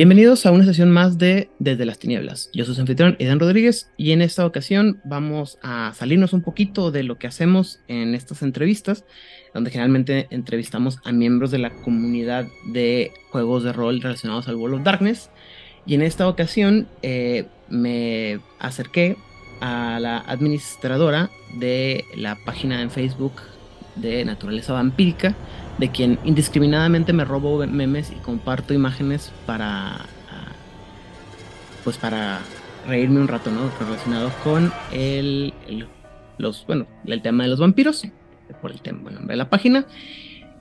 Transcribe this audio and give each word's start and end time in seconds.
Bienvenidos 0.00 0.46
a 0.46 0.50
una 0.50 0.64
sesión 0.64 0.90
más 0.90 1.18
de 1.18 1.50
Desde 1.58 1.84
las 1.84 1.98
Tinieblas. 1.98 2.48
Yo 2.54 2.64
soy 2.64 2.74
su 2.74 2.80
anfitrión 2.80 3.16
Eden 3.18 3.38
Rodríguez 3.38 3.90
y 3.98 4.12
en 4.12 4.22
esta 4.22 4.46
ocasión 4.46 4.98
vamos 5.04 5.58
a 5.62 5.92
salirnos 5.94 6.32
un 6.32 6.40
poquito 6.40 6.90
de 6.90 7.02
lo 7.02 7.18
que 7.18 7.26
hacemos 7.26 7.80
en 7.86 8.14
estas 8.14 8.40
entrevistas, 8.40 9.04
donde 9.52 9.70
generalmente 9.70 10.26
entrevistamos 10.30 11.00
a 11.04 11.12
miembros 11.12 11.50
de 11.50 11.58
la 11.58 11.68
comunidad 11.68 12.46
de 12.72 13.12
juegos 13.30 13.62
de 13.62 13.74
rol 13.74 14.00
relacionados 14.00 14.48
al 14.48 14.56
World 14.56 14.76
of 14.76 14.84
Darkness. 14.84 15.28
Y 15.84 15.96
en 15.96 16.00
esta 16.00 16.26
ocasión 16.28 16.88
eh, 17.02 17.44
me 17.68 18.40
acerqué 18.58 19.18
a 19.60 19.98
la 20.00 20.16
administradora 20.20 21.28
de 21.58 22.06
la 22.16 22.36
página 22.36 22.80
en 22.80 22.90
Facebook 22.90 23.34
de 23.96 24.24
Naturaleza 24.24 24.72
Vampírica, 24.72 25.36
de 25.80 25.90
quien 25.90 26.18
indiscriminadamente 26.24 27.12
me 27.14 27.24
robo 27.24 27.66
memes 27.66 28.12
y 28.12 28.16
comparto 28.16 28.74
imágenes 28.74 29.32
para 29.46 29.94
ah, 29.94 30.52
pues 31.82 31.96
para 31.96 32.40
reírme 32.86 33.20
un 33.20 33.28
rato, 33.28 33.50
¿no? 33.50 33.70
Relacionados 33.80 34.32
con 34.44 34.72
el, 34.92 35.54
los, 36.38 36.66
bueno, 36.66 36.86
el 37.06 37.22
tema 37.22 37.44
de 37.44 37.50
los 37.50 37.60
vampiros, 37.60 38.06
por 38.60 38.70
el 38.70 38.82
tema, 38.82 39.00
bueno, 39.02 39.20
de 39.20 39.36
la 39.36 39.48
página. 39.48 39.86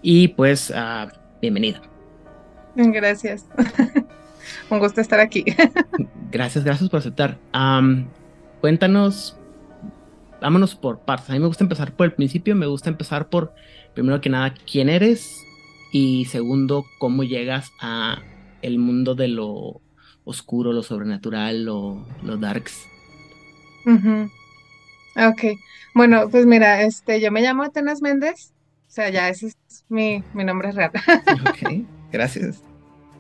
Y 0.02 0.30
pues, 0.30 0.70
uh, 0.70 1.10
bienvenida. 1.42 1.82
Gracias. 2.76 3.46
un 4.70 4.80
gusto 4.80 5.02
estar 5.02 5.20
aquí. 5.20 5.44
gracias, 6.32 6.64
gracias 6.64 6.90
por 6.90 7.00
aceptar. 7.00 7.38
cuéntanos, 8.62 9.38
vámonos 10.42 10.76
por 10.76 11.00
partes. 11.00 11.30
A 11.30 11.34
mí 11.34 11.40
me 11.40 11.48
gusta 11.48 11.66
empezar 11.66 11.92
por 11.92 12.06
el 12.06 12.14
principio, 12.14 12.56
me 12.56 12.68
gusta 12.68 12.90
empezar 12.90 13.28
por 13.28 13.54
primero 13.94 14.22
que 14.22 14.30
nada, 14.30 14.54
quién 14.70 14.90
eres 14.90 15.44
y 15.92 16.26
segundo, 16.26 16.86
cómo 16.98 17.24
llegas 17.24 17.72
a 17.80 18.22
el 18.62 18.78
mundo 18.78 19.16
de 19.16 19.28
lo 19.28 19.82
oscuro, 20.24 20.74
lo 20.74 20.84
sobrenatural, 20.84 21.66
lo, 21.66 22.06
lo 22.24 22.38
darks. 22.38 22.86
Ok, 25.16 25.44
bueno, 25.96 26.30
pues 26.30 26.46
mira, 26.46 26.84
este, 26.84 27.20
yo 27.20 27.32
me 27.32 27.42
llamo 27.42 27.64
Atenas 27.64 28.02
Méndez, 28.02 28.54
o 28.88 28.92
sea, 28.92 29.10
ya 29.10 29.30
ese 29.30 29.48
es 29.48 29.86
mi, 29.90 30.24
mi 30.34 30.44
nombre 30.44 30.72
real. 30.72 30.92
ok, 31.50 31.86
gracias. 32.12 32.64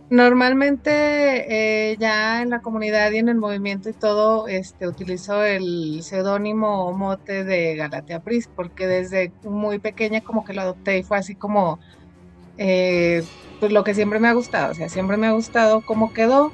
Normalmente 0.10 1.92
eh, 1.92 1.98
ya 2.00 2.42
en 2.42 2.50
la 2.50 2.62
comunidad 2.62 3.12
y 3.12 3.18
en 3.18 3.30
el 3.30 3.38
movimiento 3.38 3.90
y 3.90 3.94
todo, 3.94 4.48
este, 4.48 4.88
utilizo 4.88 5.44
el 5.44 6.02
seudónimo 6.02 6.86
o 6.86 6.94
mote 6.94 7.44
de 7.44 7.76
Galatea 7.76 8.20
Pris, 8.22 8.48
porque 8.48 8.88
desde 8.88 9.32
muy 9.44 9.78
pequeña 9.78 10.22
como 10.22 10.44
que 10.44 10.54
lo 10.54 10.61
adopté 10.61 10.98
y 10.98 11.04
fue 11.04 11.17
así 11.17 11.36
como 11.36 11.80
eh, 12.58 13.23
pues 13.60 13.72
lo 13.72 13.83
que 13.83 13.94
siempre 13.94 14.20
me 14.20 14.28
ha 14.28 14.33
gustado, 14.33 14.72
o 14.72 14.76
sea, 14.76 14.89
siempre 14.89 15.16
me 15.17 15.28
ha 15.28 15.32
gustado 15.32 15.82
cómo 15.82 16.12
quedó. 16.12 16.52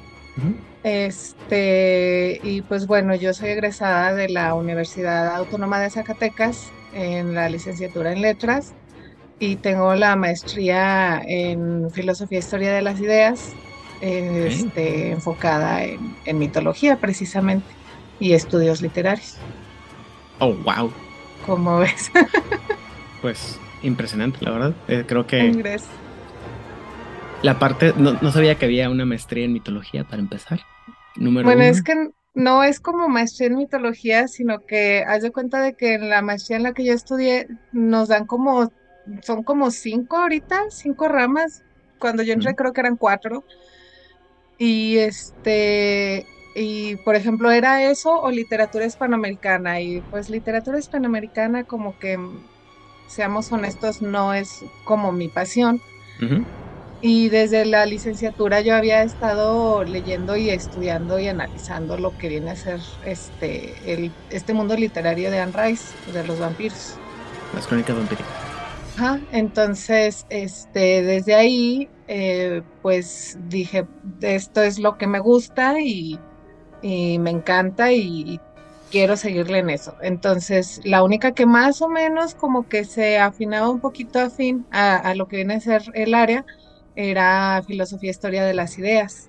Este, 0.84 2.38
y 2.42 2.60
pues 2.60 2.86
bueno, 2.86 3.14
yo 3.14 3.32
soy 3.32 3.48
egresada 3.48 4.14
de 4.14 4.28
la 4.28 4.54
Universidad 4.54 5.34
Autónoma 5.34 5.80
de 5.80 5.88
Zacatecas 5.88 6.70
en 6.92 7.34
la 7.34 7.48
licenciatura 7.48 8.12
en 8.12 8.20
letras 8.20 8.74
y 9.38 9.56
tengo 9.56 9.94
la 9.94 10.16
maestría 10.16 11.20
en 11.26 11.90
filosofía 11.90 12.38
e 12.38 12.40
historia 12.40 12.72
de 12.72 12.82
las 12.82 13.00
ideas, 13.00 13.54
este, 14.00 15.10
enfocada 15.10 15.84
en, 15.84 16.38
mitología 16.38 16.96
precisamente 16.96 17.66
y 18.18 18.32
estudios 18.32 18.80
literarios. 18.80 19.36
Oh, 20.38 20.54
wow. 20.54 20.92
¿Cómo 21.44 21.78
ves? 21.78 22.10
pues 23.22 23.58
impresionante, 23.82 24.38
la 24.40 24.50
verdad. 24.50 24.74
Eh, 24.88 25.04
creo 25.06 25.26
que... 25.26 25.80
La 27.42 27.58
parte, 27.58 27.92
no, 27.96 28.14
no, 28.20 28.32
sabía 28.32 28.56
que 28.56 28.64
había 28.64 28.88
una 28.88 29.04
maestría 29.04 29.44
en 29.44 29.52
mitología 29.52 30.04
para 30.04 30.20
empezar. 30.20 30.60
Número 31.16 31.46
bueno, 31.46 31.62
es 31.62 31.82
que 31.82 31.94
no 32.34 32.64
es 32.64 32.80
como 32.80 33.08
maestría 33.08 33.48
en 33.48 33.56
mitología, 33.56 34.26
sino 34.26 34.60
que 34.66 35.04
haz 35.06 35.22
de 35.22 35.30
cuenta 35.30 35.60
de 35.60 35.74
que 35.74 35.94
en 35.94 36.08
la 36.08 36.22
maestría 36.22 36.56
en 36.56 36.62
la 36.62 36.72
que 36.72 36.84
yo 36.84 36.92
estudié 36.92 37.46
nos 37.72 38.08
dan 38.08 38.26
como 38.26 38.72
son 39.22 39.42
como 39.42 39.70
cinco 39.70 40.16
ahorita, 40.16 40.64
cinco 40.70 41.08
ramas. 41.08 41.62
Cuando 41.98 42.22
yo 42.22 42.32
entré 42.32 42.54
creo 42.54 42.72
que 42.72 42.80
eran 42.80 42.96
cuatro. 42.96 43.44
Y 44.58 44.98
este, 44.98 46.26
y 46.54 46.96
por 46.96 47.14
ejemplo 47.14 47.50
era 47.50 47.82
eso 47.82 48.20
o 48.20 48.30
literatura 48.30 48.86
hispanoamericana. 48.86 49.80
Y 49.80 50.00
pues 50.10 50.30
literatura 50.30 50.78
hispanoamericana 50.78 51.64
como 51.64 51.98
que, 51.98 52.18
seamos 53.08 53.52
honestos, 53.52 54.02
no 54.02 54.34
es 54.34 54.64
como 54.84 55.12
mi 55.12 55.28
pasión. 55.28 55.80
Y 57.02 57.28
desde 57.28 57.66
la 57.66 57.84
licenciatura 57.84 58.62
yo 58.62 58.74
había 58.74 59.02
estado 59.02 59.84
leyendo 59.84 60.34
y 60.36 60.48
estudiando 60.48 61.18
y 61.18 61.28
analizando 61.28 61.98
lo 61.98 62.16
que 62.16 62.30
viene 62.30 62.52
a 62.52 62.56
ser 62.56 62.80
este, 63.04 63.74
el, 63.84 64.10
este 64.30 64.54
mundo 64.54 64.74
literario 64.76 65.30
de 65.30 65.40
Anne 65.40 65.52
Rice, 65.54 65.94
de 66.14 66.24
los 66.26 66.38
vampiros. 66.38 66.94
Las 67.54 67.66
crónicas 67.66 67.96
vampíricas 67.96 68.45
entonces, 69.32 70.26
este, 70.30 71.02
desde 71.02 71.34
ahí, 71.34 71.88
eh, 72.08 72.62
pues 72.82 73.38
dije, 73.48 73.86
esto 74.20 74.62
es 74.62 74.78
lo 74.78 74.96
que 74.96 75.06
me 75.06 75.18
gusta 75.18 75.80
y, 75.80 76.18
me 76.82 77.30
encanta 77.30 77.92
y, 77.92 78.40
quiero 78.90 79.16
seguirle 79.16 79.58
en 79.58 79.70
eso. 79.70 79.96
Entonces, 80.00 80.80
la 80.84 81.02
única 81.02 81.32
que 81.32 81.44
más 81.46 81.82
o 81.82 81.88
menos 81.88 82.34
como 82.34 82.68
que 82.68 82.84
se 82.84 83.18
afinaba 83.18 83.68
un 83.68 83.80
poquito 83.80 84.20
afín 84.20 84.64
a, 84.70 85.14
lo 85.14 85.26
que 85.28 85.36
viene 85.36 85.54
a 85.54 85.60
ser 85.60 85.82
el 85.94 86.14
área 86.14 86.46
era 86.94 87.62
filosofía 87.66 88.10
e 88.10 88.12
historia 88.12 88.44
de 88.44 88.54
las 88.54 88.78
ideas. 88.78 89.28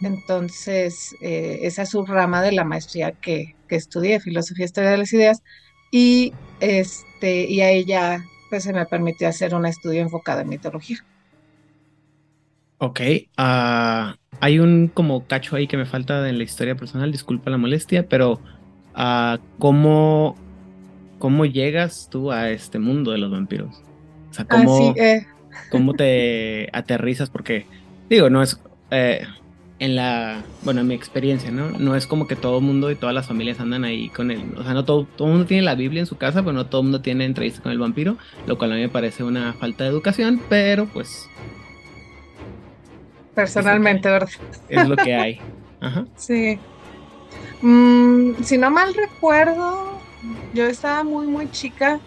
Entonces, 0.00 1.14
eh, 1.20 1.60
esa 1.62 1.82
es 1.82 1.90
su 1.90 2.06
rama 2.06 2.40
de 2.40 2.52
la 2.52 2.64
maestría 2.64 3.12
que, 3.12 3.56
que 3.68 3.76
estudié, 3.76 4.20
filosofía 4.20 4.64
e 4.64 4.66
historia 4.66 4.90
de 4.90 4.98
las 4.98 5.12
ideas. 5.12 5.42
Y 5.90 6.32
este, 6.60 7.44
y 7.46 7.60
a 7.60 7.70
ella 7.70 8.24
pues 8.52 8.64
se 8.64 8.74
me 8.74 8.84
permitió 8.84 9.28
hacer 9.28 9.54
un 9.54 9.64
estudio 9.64 10.02
enfocado 10.02 10.42
en 10.42 10.50
mitología. 10.50 10.98
Ok, 12.76 13.00
ah, 13.38 14.16
hay 14.40 14.58
un 14.58 14.88
como 14.92 15.26
cacho 15.26 15.56
ahí 15.56 15.66
que 15.66 15.78
me 15.78 15.86
falta 15.86 16.28
en 16.28 16.36
la 16.36 16.44
historia 16.44 16.74
personal, 16.74 17.10
disculpa 17.10 17.48
la 17.48 17.56
molestia, 17.56 18.06
pero 18.06 18.42
uh, 18.94 19.38
¿cómo, 19.58 20.36
¿cómo 21.18 21.46
llegas 21.46 22.08
tú 22.10 22.30
a 22.30 22.50
este 22.50 22.78
mundo 22.78 23.12
de 23.12 23.18
los 23.18 23.30
vampiros? 23.30 23.80
O 24.30 24.34
sea, 24.34 24.44
¿cómo, 24.44 24.94
eh. 24.98 25.26
¿cómo 25.70 25.94
te 25.94 26.68
aterrizas? 26.74 27.30
Porque, 27.30 27.66
digo, 28.10 28.28
no 28.28 28.42
es... 28.42 28.60
Eh, 28.90 29.22
en 29.82 29.96
la, 29.96 30.44
bueno, 30.62 30.82
en 30.82 30.86
mi 30.86 30.94
experiencia, 30.94 31.50
¿no? 31.50 31.70
No 31.70 31.96
es 31.96 32.06
como 32.06 32.28
que 32.28 32.36
todo 32.36 32.58
el 32.58 32.64
mundo 32.64 32.92
y 32.92 32.94
todas 32.94 33.12
las 33.12 33.26
familias 33.26 33.58
andan 33.58 33.82
ahí 33.82 34.10
con 34.10 34.30
él. 34.30 34.54
O 34.56 34.62
sea, 34.62 34.74
no 34.74 34.84
todo, 34.84 35.08
todo 35.16 35.26
el 35.26 35.32
mundo 35.32 35.48
tiene 35.48 35.64
la 35.64 35.74
Biblia 35.74 35.98
en 35.98 36.06
su 36.06 36.16
casa, 36.16 36.42
pero 36.42 36.52
no 36.52 36.66
todo 36.66 36.82
el 36.82 36.84
mundo 36.84 37.00
tiene 37.00 37.24
entrevista 37.24 37.60
con 37.60 37.72
el 37.72 37.80
vampiro, 37.80 38.16
lo 38.46 38.56
cual 38.56 38.70
a 38.70 38.74
mí 38.76 38.82
me 38.82 38.88
parece 38.88 39.24
una 39.24 39.54
falta 39.54 39.82
de 39.82 39.90
educación, 39.90 40.40
pero 40.48 40.86
pues... 40.86 41.28
Personalmente, 43.34 44.08
¿verdad? 44.08 44.28
Es 44.68 44.88
lo 44.88 44.94
que 44.94 45.16
hay. 45.16 45.40
Ajá. 45.80 46.06
Sí. 46.14 46.60
Mm, 47.60 48.34
si 48.44 48.58
no 48.58 48.70
mal 48.70 48.94
recuerdo, 48.94 49.98
yo 50.54 50.64
estaba 50.64 51.02
muy, 51.02 51.26
muy 51.26 51.50
chica 51.50 51.98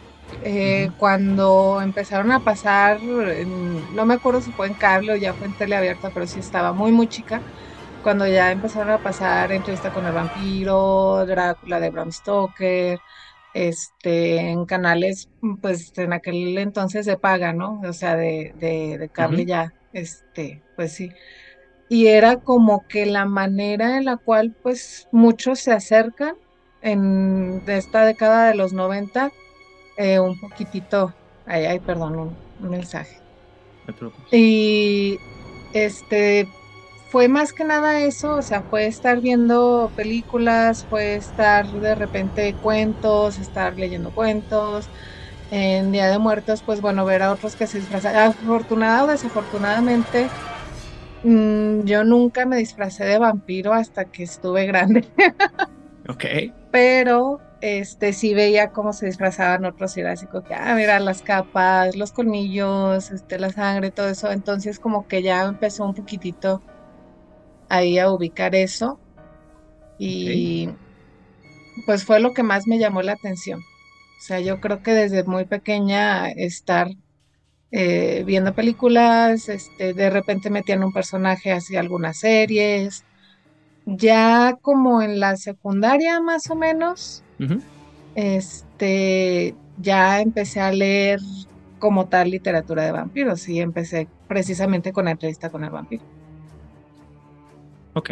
eh, 0.42 0.90
cuando 0.98 1.82
empezaron 1.82 2.32
a 2.32 2.42
pasar, 2.42 3.02
no 3.04 4.06
me 4.06 4.14
acuerdo 4.14 4.42
si 4.42 4.52
fue 4.54 4.68
en 4.68 4.76
cable 4.76 5.14
o 5.14 5.16
ya 5.18 5.34
fue 5.36 5.48
en 5.48 5.56
tele 5.56 5.76
abierta, 5.76 6.12
pero 6.12 6.28
sí 6.28 6.40
estaba 6.40 6.74
muy, 6.74 6.92
muy 6.92 7.08
chica 7.08 7.42
cuando 8.06 8.28
ya 8.28 8.52
empezaron 8.52 8.92
a 8.92 9.00
pasar 9.00 9.52
entrevista 9.52 9.92
con 9.92 10.06
el 10.06 10.14
vampiro, 10.14 11.26
Drácula 11.26 11.80
de 11.80 11.90
Bram 11.90 12.12
Stoker, 12.12 13.00
este, 13.52 14.38
en 14.52 14.66
canales, 14.68 15.30
pues 15.62 15.92
en 15.98 16.14
aquel 16.14 16.56
entonces 16.60 17.08
de 17.08 17.18
paga, 17.18 17.54
¿no? 17.54 17.80
O 17.82 17.94
sea, 17.94 18.16
de, 18.16 18.54
de, 18.58 19.10
cable 19.12 19.46
ya, 19.48 19.72
este, 19.92 20.64
pues 20.76 20.94
sí. 20.94 21.10
Y 21.90 22.08
era 22.08 22.38
como 22.38 22.86
que 22.88 23.08
la 23.08 23.26
manera 23.26 23.98
en 23.98 24.06
la 24.06 24.18
cual, 24.18 24.56
pues, 24.62 25.08
muchos 25.12 25.62
se 25.62 25.72
acercan 25.72 26.36
en 26.82 27.64
esta 27.68 28.06
década 28.06 28.50
de 28.50 28.56
los 28.56 28.74
90, 28.74 29.32
eh, 29.98 30.20
un 30.20 30.40
poquitito, 30.40 31.14
ay, 31.46 31.66
ay, 31.66 31.80
perdón, 31.80 32.16
un, 32.20 32.40
un 32.60 32.70
mensaje. 32.70 33.12
Y 34.32 35.18
este, 35.74 36.48
fue 37.10 37.28
más 37.28 37.54
que 37.54 37.64
nada 37.64 38.02
eso, 38.02 38.36
o 38.38 38.42
sea, 38.42 38.64
fue 38.64 38.88
estar 38.88 39.22
viendo 39.22 39.92
películas, 39.96 40.86
fue 40.88 41.16
estar 41.16 41.66
de 41.68 41.96
repente 41.96 42.56
cuentos, 42.60 43.38
estar 43.40 43.78
leyendo 43.78 44.12
cuentos. 44.12 44.90
En 45.52 45.92
Día 45.92 46.08
de 46.08 46.20
Muertos, 46.20 46.64
pues 46.66 46.82
bueno, 46.82 47.06
ver 47.06 47.22
a 47.22 47.32
otros 47.32 47.56
que 47.56 47.68
se 47.68 47.80
disfrazan. 47.80 48.16
Afortunada 48.16 49.04
o 49.06 49.08
desafortunadamente, 49.08 50.30
mm, 51.24 51.82
yo 51.86 52.04
nunca 52.04 52.46
me 52.46 52.58
disfracé 52.58 53.06
de 53.06 53.20
vampiro 53.20 53.74
hasta 53.74 54.06
que 54.06 54.24
estuve 54.24 54.66
grande. 54.66 55.08
ok. 56.10 56.26
Pero 56.72 57.42
este 57.66 58.14
sí 58.14 58.34
veía 58.36 58.72
cómo 58.72 58.94
se 58.94 59.08
disfrazaban 59.08 59.66
otros 59.66 59.98
y 59.98 60.02
era 60.02 60.12
así 60.12 60.28
como 60.28 60.44
que, 60.44 60.54
ah, 60.54 60.76
mira, 60.76 61.00
las 61.00 61.22
capas, 61.24 61.96
los 61.96 62.12
colmillos, 62.12 63.12
este, 63.12 63.40
la 63.40 63.50
sangre, 63.52 63.92
todo 63.92 64.10
eso. 64.10 64.32
Entonces 64.32 64.80
como 64.80 65.08
que 65.08 65.24
ya 65.24 65.44
empezó 65.44 65.86
un 65.86 65.96
poquitito 65.96 66.62
ahí 67.70 67.98
a 68.00 68.12
ubicar 68.12 68.54
eso. 68.56 69.00
Y 69.98 70.70
pues 71.86 72.06
fue 72.06 72.20
lo 72.20 72.34
que 72.34 72.44
más 72.44 72.68
me 72.68 72.78
llamó 72.80 73.02
la 73.02 73.14
atención. 73.14 73.60
O 73.60 74.22
sea, 74.22 74.40
yo 74.40 74.60
creo 74.60 74.82
que 74.84 74.92
desde 74.92 75.24
muy 75.24 75.46
pequeña 75.46 76.30
estar 76.30 76.88
eh, 77.72 78.24
viendo 78.26 78.54
películas, 78.54 79.50
este, 79.50 79.94
de 79.94 80.10
repente 80.10 80.50
metían 80.50 80.84
un 80.84 80.94
personaje 80.94 81.52
hacia 81.52 81.80
algunas 81.80 82.20
series. 82.20 83.06
Ya 83.86 84.58
como 84.62 85.02
en 85.02 85.20
la 85.20 85.36
secundaria 85.38 86.20
más 86.20 86.50
o 86.50 86.56
menos, 86.56 87.24
este, 88.16 89.56
ya 89.78 90.22
empecé 90.22 90.60
a 90.62 90.72
leer 90.72 91.20
como 91.80 92.08
tal 92.08 92.32
literatura 92.32 92.84
de 92.84 92.92
vampiros 92.92 93.48
y 93.48 93.60
empecé 93.60 94.08
precisamente 94.28 94.92
con 94.92 95.06
la 95.06 95.12
entrevista 95.12 95.52
con 95.52 95.64
el 95.64 95.70
vampiro. 95.70 96.04
Ok, 97.94 98.10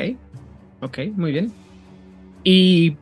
ok, 0.82 1.00
muy 1.16 1.32
bien. 1.32 1.52
Y... 2.44 2.98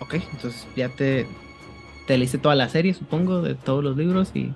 ok, 0.00 0.14
entonces 0.32 0.66
ya 0.76 0.88
te, 0.90 1.26
te 2.06 2.18
leíste 2.18 2.38
toda 2.38 2.54
la 2.54 2.68
serie, 2.68 2.92
supongo, 2.94 3.40
de 3.40 3.54
todos 3.54 3.82
los 3.82 3.96
libros 3.96 4.30
y 4.34 4.52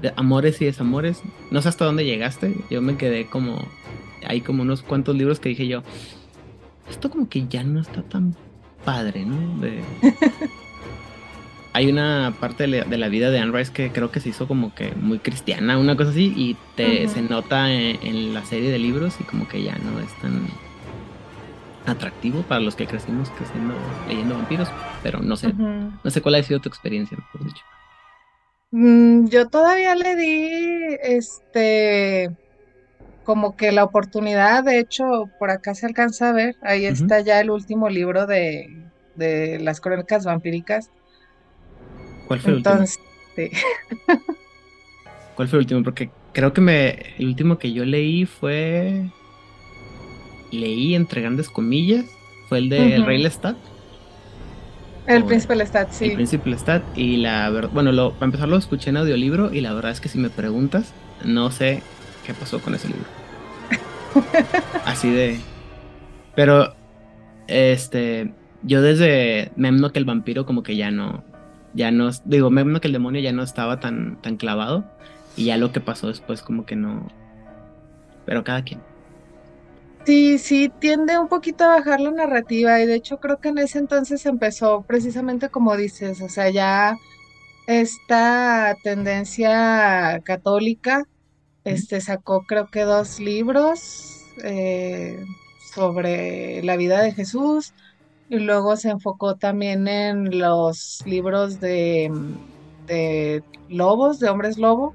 de 0.00 0.12
amores 0.16 0.60
y 0.60 0.66
desamores. 0.66 1.22
No 1.50 1.62
sé 1.62 1.68
hasta 1.68 1.84
dónde 1.84 2.04
llegaste. 2.04 2.54
Yo 2.70 2.82
me 2.82 2.96
quedé 2.96 3.26
como... 3.26 3.58
Hay 4.26 4.40
como 4.40 4.62
unos 4.62 4.82
cuantos 4.82 5.16
libros 5.16 5.40
que 5.40 5.50
dije 5.50 5.66
yo, 5.66 5.82
esto 6.88 7.10
como 7.10 7.28
que 7.28 7.46
ya 7.48 7.62
no 7.62 7.80
está 7.80 8.02
tan 8.02 8.34
padre, 8.84 9.24
¿no? 9.24 9.60
De... 9.60 9.82
hay 11.72 11.88
una 11.88 12.34
parte 12.40 12.66
de 12.66 12.98
la, 12.98 13.08
vida 13.08 13.30
de 13.30 13.38
Anne 13.38 13.56
Rice 13.56 13.72
que 13.72 13.92
creo 13.92 14.10
que 14.10 14.20
se 14.20 14.30
hizo 14.30 14.48
como 14.48 14.74
que 14.74 14.92
muy 14.92 15.18
cristiana, 15.18 15.78
una 15.78 15.96
cosa 15.96 16.10
así, 16.10 16.32
y 16.36 16.56
te, 16.74 17.08
se 17.08 17.22
nota 17.22 17.72
en, 17.72 18.34
la 18.34 18.44
serie 18.44 18.70
de 18.70 18.78
libros 18.78 19.16
y 19.20 19.24
como 19.24 19.46
que 19.46 19.62
ya 19.62 19.76
no 19.78 20.00
es 20.00 20.12
tan 20.20 20.48
atractivo 21.86 22.42
para 22.42 22.60
los 22.60 22.76
que 22.76 22.86
crecimos 22.86 23.30
creciendo 23.30 23.74
leyendo 24.08 24.34
vampiros, 24.34 24.68
pero 25.02 25.20
no 25.20 25.36
sé, 25.36 25.52
no 25.54 26.10
sé 26.10 26.20
cuál 26.20 26.36
ha 26.36 26.42
sido 26.42 26.60
tu 26.60 26.68
experiencia, 26.68 27.16
por 27.32 27.44
dicho. 27.44 27.64
Mm, 28.72 29.28
yo 29.28 29.48
todavía 29.48 29.94
le 29.94 30.16
di 30.16 30.96
este 31.02 32.30
como 33.30 33.54
que 33.54 33.70
la 33.70 33.84
oportunidad, 33.84 34.64
de 34.64 34.80
hecho, 34.80 35.30
por 35.38 35.52
acá 35.52 35.76
se 35.76 35.86
alcanza 35.86 36.30
a 36.30 36.32
ver, 36.32 36.56
ahí 36.62 36.84
está 36.84 37.20
ya 37.20 37.38
el 37.38 37.48
último 37.48 37.88
libro 37.88 38.26
de, 38.26 38.66
de 39.14 39.60
las 39.60 39.80
crónicas 39.80 40.24
vampíricas 40.24 40.90
¿Cuál 42.26 42.40
fue 42.40 42.52
el 42.52 42.56
último? 42.58 42.84
¿Cuál 45.34 45.48
fue 45.48 45.58
el 45.58 45.62
último? 45.64 45.82
Porque 45.82 46.10
creo 46.32 46.52
que 46.52 46.60
me, 46.60 46.90
el 47.18 47.26
último 47.26 47.58
que 47.58 47.72
yo 47.72 47.84
leí 47.84 48.24
fue. 48.24 49.10
Leí 50.52 50.94
entre 50.94 51.22
grandes 51.22 51.48
comillas. 51.48 52.04
Fue 52.48 52.58
el 52.58 52.68
de 52.68 52.94
El 52.94 53.04
Rey 53.04 53.18
Lestat. 53.20 53.56
El 55.08 55.24
Príncipe 55.24 55.56
Lestat, 55.56 55.90
sí. 55.90 56.04
El 56.06 56.14
Príncipe 56.14 56.50
Lestat. 56.50 56.84
Y 56.96 57.16
la 57.16 57.50
verdad, 57.50 57.70
bueno, 57.72 57.90
lo, 57.90 58.12
para 58.12 58.26
empezar 58.26 58.48
lo 58.48 58.56
escuché 58.56 58.90
en 58.90 58.98
audiolibro. 58.98 59.52
Y 59.52 59.60
la 59.60 59.72
verdad 59.74 59.90
es 59.90 60.00
que 60.00 60.08
si 60.08 60.18
me 60.18 60.30
preguntas, 60.30 60.92
no 61.24 61.50
sé 61.50 61.82
qué 62.24 62.32
pasó 62.32 62.60
con 62.60 62.76
ese 62.76 62.86
libro. 62.86 63.19
Así 64.84 65.10
de. 65.10 65.38
Pero, 66.34 66.74
este. 67.46 68.32
Yo 68.62 68.82
desde 68.82 69.52
Memno 69.56 69.90
que 69.90 69.98
el 69.98 70.04
vampiro, 70.04 70.44
como 70.44 70.62
que 70.62 70.76
ya 70.76 70.90
no 70.90 71.24
ya 71.74 71.90
no, 71.90 72.10
digo, 72.24 72.50
me 72.50 72.80
que 72.80 72.88
el 72.88 72.92
demonio 72.92 73.20
ya 73.20 73.32
no 73.32 73.42
estaba 73.42 73.80
tan, 73.80 74.20
tan 74.22 74.36
clavado 74.36 74.84
y 75.36 75.46
ya 75.46 75.56
lo 75.56 75.72
que 75.72 75.80
pasó 75.80 76.08
después 76.08 76.42
como 76.42 76.66
que 76.66 76.76
no, 76.76 77.08
pero 78.26 78.44
cada 78.44 78.64
quien. 78.64 78.80
Sí, 80.04 80.38
sí, 80.38 80.72
tiende 80.80 81.18
un 81.18 81.28
poquito 81.28 81.64
a 81.64 81.76
bajar 81.76 82.00
la 82.00 82.10
narrativa 82.10 82.80
y 82.80 82.86
de 82.86 82.94
hecho 82.94 83.18
creo 83.18 83.38
que 83.38 83.50
en 83.50 83.58
ese 83.58 83.78
entonces 83.78 84.24
empezó 84.26 84.82
precisamente 84.82 85.50
como 85.50 85.76
dices, 85.76 86.20
o 86.22 86.28
sea, 86.28 86.50
ya 86.50 86.96
esta 87.66 88.76
tendencia 88.82 90.20
católica, 90.24 91.04
este 91.64 92.00
sacó 92.00 92.42
creo 92.42 92.68
que 92.70 92.82
dos 92.82 93.20
libros 93.20 94.26
eh, 94.42 95.22
sobre 95.74 96.62
la 96.62 96.76
vida 96.76 97.02
de 97.02 97.12
Jesús, 97.12 97.72
y 98.28 98.38
luego 98.38 98.76
se 98.76 98.90
enfocó 98.90 99.34
también 99.34 99.88
en 99.88 100.38
los 100.38 101.02
libros 101.04 101.60
de, 101.60 102.10
de 102.86 103.42
lobos, 103.68 104.20
de 104.20 104.28
hombres 104.28 104.56
lobo. 104.56 104.94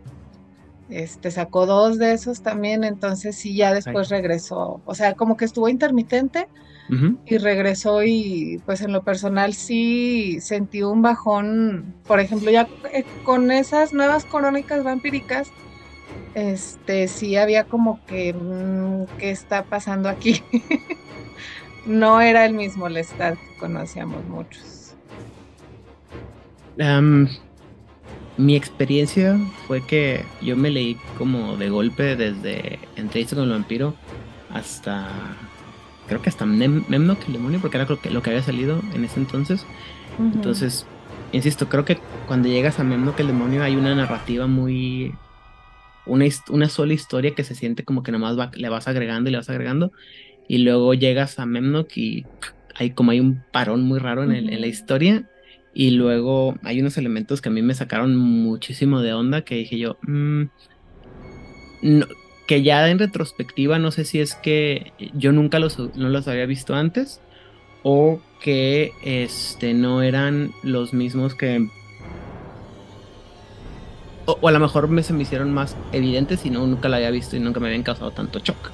Este 0.89 1.31
sacó 1.31 1.65
dos 1.65 1.97
de 1.97 2.13
esos 2.13 2.41
también, 2.41 2.83
entonces 2.83 3.35
sí, 3.35 3.55
ya 3.55 3.73
después 3.73 4.09
regresó. 4.09 4.81
O 4.85 4.95
sea, 4.95 5.15
como 5.15 5.35
que 5.35 5.45
estuvo 5.45 5.67
intermitente 5.67 6.47
y 7.25 7.37
regresó 7.39 8.03
y 8.03 8.61
pues 8.65 8.81
en 8.81 8.93
lo 8.93 9.03
personal 9.03 9.53
sí 9.53 10.37
sentí 10.39 10.83
un 10.83 11.01
bajón, 11.01 11.95
por 12.07 12.19
ejemplo, 12.19 12.51
ya 12.51 12.69
eh, 12.93 13.03
con 13.23 13.51
esas 13.51 13.91
nuevas 13.91 14.23
crónicas 14.25 14.83
vampíricas, 14.83 15.49
este 16.35 17.07
sí 17.07 17.37
había 17.37 17.63
como 17.63 17.99
que, 18.05 18.33
mm, 18.33 19.05
¿qué 19.17 19.31
está 19.31 19.63
pasando 19.63 20.09
aquí? 20.09 20.43
no 21.85 22.21
era 22.21 22.45
el 22.45 22.53
mismo 22.53 22.89
Lestat 22.89 23.37
que 23.39 23.57
conocíamos 23.57 24.23
muchos. 24.27 24.95
mi 28.37 28.55
experiencia 28.55 29.39
fue 29.65 29.81
que 29.87 30.25
yo 30.41 30.57
me 30.57 30.69
leí 30.69 30.97
como 31.17 31.55
de 31.55 31.69
golpe 31.69 32.17
desde 32.17 32.79
Entrevista 32.97 33.37
con 33.37 33.45
el 33.45 33.51
vampiro 33.51 33.95
hasta 34.53 35.07
creo 36.07 36.21
que 36.21 36.29
hasta 36.29 36.45
Memnock 36.45 37.27
el 37.27 37.33
demonio 37.33 37.59
porque 37.61 37.77
era 37.77 37.87
lo 37.87 38.21
que 38.21 38.29
había 38.29 38.43
salido 38.43 38.81
en 38.93 39.05
ese 39.05 39.19
entonces. 39.19 39.65
Entonces, 40.19 40.85
insisto, 41.31 41.67
creo 41.69 41.85
que 41.85 41.97
cuando 42.27 42.49
llegas 42.49 42.79
a 42.79 42.83
Memnock 42.83 43.21
el 43.21 43.27
demonio 43.27 43.63
hay 43.63 43.75
una 43.77 43.95
narrativa 43.95 44.47
muy 44.47 45.15
una, 46.05 46.25
una 46.49 46.69
sola 46.69 46.93
historia 46.93 47.35
que 47.35 47.43
se 47.43 47.55
siente 47.55 47.83
como 47.83 48.03
que 48.03 48.11
nomás 48.11 48.35
le 48.55 48.69
vas 48.69 48.87
agregando 48.87 49.29
y 49.29 49.31
le 49.31 49.37
vas 49.37 49.49
agregando 49.49 49.91
y 50.47 50.59
luego 50.59 50.93
llegas 50.93 51.39
a 51.39 51.45
Memnock 51.45 51.97
y 51.97 52.25
hay 52.75 52.91
como 52.91 53.11
hay 53.11 53.19
un 53.19 53.43
parón 53.51 53.83
muy 53.83 53.99
raro 53.99 54.23
en, 54.23 54.61
la 54.61 54.67
historia 54.67 55.23
y 55.73 55.91
luego 55.91 56.55
hay 56.63 56.79
unos 56.81 56.97
elementos 56.97 57.41
que 57.41 57.49
a 57.49 57.51
mí 57.51 57.61
me 57.61 57.73
sacaron 57.73 58.15
muchísimo 58.15 59.01
de 59.01 59.13
onda 59.13 59.41
que 59.41 59.55
dije 59.55 59.77
yo, 59.77 59.97
mm, 60.03 60.43
que 62.47 62.63
ya 62.63 62.89
en 62.89 62.99
retrospectiva 62.99 63.79
no 63.79 63.91
sé 63.91 64.05
si 64.05 64.19
es 64.19 64.35
que 64.35 64.93
yo 65.13 65.31
nunca 65.31 65.59
los, 65.59 65.79
no 65.95 66.09
los 66.09 66.27
había 66.27 66.45
visto 66.45 66.75
antes 66.75 67.21
o 67.83 68.19
que 68.41 68.91
este, 69.03 69.73
no 69.73 70.01
eran 70.01 70.51
los 70.63 70.93
mismos 70.93 71.35
que... 71.35 71.67
O, 74.25 74.47
a 74.47 74.51
lo 74.51 74.59
mejor 74.59 74.87
me, 74.87 75.03
se 75.03 75.13
me 75.13 75.23
hicieron 75.23 75.53
más 75.53 75.75
evidentes 75.91 76.45
y 76.45 76.49
no, 76.49 76.65
nunca 76.65 76.89
la 76.89 76.97
había 76.97 77.11
visto 77.11 77.35
y 77.35 77.39
nunca 77.39 77.59
me 77.59 77.67
habían 77.67 77.83
causado 77.83 78.11
tanto 78.11 78.39
shock. 78.39 78.71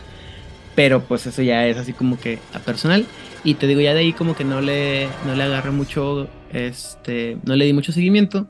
Pero 0.76 1.02
pues 1.02 1.28
eso 1.28 1.42
ya 1.42 1.68
es 1.68 1.78
así 1.78 1.94
como 1.94 2.20
que 2.20 2.40
a 2.54 2.60
personal. 2.60 3.06
Y 3.44 3.56
te 3.56 3.68
digo, 3.68 3.82
ya 3.82 3.94
de 3.94 4.00
ahí 4.00 4.14
como 4.14 4.36
que 4.36 4.46
no 4.46 4.62
le, 4.62 5.08
no 5.26 5.36
le 5.36 5.44
agarré 5.44 5.72
mucho, 5.72 6.28
este, 6.54 7.38
no 7.44 7.56
le 7.56 7.66
di 7.66 7.74
mucho 7.74 7.92
seguimiento. 7.92 8.48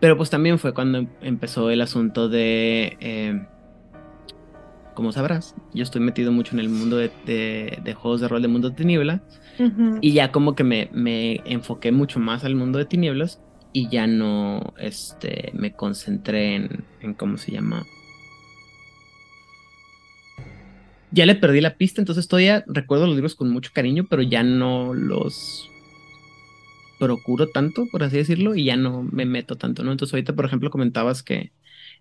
Pero 0.00 0.16
pues 0.16 0.30
también 0.30 0.58
fue 0.58 0.74
cuando 0.74 1.06
empezó 1.22 1.70
el 1.70 1.80
asunto 1.80 2.28
de, 2.28 2.96
eh, 3.00 3.46
como 4.98 5.12
sabrás, 5.12 5.54
yo 5.72 5.84
estoy 5.84 6.00
metido 6.00 6.32
mucho 6.32 6.54
en 6.54 6.58
el 6.58 6.68
mundo 6.68 6.96
de, 6.96 7.10
de, 7.24 7.94
juegos 7.94 8.20
de 8.20 8.26
rol 8.26 8.42
de 8.42 8.48
mundo 8.48 8.70
de 8.70 8.74
tiniebla. 8.74 9.20
Y 10.00 10.12
ya 10.12 10.32
como 10.32 10.56
que 10.56 10.64
me, 10.64 10.88
me, 10.92 11.40
enfoqué 11.44 11.92
mucho 11.92 12.18
más 12.18 12.44
al 12.44 12.56
mundo 12.56 12.80
de 12.80 12.84
tinieblas 12.84 13.40
y 13.72 13.88
ya 13.88 14.06
no 14.06 14.74
este, 14.78 15.50
me 15.54 15.72
concentré 15.72 16.56
en, 16.56 16.84
en 17.00 17.14
cómo 17.14 17.36
se 17.36 17.52
llama, 17.52 17.86
ya 21.10 21.26
le 21.26 21.34
perdí 21.34 21.60
la 21.60 21.76
pista, 21.76 22.00
entonces 22.00 22.28
todavía 22.28 22.64
recuerdo 22.66 23.06
los 23.06 23.14
libros 23.14 23.34
con 23.34 23.50
mucho 23.50 23.70
cariño, 23.72 24.06
pero 24.08 24.22
ya 24.22 24.42
no 24.42 24.92
los 24.94 25.70
procuro 26.98 27.48
tanto, 27.48 27.86
por 27.90 28.02
así 28.02 28.16
decirlo, 28.16 28.54
y 28.54 28.64
ya 28.64 28.76
no 28.76 29.02
me 29.02 29.24
meto 29.24 29.56
tanto, 29.56 29.84
¿no? 29.84 29.92
Entonces 29.92 30.12
ahorita, 30.12 30.34
por 30.34 30.44
ejemplo, 30.44 30.70
comentabas 30.70 31.22
que, 31.22 31.52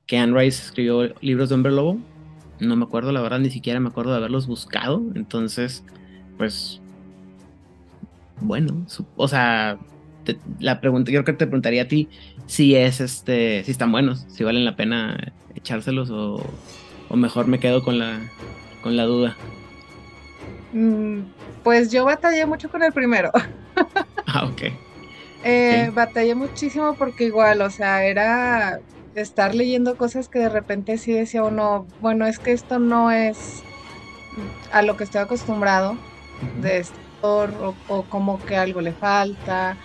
que 0.06 0.18
Anne 0.18 0.38
Rice 0.38 0.64
escribió 0.64 1.14
libros 1.22 1.50
de 1.50 1.56
Hombre 1.56 1.72
Lobo. 1.72 2.00
No 2.60 2.76
me 2.76 2.86
acuerdo, 2.86 3.12
la 3.12 3.22
verdad, 3.22 3.40
ni 3.40 3.52
siquiera 3.52 3.80
me 3.80 3.90
acuerdo 3.90 4.12
de 4.12 4.18
haberlos 4.18 4.48
buscado. 4.48 5.04
Entonces, 5.16 5.86
pues, 6.38 6.82
bueno, 8.42 8.86
o 9.16 9.28
sea, 9.28 9.78
la 10.60 10.80
pregunta, 10.82 11.12
yo 11.12 11.24
creo 11.24 11.36
que 11.36 11.40
te 11.40 11.48
preguntaría 11.48 11.84
a 11.84 11.88
ti 11.88 12.10
si 12.46 12.76
es 12.76 13.02
este, 13.02 13.64
si 13.64 13.72
están 13.72 13.92
buenos, 13.92 14.26
si 14.30 14.44
valen 14.44 14.66
la 14.66 14.76
pena 14.76 15.18
echárselos 15.50 16.10
o, 16.12 16.60
o 17.08 17.16
mejor 17.18 17.48
me 17.48 17.60
quedo 17.60 17.84
con 17.84 18.00
la, 18.00 18.34
con 18.82 18.96
la 18.98 19.04
duda? 19.06 19.42
Mm, 20.72 21.34
pues 21.62 21.92
yo 21.92 22.06
batallé 22.06 22.46
mucho 22.46 22.70
con 22.70 22.84
el 22.84 22.94
primero. 22.94 23.32
ah, 24.28 24.46
ok. 24.46 24.62
Eh, 25.42 25.90
batallé 25.94 26.36
muchísimo 26.36 26.98
porque 26.98 27.26
igual, 27.26 27.62
o 27.62 27.70
sea, 27.70 28.04
era 28.06 28.80
estar 29.14 29.56
leyendo 29.56 29.96
cosas 29.98 30.30
que 30.30 30.40
de 30.40 30.50
repente 30.50 30.98
sí 30.98 31.14
decía 31.14 31.44
uno, 31.44 31.88
bueno, 32.00 32.26
es 32.28 32.40
que 32.40 32.52
esto 32.52 32.80
no 32.80 33.12
es 33.12 33.66
a 34.70 34.82
lo 34.82 34.96
que 34.96 35.04
estoy 35.04 35.22
acostumbrado 35.22 36.04
de 36.56 36.80
esto, 36.80 37.00
o, 37.22 37.80
o, 37.86 38.10
como 38.10 38.44
que 38.46 38.58
algo 38.58 38.82
le 38.82 38.96
falta. 38.96 39.80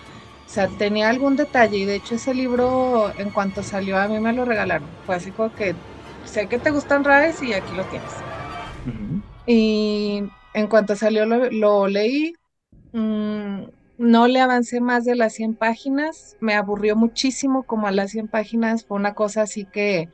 O 0.53 0.55
sea, 0.55 0.69
tenía 0.69 1.09
algún 1.09 1.35
detalle 1.35 1.79
y 1.79 1.85
de 1.85 1.95
hecho 1.95 2.13
ese 2.13 2.31
libro 2.31 3.11
en 3.17 3.31
cuanto 3.31 3.63
salió 3.63 3.97
a 3.97 4.07
mí 4.07 4.19
me 4.19 4.33
lo 4.33 4.45
regalaron. 4.45 4.95
Fue 5.03 5.15
así 5.15 5.31
como 5.31 5.51
que 5.51 5.73
sé 6.21 6.47
que 6.47 6.59
te 6.59 6.69
gustan 6.69 7.03
raes 7.03 7.41
y 7.41 7.53
aquí 7.53 7.73
lo 7.73 7.85
tienes. 7.85 8.23
Y 9.47 10.21
en 10.53 10.67
cuanto 10.67 10.95
salió 10.95 11.25
lo, 11.25 11.87
leí. 11.87 12.33
Mm, 12.91 13.63
no 13.97 14.27
le 14.27 14.39
avancé 14.41 14.79
más 14.79 15.05
de 15.05 15.15
las 15.15 15.33
100 15.33 15.55
páginas, 15.55 16.37
me 16.39 16.53
aburrió 16.53 16.95
muchísimo 16.95 17.63
como 17.63 17.87
a 17.87 17.91
las 17.91 18.11
100 18.11 18.27
páginas, 18.27 18.85
fue 18.85 18.97
una 18.97 19.15
cosa 19.15 19.41
así 19.41 19.65
que, 19.65 20.09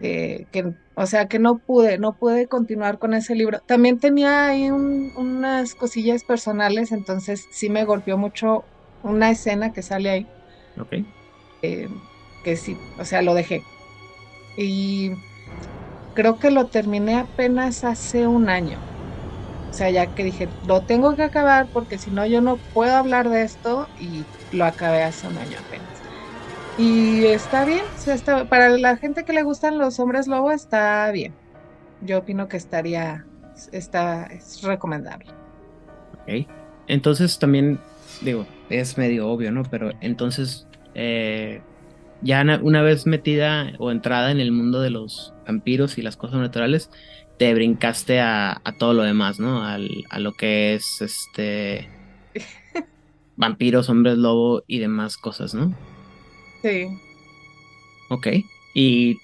eh, 0.00 0.46
que 0.50 0.64
o 0.94 1.06
sea, 1.06 1.28
que 1.28 1.38
no 1.38 1.58
pude, 1.58 1.98
no 1.98 2.16
pude 2.16 2.48
continuar 2.48 2.98
con 2.98 3.12
ese 3.12 3.34
libro. 3.34 3.60
También 3.66 3.98
tenía 3.98 4.46
ahí 4.46 4.70
unas 4.70 5.74
cosillas 5.74 6.24
personales, 6.24 6.90
entonces 6.90 7.48
sí 7.50 7.68
me 7.68 7.84
golpeó 7.84 8.16
mucho 8.16 8.71
una 9.02 9.30
escena 9.30 9.72
que 9.72 9.82
sale 9.82 10.10
ahí. 10.10 10.26
Ok. 10.78 11.04
Eh, 11.62 11.88
que 12.44 12.56
sí, 12.56 12.76
o 12.98 13.04
sea, 13.04 13.22
lo 13.22 13.34
dejé. 13.34 13.62
Y 14.56 15.12
creo 16.14 16.38
que 16.38 16.50
lo 16.50 16.66
terminé 16.66 17.16
apenas 17.16 17.84
hace 17.84 18.26
un 18.26 18.48
año. 18.48 18.78
O 19.70 19.74
sea, 19.74 19.90
ya 19.90 20.06
que 20.06 20.24
dije, 20.24 20.48
lo 20.66 20.82
tengo 20.82 21.16
que 21.16 21.22
acabar 21.22 21.68
porque 21.72 21.96
si 21.98 22.10
no 22.10 22.26
yo 22.26 22.42
no 22.42 22.58
puedo 22.74 22.94
hablar 22.94 23.30
de 23.30 23.42
esto 23.42 23.88
y 23.98 24.24
lo 24.52 24.66
acabé 24.66 25.02
hace 25.02 25.26
un 25.26 25.38
año 25.38 25.56
apenas. 25.58 26.02
Y 26.76 27.24
está 27.26 27.64
bien, 27.64 27.84
o 27.94 27.98
sea, 27.98 28.14
está, 28.14 28.44
para 28.46 28.70
la 28.70 28.96
gente 28.96 29.24
que 29.24 29.32
le 29.32 29.42
gustan 29.42 29.78
los 29.78 29.98
hombres 29.98 30.26
lobo 30.26 30.50
está 30.50 31.10
bien. 31.10 31.34
Yo 32.02 32.18
opino 32.18 32.48
que 32.48 32.56
estaría, 32.56 33.24
está, 33.72 34.24
es 34.26 34.62
recomendable. 34.62 35.30
Ok, 36.22 36.46
entonces 36.88 37.38
también, 37.38 37.78
digo, 38.22 38.46
es 38.80 38.98
medio 38.98 39.28
obvio, 39.28 39.52
¿no? 39.52 39.62
Pero 39.64 39.92
entonces, 40.00 40.66
eh, 40.94 41.60
ya 42.22 42.44
una 42.62 42.82
vez 42.82 43.06
metida 43.06 43.72
o 43.78 43.90
entrada 43.90 44.30
en 44.30 44.40
el 44.40 44.52
mundo 44.52 44.80
de 44.80 44.90
los 44.90 45.34
vampiros 45.46 45.98
y 45.98 46.02
las 46.02 46.16
cosas 46.16 46.40
naturales, 46.40 46.90
te 47.38 47.52
brincaste 47.54 48.20
a, 48.20 48.60
todo 48.78 48.94
lo 48.94 49.02
demás, 49.02 49.40
¿no? 49.40 49.64
a 49.64 49.78
lo 50.18 50.32
que 50.32 50.74
es 50.74 51.00
este 51.00 51.88
vampiros, 53.36 53.88
hombres 53.88 54.18
lobo 54.18 54.62
y 54.66 54.78
demás 54.78 55.16
cosas, 55.16 55.54
¿no? 55.54 55.74
Sí. 56.62 56.86
Ok. 58.08 58.28
Y 58.74 59.16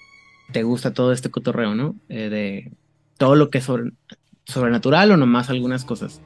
te 0.51 0.63
gusta 0.63 0.93
todo 0.93 1.11
este 1.11 1.29
cotorreo, 1.29 1.75
¿no? 1.75 1.95
Eh, 2.09 2.29
de 2.29 2.71
todo 3.17 3.35
lo 3.35 3.49
que 3.49 3.59
es 3.59 3.67
sobrenatural 4.45 5.11
o 5.11 5.17
nomás 5.17 5.49
algunas 5.49 5.85
cosas. 5.85 6.21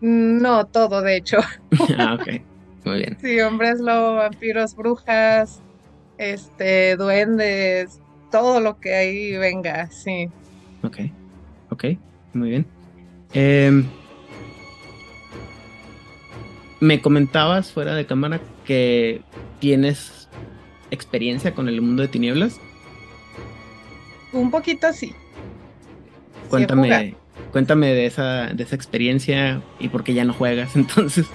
No, 0.00 0.66
todo, 0.66 1.02
de 1.02 1.16
hecho. 1.16 1.38
ah, 1.98 2.18
ok. 2.20 2.42
Muy 2.84 2.98
bien. 2.98 3.18
Sí, 3.20 3.40
hombres 3.40 3.80
lobo, 3.80 4.16
vampiros, 4.16 4.74
brujas, 4.74 5.60
este, 6.16 6.96
duendes, 6.96 8.00
todo 8.30 8.60
lo 8.60 8.80
que 8.80 8.94
ahí 8.94 9.36
venga, 9.36 9.90
sí. 9.90 10.30
Ok, 10.82 10.98
ok, 11.70 11.84
muy 12.32 12.50
bien. 12.50 12.66
Em, 13.32 13.84
me 16.80 17.02
comentabas 17.02 17.70
fuera 17.70 17.94
de 17.94 18.06
cámara 18.06 18.40
que 18.64 19.22
tienes 19.58 20.28
experiencia 20.90 21.54
con 21.54 21.68
el 21.68 21.80
mundo 21.82 22.02
de 22.02 22.08
tinieblas. 22.08 22.58
Un 24.32 24.50
poquito 24.50 24.92
sí. 24.92 25.14
Cuéntame, 26.48 27.16
cuéntame 27.50 27.88
de 27.88 28.06
esa, 28.06 28.46
de 28.48 28.62
esa 28.62 28.76
experiencia 28.76 29.62
y 29.78 29.88
por 29.88 30.04
qué 30.04 30.14
ya 30.14 30.24
no 30.24 30.32
juegas 30.32 30.76
entonces. 30.76 31.26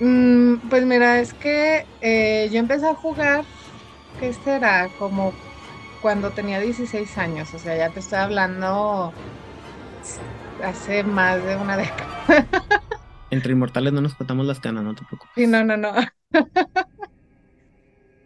Mm, 0.00 0.56
pues 0.68 0.84
mira, 0.84 1.20
es 1.20 1.32
que 1.34 1.86
eh, 2.00 2.48
yo 2.52 2.58
empecé 2.58 2.88
a 2.88 2.94
jugar, 2.94 3.44
¿qué 4.18 4.32
será? 4.32 4.88
Como 4.98 5.32
cuando 6.00 6.30
tenía 6.30 6.58
16 6.60 7.16
años, 7.18 7.54
o 7.54 7.58
sea, 7.58 7.76
ya 7.76 7.90
te 7.90 8.00
estoy 8.00 8.18
hablando 8.18 9.12
hace 10.62 11.04
más 11.04 11.42
de 11.44 11.56
una 11.56 11.76
década. 11.76 12.46
Entre 13.30 13.52
inmortales 13.52 13.92
no 13.92 14.00
nos 14.00 14.14
contamos 14.14 14.46
las 14.46 14.60
canas, 14.60 14.84
no 14.84 14.94
te 14.94 15.04
preocupes. 15.04 15.32
Sí, 15.34 15.46
no, 15.46 15.64
no, 15.64 15.76
no. 15.76 15.92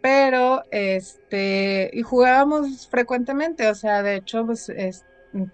Pero, 0.01 0.63
este, 0.71 1.89
y 1.93 2.01
jugábamos 2.01 2.87
frecuentemente, 2.87 3.69
o 3.69 3.75
sea, 3.75 4.03
de 4.03 4.15
hecho, 4.15 4.45
pues 4.45 4.69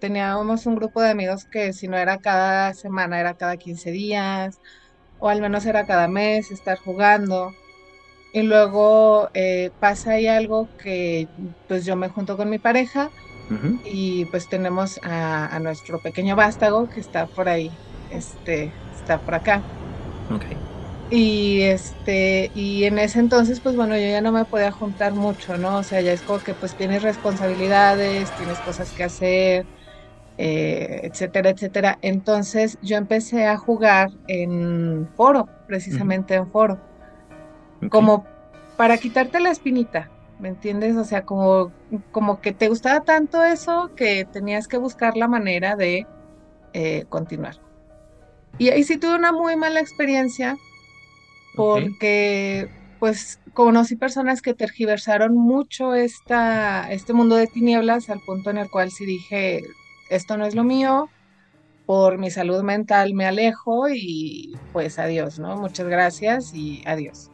teníamos 0.00 0.66
un 0.66 0.76
grupo 0.76 1.00
de 1.00 1.10
amigos 1.10 1.44
que 1.50 1.72
si 1.72 1.88
no 1.88 1.96
era 1.96 2.18
cada 2.18 2.74
semana, 2.74 3.20
era 3.20 3.34
cada 3.34 3.56
15 3.56 3.90
días, 3.90 4.58
o 5.18 5.28
al 5.28 5.40
menos 5.40 5.66
era 5.66 5.86
cada 5.86 6.08
mes 6.08 6.50
estar 6.50 6.78
jugando. 6.78 7.52
Y 8.32 8.42
luego 8.42 9.28
eh, 9.34 9.70
pasa 9.78 10.12
ahí 10.12 10.26
algo 10.26 10.68
que 10.82 11.28
pues 11.68 11.84
yo 11.84 11.96
me 11.96 12.08
junto 12.08 12.36
con 12.36 12.50
mi 12.50 12.58
pareja 12.58 13.10
y 13.84 14.24
pues 14.26 14.48
tenemos 14.48 14.98
a, 15.02 15.58
nuestro 15.60 16.00
pequeño 16.00 16.34
vástago 16.34 16.88
que 16.88 17.00
está 17.00 17.26
por 17.26 17.48
ahí, 17.48 17.70
este, 18.10 18.72
está 18.96 19.18
por 19.18 19.34
acá. 19.34 19.62
Okay. 20.30 20.73
Y 21.14 21.62
este, 21.62 22.50
y 22.56 22.84
en 22.84 22.98
ese 22.98 23.20
entonces, 23.20 23.60
pues 23.60 23.76
bueno, 23.76 23.96
yo 23.96 24.02
ya 24.02 24.20
no 24.20 24.32
me 24.32 24.44
podía 24.44 24.72
juntar 24.72 25.14
mucho, 25.14 25.56
¿no? 25.56 25.76
O 25.76 25.82
sea, 25.84 26.00
ya 26.00 26.12
es 26.12 26.22
como 26.22 26.40
que 26.40 26.54
pues 26.54 26.74
tienes 26.74 27.04
responsabilidades, 27.04 28.34
tienes 28.36 28.58
cosas 28.58 28.92
que 28.92 29.04
hacer, 29.04 29.64
eh, 30.38 31.02
etcétera, 31.04 31.50
etcétera. 31.50 31.98
Entonces 32.02 32.78
yo 32.82 32.96
empecé 32.96 33.46
a 33.46 33.56
jugar 33.56 34.10
en 34.26 35.08
foro, 35.16 35.48
precisamente 35.68 36.34
en 36.34 36.50
foro 36.50 36.80
como 37.90 38.24
para 38.76 38.98
quitarte 38.98 39.38
la 39.38 39.50
espinita, 39.50 40.10
¿me 40.40 40.48
entiendes? 40.48 40.96
O 40.96 41.04
sea, 41.04 41.22
como, 41.22 41.70
como 42.10 42.40
que 42.40 42.52
te 42.52 42.68
gustaba 42.68 43.04
tanto 43.04 43.44
eso 43.44 43.92
que 43.94 44.24
tenías 44.24 44.66
que 44.66 44.78
buscar 44.78 45.16
la 45.16 45.28
manera 45.28 45.76
de 45.76 46.06
eh, 46.72 47.04
continuar. 47.08 47.56
Y 48.58 48.70
ahí 48.70 48.82
sí 48.82 48.96
tuve 48.96 49.14
una 49.14 49.32
muy 49.32 49.54
mala 49.54 49.78
experiencia 49.78 50.56
porque 51.56 52.68
pues 52.98 53.40
conocí 53.52 53.96
personas 53.96 54.42
que 54.42 54.54
tergiversaron 54.54 55.36
mucho 55.36 55.94
esta, 55.94 56.90
este 56.90 57.12
mundo 57.12 57.36
de 57.36 57.46
tinieblas 57.46 58.08
al 58.10 58.20
punto 58.20 58.50
en 58.50 58.58
el 58.58 58.70
cual 58.70 58.90
sí 58.90 59.04
dije, 59.04 59.62
esto 60.10 60.36
no 60.36 60.46
es 60.46 60.54
lo 60.54 60.64
mío, 60.64 61.08
por 61.86 62.18
mi 62.18 62.30
salud 62.30 62.62
mental 62.62 63.14
me 63.14 63.26
alejo 63.26 63.88
y 63.90 64.56
pues 64.72 64.98
adiós, 64.98 65.38
¿no? 65.38 65.56
Muchas 65.56 65.86
gracias 65.86 66.54
y 66.54 66.82
adiós. 66.86 67.30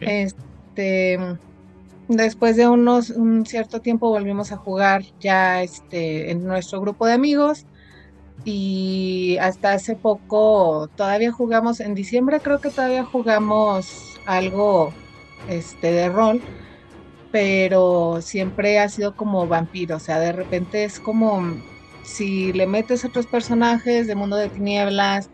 Este, 0.00 1.18
después 2.08 2.56
de 2.56 2.68
unos 2.68 3.10
un 3.10 3.46
cierto 3.46 3.80
tiempo 3.80 4.08
volvimos 4.08 4.52
a 4.52 4.56
jugar 4.56 5.02
ya 5.20 5.62
este, 5.62 6.30
en 6.30 6.44
nuestro 6.44 6.80
grupo 6.80 7.06
de 7.06 7.12
amigos 7.12 7.66
y 8.44 9.36
hasta 9.40 9.72
hace 9.74 9.96
poco 9.96 10.88
todavía 10.96 11.32
jugamos, 11.32 11.80
en 11.80 11.94
diciembre 11.94 12.40
creo 12.42 12.60
que 12.60 12.70
todavía 12.72 13.04
jugamos 13.04 14.14
algo 14.24 14.96
este, 15.46 15.92
de 15.92 16.08
rol, 16.10 16.44
pero 17.30 18.20
siempre 18.22 18.78
ha 18.80 18.88
sido 18.88 19.14
como 19.14 19.46
vampiro, 19.48 19.96
o 19.96 20.00
sea, 20.00 20.20
de 20.20 20.32
repente 20.32 20.84
es 20.84 21.00
como 21.00 21.42
si 22.02 22.52
le 22.52 22.66
metes 22.66 23.04
otros 23.04 23.26
personajes 23.28 24.06
de 24.06 24.14
mundo 24.16 24.36
de 24.36 24.50
tinieblas, 24.50 25.30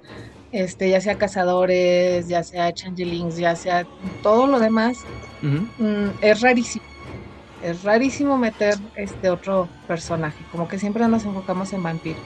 este, 0.51 0.91
ya 0.91 1.01
sea 1.01 1.17
cazadores, 1.17 2.29
ya 2.29 2.43
sea 2.45 2.73
changelings, 2.73 3.37
ya 3.37 3.57
sea 3.57 3.87
todo 4.23 4.47
lo 4.49 4.61
demás, 4.61 5.09
mm, 5.79 6.11
es 6.21 6.41
rarísimo. 6.43 6.85
Es 7.61 7.83
rarísimo 7.83 8.39
meter 8.39 8.77
este 8.95 9.31
otro 9.31 9.73
personaje, 9.87 10.47
como 10.47 10.69
que 10.69 10.79
siempre 10.79 11.09
nos 11.09 11.25
enfocamos 11.27 11.73
en 11.75 11.83
vampiro. 11.83 12.23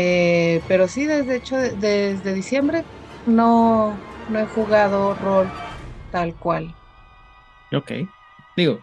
Eh, 0.00 0.62
pero 0.68 0.86
sí, 0.86 1.06
desde 1.06 1.36
hecho, 1.36 1.56
desde 1.56 2.32
diciembre 2.32 2.84
no, 3.26 3.96
no 4.30 4.38
he 4.38 4.46
jugado 4.46 5.12
rol 5.14 5.48
tal 6.12 6.34
cual. 6.36 6.72
Ok, 7.72 7.92
digo, 8.56 8.80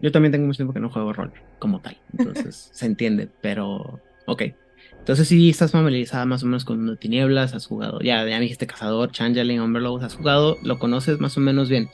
Yo 0.00 0.12
también 0.12 0.32
tengo 0.32 0.46
mucho 0.46 0.58
tiempo 0.58 0.74
que 0.74 0.80
no 0.80 0.90
juego 0.90 1.14
rol 1.14 1.32
como 1.58 1.80
tal, 1.80 1.96
entonces 2.12 2.70
se 2.74 2.86
entiende, 2.86 3.30
pero 3.40 4.02
Ok. 4.26 4.42
Entonces 4.98 5.28
sí 5.28 5.50
estás 5.50 5.72
familiarizada 5.72 6.24
más 6.24 6.42
o 6.42 6.46
menos 6.46 6.64
con 6.64 6.78
Mundo 6.78 6.96
Tinieblas, 6.96 7.54
has 7.54 7.66
jugado, 7.66 8.00
ya, 8.00 8.24
ya 8.26 8.36
me 8.36 8.42
dijiste 8.42 8.66
Cazador, 8.66 9.10
Changeling, 9.10 9.60
Umberlord, 9.60 10.04
has 10.04 10.14
jugado, 10.14 10.56
lo 10.62 10.78
conoces 10.78 11.18
más 11.20 11.36
o 11.36 11.40
menos 11.40 11.68
bien. 11.68 11.88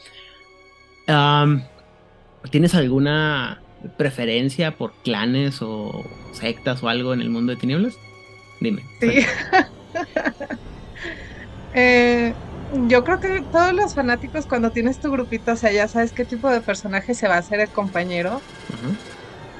¿Tienes 2.50 2.74
alguna 2.74 3.62
preferencia 3.96 4.76
por 4.76 4.92
clanes 5.04 5.62
o 5.62 6.04
sectas 6.32 6.82
o 6.82 6.88
algo 6.88 7.14
en 7.14 7.20
el 7.20 7.30
mundo 7.30 7.52
de 7.52 7.58
Tinieblas? 7.58 7.98
Dime. 8.60 8.82
Sí. 9.00 9.20
Eh, 11.78 12.32
yo 12.88 13.04
creo 13.04 13.20
que 13.20 13.42
todos 13.52 13.74
los 13.74 13.94
fanáticos 13.94 14.46
cuando 14.46 14.70
tienes 14.70 14.98
tu 14.98 15.10
grupito, 15.10 15.52
o 15.52 15.56
sea, 15.56 15.70
ya 15.72 15.86
sabes 15.88 16.12
qué 16.12 16.24
tipo 16.24 16.48
de 16.48 16.62
personaje 16.62 17.12
se 17.12 17.28
va 17.28 17.34
a 17.34 17.38
hacer 17.38 17.60
el 17.60 17.68
compañero. 17.68 18.40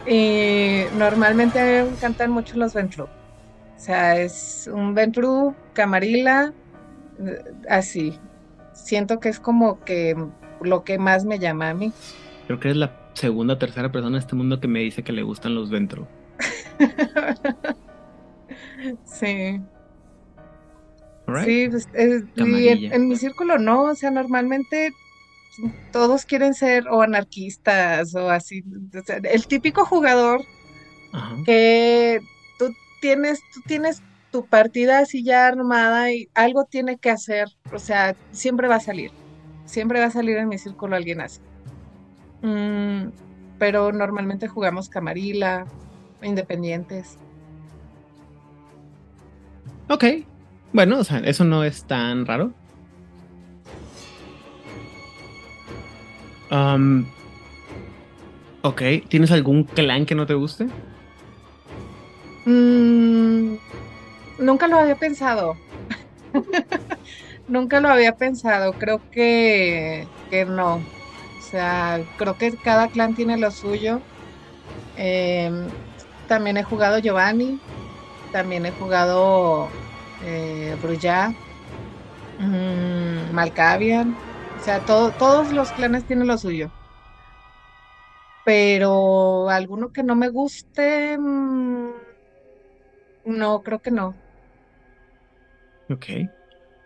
Y 0.06 0.84
normalmente 0.96 1.60
a 1.60 1.64
mí 1.64 1.90
me 1.90 1.96
encantan 1.96 2.30
mucho 2.30 2.56
los 2.56 2.72
Ventru. 2.72 3.04
O 3.04 3.78
sea, 3.78 4.16
es 4.16 4.70
un 4.72 4.94
Ventru, 4.94 5.54
Camarilla, 5.74 6.54
eh, 7.20 7.44
así. 7.68 8.18
Siento 8.72 9.20
que 9.20 9.28
es 9.28 9.40
como 9.40 9.84
que 9.84 10.16
lo 10.62 10.84
que 10.84 10.98
más 10.98 11.26
me 11.26 11.38
llama 11.38 11.70
a 11.70 11.74
mí. 11.74 11.92
Creo 12.46 12.58
que 12.58 12.70
es 12.70 12.76
la 12.76 13.05
segunda 13.16 13.54
o 13.54 13.58
tercera 13.58 13.90
persona 13.90 14.16
en 14.16 14.22
este 14.22 14.36
mundo 14.36 14.60
que 14.60 14.68
me 14.68 14.80
dice 14.80 15.02
que 15.02 15.12
le 15.12 15.22
gustan 15.22 15.54
los 15.54 15.70
Ventru. 15.70 16.06
sí. 19.04 19.60
Sí, 21.44 21.68
pues, 21.68 21.88
en, 21.94 23.08
mi 23.08 23.16
círculo 23.16 23.58
no, 23.58 23.84
o 23.84 23.94
sea, 23.96 24.12
normalmente 24.12 24.92
todos 25.90 26.24
quieren 26.24 26.54
ser 26.54 26.86
o 26.88 27.02
anarquistas 27.02 28.14
o 28.14 28.30
así. 28.30 28.62
el 29.24 29.46
típico 29.46 29.84
jugador 29.84 30.42
que 31.44 32.20
tú 32.58 32.72
tienes, 33.00 33.40
tú 33.52 33.60
tienes 33.66 34.02
tu 34.30 34.46
partida 34.46 35.00
así 35.00 35.24
ya 35.24 35.48
armada 35.48 36.12
y 36.12 36.28
algo 36.34 36.64
tiene 36.64 36.98
que 36.98 37.10
hacer, 37.10 37.48
o 37.72 37.78
sea, 37.78 38.14
siempre 38.30 38.68
va 38.68 38.76
a 38.76 38.80
salir, 38.80 39.10
siempre 39.64 39.98
va 39.98 40.06
a 40.06 40.10
salir 40.10 40.36
en 40.36 40.48
mi 40.48 40.58
círculo 40.58 40.94
alguien 40.94 41.22
así. 41.22 41.40
Mm, 42.42 43.10
pero 43.58 43.92
normalmente 43.92 44.48
jugamos 44.48 44.88
camarilla, 44.88 45.64
independientes. 46.22 47.18
Ok, 49.88 50.04
bueno, 50.72 50.98
o 50.98 51.04
sea, 51.04 51.18
eso 51.20 51.44
no 51.44 51.64
es 51.64 51.84
tan 51.84 52.26
raro. 52.26 52.52
Um, 56.50 57.04
ok, 58.62 58.82
¿tienes 59.08 59.30
algún 59.30 59.64
clan 59.64 60.06
que 60.06 60.14
no 60.14 60.26
te 60.26 60.34
guste? 60.34 60.66
Mm, 62.44 63.56
nunca 64.38 64.68
lo 64.68 64.78
había 64.78 64.96
pensado. 64.96 65.54
nunca 67.48 67.80
lo 67.80 67.88
había 67.88 68.12
pensado. 68.12 68.72
Creo 68.74 69.00
que, 69.10 70.06
que 70.30 70.44
no. 70.44 70.80
Sea, 71.50 72.04
creo 72.16 72.36
que 72.36 72.58
cada 72.58 72.88
clan 72.88 73.14
tiene 73.14 73.38
lo 73.38 73.50
suyo. 73.50 74.04
Em, 74.94 75.72
también 76.26 76.56
he 76.58 76.64
jugado 76.64 76.98
Giovanni. 77.00 77.62
También 78.30 78.66
he 78.66 78.72
jugado 78.72 79.72
eh, 80.20 80.76
mm, 82.38 83.30
Malkavian, 83.32 84.18
o 84.54 84.58
sea, 84.58 84.80
todos 84.84 85.52
los 85.52 85.72
clanes 85.72 86.06
tienen 86.06 86.26
lo 86.28 86.38
suyo. 86.38 86.72
Pero 88.44 89.48
alguno 89.50 89.90
que 89.92 90.02
no 90.02 90.14
me 90.16 90.28
guste, 90.30 91.18
mm, 91.18 91.90
no, 93.24 93.62
creo 93.62 93.80
que 93.80 93.90
no. 93.90 94.20
Ok. 95.88 96.06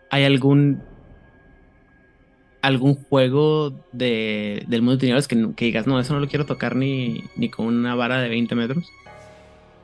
¿Hay 0.09 0.25
algún 0.25 0.90
algún 2.61 2.95
juego 2.95 3.73
de, 3.91 4.63
del 4.67 4.81
mundo 4.81 4.97
de 4.97 5.21
que, 5.27 5.53
que 5.55 5.65
digas, 5.65 5.87
no, 5.87 5.99
eso 5.99 6.13
no 6.13 6.19
lo 6.19 6.27
quiero 6.27 6.45
tocar 6.45 6.75
ni, 6.75 7.23
ni 7.35 7.49
con 7.49 7.65
una 7.65 7.95
vara 7.95 8.21
de 8.21 8.29
20 8.29 8.55
metros? 8.55 8.91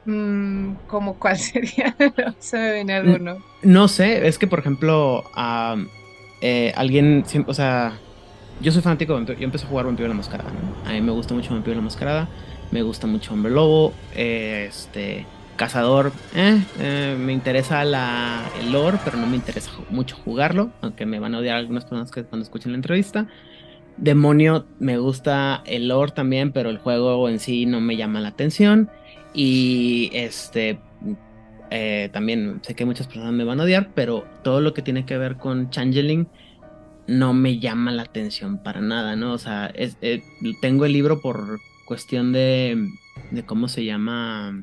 Mm, 0.06 0.74
¿Cómo 0.88 1.16
cuál 1.20 1.38
sería? 1.38 1.96
se 2.40 2.58
me 2.58 2.74
viene 2.76 2.94
alguno. 2.94 3.44
No 3.64 3.88
sé, 3.88 4.28
es 4.28 4.38
que 4.38 4.48
por 4.48 4.60
ejemplo, 4.60 5.24
eh, 6.42 6.72
alguien, 6.76 7.26
o 7.46 7.54
sea, 7.54 8.00
yo 8.62 8.72
soy 8.72 8.82
fanático 8.82 9.14
de 9.14 9.20
Vampiro, 9.20 9.40
yo 9.40 9.46
empecé 9.46 9.66
a 9.66 9.70
jugar 9.70 9.86
Vampiro 9.86 10.08
la 10.08 10.16
Mascarada, 10.16 10.52
A 10.86 10.92
mí 10.92 11.02
me 11.02 11.12
gusta 11.12 11.34
mucho 11.34 11.54
Vampiro 11.54 11.76
la 11.76 11.82
Mascarada, 11.82 12.28
me 12.72 12.82
gusta 12.82 13.08
mucho 13.08 13.34
Hombre 13.34 13.52
Lobo, 13.52 13.94
este, 14.16 15.26
Cazador, 15.58 16.14
eh, 16.36 16.64
eh, 16.80 17.18
me 17.20 17.34
interesa 17.34 17.84
la, 17.84 18.44
el 18.62 18.72
lore, 18.72 19.00
pero 19.04 19.18
no 19.18 19.28
me 19.28 19.36
interesa 19.36 19.72
mucho 19.90 20.16
jugarlo, 20.16 20.72
aunque 20.82 21.06
me 21.06 21.20
van 21.20 21.36
a 21.36 21.40
odiar 21.40 21.58
algunas 21.58 21.84
personas 21.84 22.12
que 22.12 22.24
cuando 22.24 22.44
escuchen 22.44 22.72
la 22.72 22.78
entrevista. 22.78 23.28
Demonio, 23.98 24.68
me 24.80 24.98
gusta 25.00 25.64
el 25.66 25.88
lore 25.88 26.12
también, 26.12 26.52
pero 26.52 26.70
el 26.70 26.78
juego 26.78 27.28
en 27.28 27.40
sí 27.40 27.66
no 27.66 27.82
me 27.82 27.98
llama 27.98 28.22
la 28.22 28.30
atención. 28.30 28.90
Y 29.34 30.12
este 30.14 30.80
eh, 31.70 32.10
también 32.14 32.60
sé 32.62 32.76
que 32.76 32.86
muchas 32.86 33.08
personas 33.08 33.34
me 33.34 33.44
van 33.44 33.60
a 33.60 33.64
odiar, 33.64 33.90
pero 33.94 34.26
todo 34.44 34.62
lo 34.62 34.74
que 34.74 34.82
tiene 34.82 35.06
que 35.06 35.18
ver 35.18 35.38
con 35.38 35.70
Changeling 35.70 36.28
no 37.08 37.34
me 37.34 37.60
llama 37.60 37.92
la 37.92 38.04
atención 38.04 38.62
para 38.62 38.82
nada, 38.82 39.16
¿no? 39.16 39.34
O 39.34 39.38
sea, 39.38 39.72
eh, 39.74 40.22
tengo 40.62 40.86
el 40.86 40.94
libro 40.94 41.20
por 41.22 41.58
cuestión 41.86 42.32
de, 42.32 42.88
de 43.32 43.46
cómo 43.46 43.68
se 43.68 43.86
llama 43.86 44.54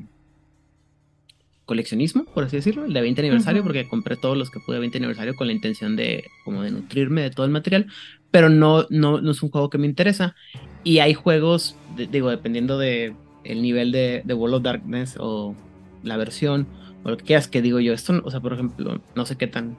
coleccionismo, 1.65 2.25
por 2.25 2.43
así 2.43 2.55
decirlo, 2.55 2.85
el 2.85 2.93
de 2.93 3.01
20 3.01 3.21
aniversario, 3.21 3.63
porque 3.63 3.87
compré 3.87 4.15
todos 4.15 4.37
los 4.37 4.49
que 4.49 4.59
pude 4.59 4.75
de 4.75 4.81
20 4.81 4.97
aniversario 4.99 5.35
con 5.35 5.47
la 5.47 5.53
intención 5.53 5.95
de 5.95 6.25
como 6.43 6.61
de 6.61 6.71
nutrirme 6.71 7.21
de 7.21 7.31
todo 7.31 7.45
el 7.45 7.51
material, 7.51 7.87
pero 8.31 8.49
no, 8.49 8.85
no, 8.89 9.21
no 9.21 9.31
es 9.31 9.41
un 9.41 9.49
juego 9.49 9.69
que 9.69 9.77
me 9.77 9.87
interesa. 9.87 10.35
Y 10.83 10.99
hay 10.99 11.13
juegos, 11.13 11.75
digo, 12.11 12.29
dependiendo 12.29 12.77
de 12.77 13.15
el 13.43 13.61
nivel 13.61 13.91
de, 13.91 14.21
de 14.25 14.33
World 14.33 14.55
of 14.55 14.63
Darkness 14.63 15.17
o 15.19 15.55
la 16.03 16.17
versión 16.17 16.67
o 17.03 17.09
lo 17.09 17.17
que 17.17 17.23
quieras 17.23 17.47
que 17.47 17.61
digo 17.61 17.79
yo. 17.79 17.93
Esto, 17.93 18.21
o 18.23 18.31
sea, 18.31 18.39
por 18.39 18.53
ejemplo, 18.53 19.01
no 19.15 19.25
sé 19.25 19.35
qué 19.37 19.47
tan 19.47 19.77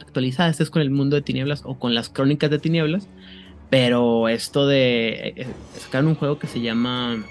actualizada 0.00 0.50
estés 0.50 0.70
con 0.70 0.82
el 0.82 0.90
mundo 0.90 1.16
de 1.16 1.22
tinieblas 1.22 1.62
o 1.64 1.78
con 1.78 1.94
las 1.94 2.08
crónicas 2.08 2.50
de 2.50 2.58
tinieblas, 2.58 3.08
pero 3.70 4.28
esto 4.28 4.66
de 4.66 5.08
eh, 5.08 5.34
eh, 5.36 5.46
sacar 5.78 6.04
un 6.04 6.14
juego 6.14 6.38
que 6.38 6.46
se 6.46 6.60
llama 6.60 7.24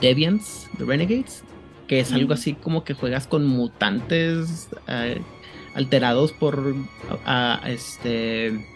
Deviants, 0.00 0.68
The 0.78 0.84
Renegades, 0.84 1.44
que 1.86 2.00
es 2.00 2.12
algo 2.12 2.34
así 2.34 2.54
como 2.54 2.84
que 2.84 2.94
juegas 2.94 3.26
con 3.26 3.46
mutantes 3.46 4.68
eh, 4.88 5.20
alterados 5.74 6.32
por 6.32 6.74
este 7.66 8.66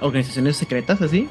organizaciones 0.00 0.56
secretas 0.56 1.02
así. 1.02 1.28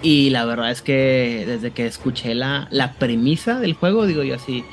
Y 0.00 0.30
la 0.30 0.44
verdad 0.44 0.70
es 0.70 0.80
que 0.80 1.44
desde 1.46 1.72
que 1.72 1.86
escuché 1.86 2.34
la, 2.34 2.68
la 2.70 2.94
premisa 2.94 3.58
del 3.58 3.74
juego, 3.74 4.06
digo 4.06 4.22
yo 4.22 4.36
así, 4.36 4.64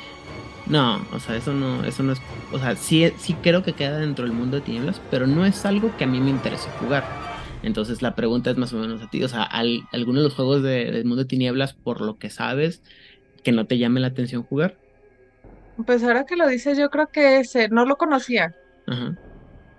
no, 0.68 1.02
o 1.12 1.20
sea, 1.20 1.36
eso 1.36 1.54
no, 1.54 1.84
eso 1.84 2.04
no 2.04 2.14
es, 2.14 2.22
o 2.52 2.60
sea, 2.60 2.76
sí, 2.76 3.12
sí 3.18 3.36
creo 3.42 3.64
que 3.64 3.74
queda 3.74 3.98
dentro 3.98 4.26
del 4.26 4.34
mundo 4.34 4.58
de 4.58 4.62
tinieblas, 4.62 5.02
pero 5.10 5.26
no 5.26 5.46
es 5.46 5.66
algo 5.66 5.96
que 5.98 6.04
a 6.04 6.08
mí 6.08 6.20
me 6.20 6.30
interese 6.30 6.70
jugar. 6.80 7.35
Entonces 7.66 8.02
la 8.02 8.16
pregunta 8.16 8.52
es 8.52 8.58
más 8.58 8.74
o 8.74 8.78
menos 8.78 9.02
a 9.02 9.08
ti, 9.10 9.24
o 9.24 9.28
sea, 9.28 9.44
¿al, 9.44 9.82
¿alguno 9.92 10.20
de 10.20 10.26
los 10.26 10.36
juegos 10.36 10.64
del 10.64 11.06
mundo 11.06 11.24
de 11.24 11.28
tinieblas, 11.28 11.74
por 11.74 12.02
lo 12.02 12.18
que 12.18 12.30
sabes, 12.30 12.84
que 13.44 13.52
no 13.52 13.68
te 13.68 13.78
llame 13.78 14.00
la 14.00 14.08
atención 14.08 14.44
jugar? 14.44 14.80
Pues 15.86 16.04
ahora 16.04 16.26
que 16.26 16.36
lo 16.38 16.48
dices, 16.48 16.78
yo 16.78 16.90
creo 16.90 17.08
que 17.12 17.40
ese, 17.40 17.70
no 17.70 17.86
lo 17.86 17.98
conocía, 17.98 18.56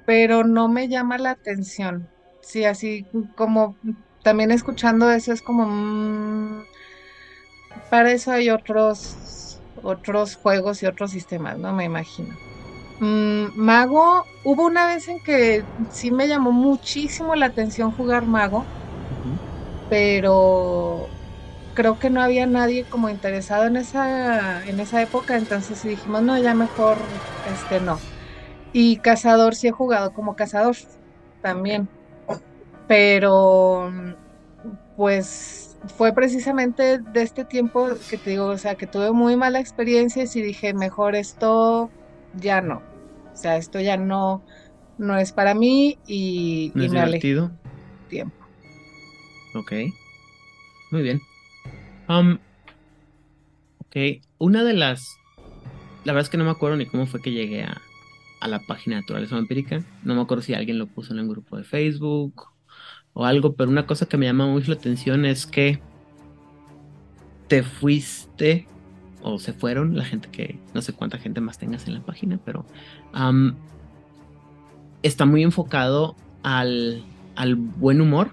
pero 0.04 0.44
no 0.44 0.68
me 0.68 0.88
llama 0.88 1.18
la 1.18 1.30
atención 1.32 2.08
sí, 2.40 2.64
así 2.64 3.08
como 3.34 3.76
también 4.22 4.50
escuchando 4.52 5.10
eso 5.10 5.32
es 5.32 5.42
como 5.42 5.66
mm, 5.66 6.62
para 7.90 8.12
eso 8.12 8.32
hay 8.32 8.50
otros 8.50 9.62
otros 9.74 10.36
juegos 10.36 10.82
y 10.82 10.86
otros 10.86 11.10
sistemas, 11.10 11.58
¿no? 11.58 11.72
Me 11.72 11.84
imagino. 11.84 12.38
Mm, 12.98 13.46
mago, 13.54 14.24
hubo 14.44 14.66
una 14.66 14.86
vez 14.86 15.08
en 15.08 15.20
que 15.20 15.64
sí 15.90 16.10
me 16.10 16.28
llamó 16.28 16.52
muchísimo 16.52 17.34
la 17.34 17.46
atención 17.46 17.92
jugar 17.92 18.26
Mago, 18.26 18.66
pero 19.88 21.08
creo 21.74 21.98
que 21.98 22.10
no 22.10 22.22
había 22.22 22.46
nadie 22.46 22.86
como 22.86 23.08
interesado 23.10 23.66
en 23.66 23.76
esa 23.76 24.64
en 24.66 24.80
esa 24.80 25.02
época, 25.02 25.36
entonces 25.36 25.82
dijimos, 25.82 26.22
no, 26.22 26.38
ya 26.38 26.54
mejor 26.54 26.98
este 27.44 27.80
no. 27.80 28.00
Y 28.72 28.98
Cazador 28.98 29.54
sí 29.56 29.68
he 29.68 29.72
jugado 29.72 30.12
como 30.12 30.36
Cazador 30.36 30.76
también 31.42 31.88
pero 32.86 33.90
pues 34.96 35.76
fue 35.96 36.12
precisamente 36.12 36.98
de 36.98 37.22
este 37.22 37.44
tiempo 37.44 37.88
que 38.08 38.18
te 38.18 38.30
digo, 38.30 38.46
o 38.46 38.58
sea, 38.58 38.74
que 38.76 38.86
tuve 38.86 39.12
muy 39.12 39.36
mala 39.36 39.60
experiencia 39.60 40.24
y 40.24 40.42
dije, 40.42 40.74
mejor 40.74 41.14
esto 41.16 41.90
ya 42.36 42.60
no. 42.60 42.82
O 43.32 43.36
sea, 43.36 43.56
esto 43.56 43.80
ya 43.80 43.96
no, 43.96 44.44
no 44.98 45.18
es 45.18 45.32
para 45.32 45.54
mí 45.54 45.98
y, 46.06 46.72
¿No 46.74 46.84
es 46.84 46.92
me 46.92 47.04
divertido? 47.04 47.50
tiempo. 48.08 48.36
Ok. 49.54 49.72
Muy 50.90 51.02
bien. 51.02 51.20
Um, 52.08 52.38
ok. 53.80 54.22
Una 54.38 54.64
de 54.64 54.74
las. 54.74 55.16
La 56.04 56.12
verdad 56.12 56.26
es 56.26 56.30
que 56.30 56.36
no 56.38 56.44
me 56.44 56.50
acuerdo 56.50 56.76
ni 56.76 56.86
cómo 56.86 57.06
fue 57.06 57.20
que 57.20 57.32
llegué 57.32 57.64
a, 57.64 57.80
a 58.40 58.48
la 58.48 58.60
página 58.60 58.96
de 58.96 59.02
Naturaleza 59.02 59.36
Empírica. 59.36 59.82
No 60.04 60.14
me 60.14 60.22
acuerdo 60.22 60.42
si 60.42 60.54
alguien 60.54 60.78
lo 60.78 60.86
puso 60.86 61.12
en 61.12 61.20
un 61.20 61.28
grupo 61.28 61.56
de 61.56 61.64
Facebook 61.64 62.46
o 63.12 63.24
algo, 63.24 63.54
pero 63.54 63.70
una 63.70 63.86
cosa 63.86 64.06
que 64.06 64.16
me 64.16 64.26
llama 64.26 64.46
mucho 64.46 64.70
la 64.70 64.76
atención 64.76 65.24
es 65.24 65.46
que 65.46 65.80
te 67.48 67.62
fuiste 67.62 68.68
o 69.26 69.40
se 69.40 69.52
fueron, 69.52 69.96
la 69.96 70.04
gente 70.04 70.28
que 70.30 70.58
no 70.72 70.82
sé 70.82 70.92
cuánta 70.92 71.18
gente 71.18 71.40
más 71.40 71.58
tengas 71.58 71.88
en 71.88 71.94
la 71.94 72.00
página, 72.00 72.38
pero 72.44 72.64
está 75.02 75.26
muy 75.26 75.42
enfocado 75.42 76.14
al, 76.44 77.02
al 77.34 77.56
buen 77.56 78.00
humor, 78.00 78.30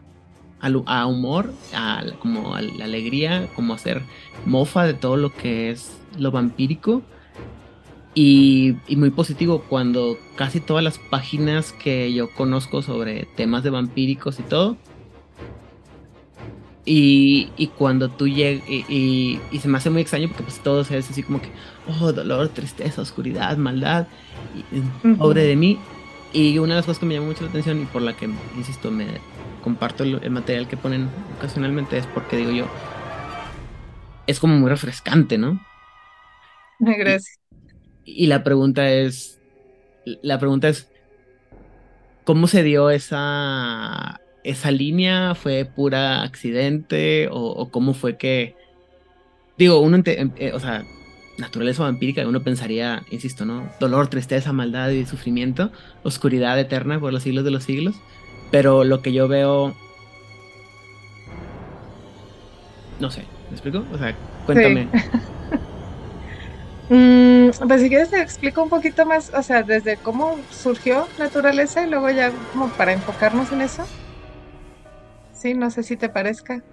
al, 0.59 0.83
a 0.85 1.07
humor, 1.07 1.51
a, 1.73 2.03
como 2.19 2.53
a 2.53 2.61
la 2.61 2.85
alegría, 2.85 3.47
como 3.55 3.73
hacer 3.73 4.03
mofa 4.45 4.85
de 4.85 4.93
todo 4.93 5.17
lo 5.17 5.33
que 5.33 5.71
es 5.71 5.97
lo 6.17 6.31
vampírico. 6.31 7.01
Y, 8.15 8.75
y, 8.87 8.95
muy 8.95 9.09
positivo 9.09 9.63
cuando 9.67 10.19
casi 10.35 10.59
todas 10.59 10.83
las 10.83 10.99
páginas 10.99 11.73
que 11.73 12.13
yo 12.13 12.29
conozco 12.29 12.83
sobre 12.83 13.27
temas 13.35 13.63
de 13.63 13.71
vampíricos 13.71 14.39
y 14.39 14.43
todo 14.43 14.77
y, 16.85 17.49
y 17.55 17.67
cuando 17.67 18.09
tú 18.09 18.27
llegas, 18.27 18.67
y, 18.67 19.39
y, 19.51 19.59
se 19.59 19.67
me 19.69 19.77
hace 19.77 19.89
muy 19.89 20.01
extraño 20.01 20.27
porque 20.27 20.43
pues 20.43 20.59
todo 20.61 20.83
se 20.83 20.97
es 20.97 21.09
así 21.09 21.23
como 21.23 21.41
que, 21.41 21.49
oh, 21.87 22.11
dolor, 22.11 22.49
tristeza, 22.49 23.01
oscuridad, 23.01 23.55
maldad, 23.55 24.07
y, 24.53 25.11
pobre 25.15 25.43
de 25.43 25.55
mí. 25.55 25.79
Y 26.33 26.57
una 26.57 26.73
de 26.73 26.79
las 26.79 26.85
cosas 26.85 26.99
que 26.99 27.05
me 27.05 27.13
llamó 27.13 27.27
mucho 27.27 27.43
la 27.43 27.49
atención 27.49 27.81
y 27.81 27.85
por 27.85 28.01
la 28.01 28.17
que, 28.17 28.29
insisto, 28.57 28.91
me 28.91 29.07
comparto 29.63 30.03
el, 30.03 30.29
material 30.29 30.67
que 30.67 30.75
ponen 30.75 31.09
ocasionalmente 31.37 31.97
es 31.97 32.05
porque 32.07 32.35
digo 32.35 32.51
yo, 32.51 32.67
es 34.27 34.39
como 34.39 34.57
muy 34.57 34.69
refrescante, 34.69 35.37
¿no? 35.37 35.65
Gracias. 36.79 37.39
Y, 38.03 38.25
y 38.25 38.27
la 38.27 38.43
pregunta 38.43 38.89
es, 38.89 39.39
la 40.21 40.37
pregunta 40.37 40.67
es, 40.67 40.89
¿cómo 42.25 42.47
se 42.47 42.61
dio 42.61 42.89
esa 42.89 44.19
esa 44.43 44.71
línea 44.71 45.35
fue 45.35 45.65
pura 45.65 46.23
accidente 46.23 47.27
o, 47.31 47.69
cómo 47.69 47.93
fue 47.93 48.17
que, 48.17 48.55
digo, 49.57 49.79
uno, 49.79 50.01
em, 50.05 50.31
eh, 50.37 50.51
o 50.53 50.59
sea, 50.59 50.83
naturaleza 51.37 51.83
vampírica, 51.83 52.27
uno 52.27 52.43
pensaría, 52.43 53.03
insisto, 53.11 53.45
¿no? 53.45 53.67
Dolor, 53.79 54.07
tristeza, 54.07 54.53
maldad 54.53 54.89
y 54.89 55.05
sufrimiento, 55.05 55.71
oscuridad 56.03 56.59
eterna 56.59 56.99
por 56.99 57.13
los 57.13 57.23
siglos 57.23 57.43
de 57.43 57.51
los 57.51 57.63
siglos, 57.63 57.95
pero 58.51 58.83
lo 58.83 59.01
que 59.01 59.13
yo 59.13 59.27
veo, 59.27 59.75
no 62.99 63.09
sé, 63.09 63.21
¿me 63.49 63.55
explico? 63.55 63.83
O 63.93 63.97
sea, 63.97 64.15
cuéntame. 64.45 64.87
Mm, 66.89 67.49
pues 67.67 67.81
si 67.81 67.89
quieres 67.89 68.11
te 68.11 68.21
explico 68.21 68.61
un 68.61 68.69
poquito 68.69 69.05
más, 69.05 69.31
o 69.33 69.41
sea, 69.41 69.63
desde 69.63 69.97
cómo 69.97 70.37
surgió 70.51 71.07
naturaleza 71.17 71.85
y 71.87 71.89
luego 71.89 72.09
ya 72.11 72.31
como 72.51 72.67
para 72.69 72.91
enfocarnos 72.91 73.51
en 73.51 73.61
eso. 73.61 73.83
No 75.53 75.69
sé 75.69 75.83
si 75.83 75.97
te 75.97 76.07
parezca. 76.07 76.63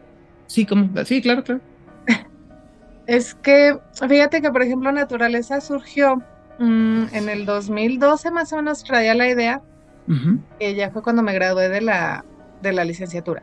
Sí, 0.46 0.66
como, 0.66 1.04
sí, 1.04 1.20
claro, 1.20 1.42
claro. 1.42 1.60
Es 3.06 3.34
que, 3.34 3.76
fíjate 4.08 4.40
que, 4.40 4.52
por 4.52 4.62
ejemplo, 4.62 4.92
Naturaleza 4.92 5.60
surgió 5.60 6.22
mm, 6.60 7.06
en 7.12 7.28
el 7.28 7.44
2012, 7.44 8.30
más 8.30 8.52
o 8.52 8.56
menos 8.56 8.84
traía 8.84 9.14
la 9.14 9.28
idea, 9.28 9.62
que 10.58 10.74
ya 10.76 10.90
fue 10.90 11.02
cuando 11.02 11.22
me 11.22 11.32
gradué 11.32 11.68
de 11.68 11.80
la, 11.80 12.24
de 12.62 12.72
la 12.72 12.84
licenciatura. 12.84 13.42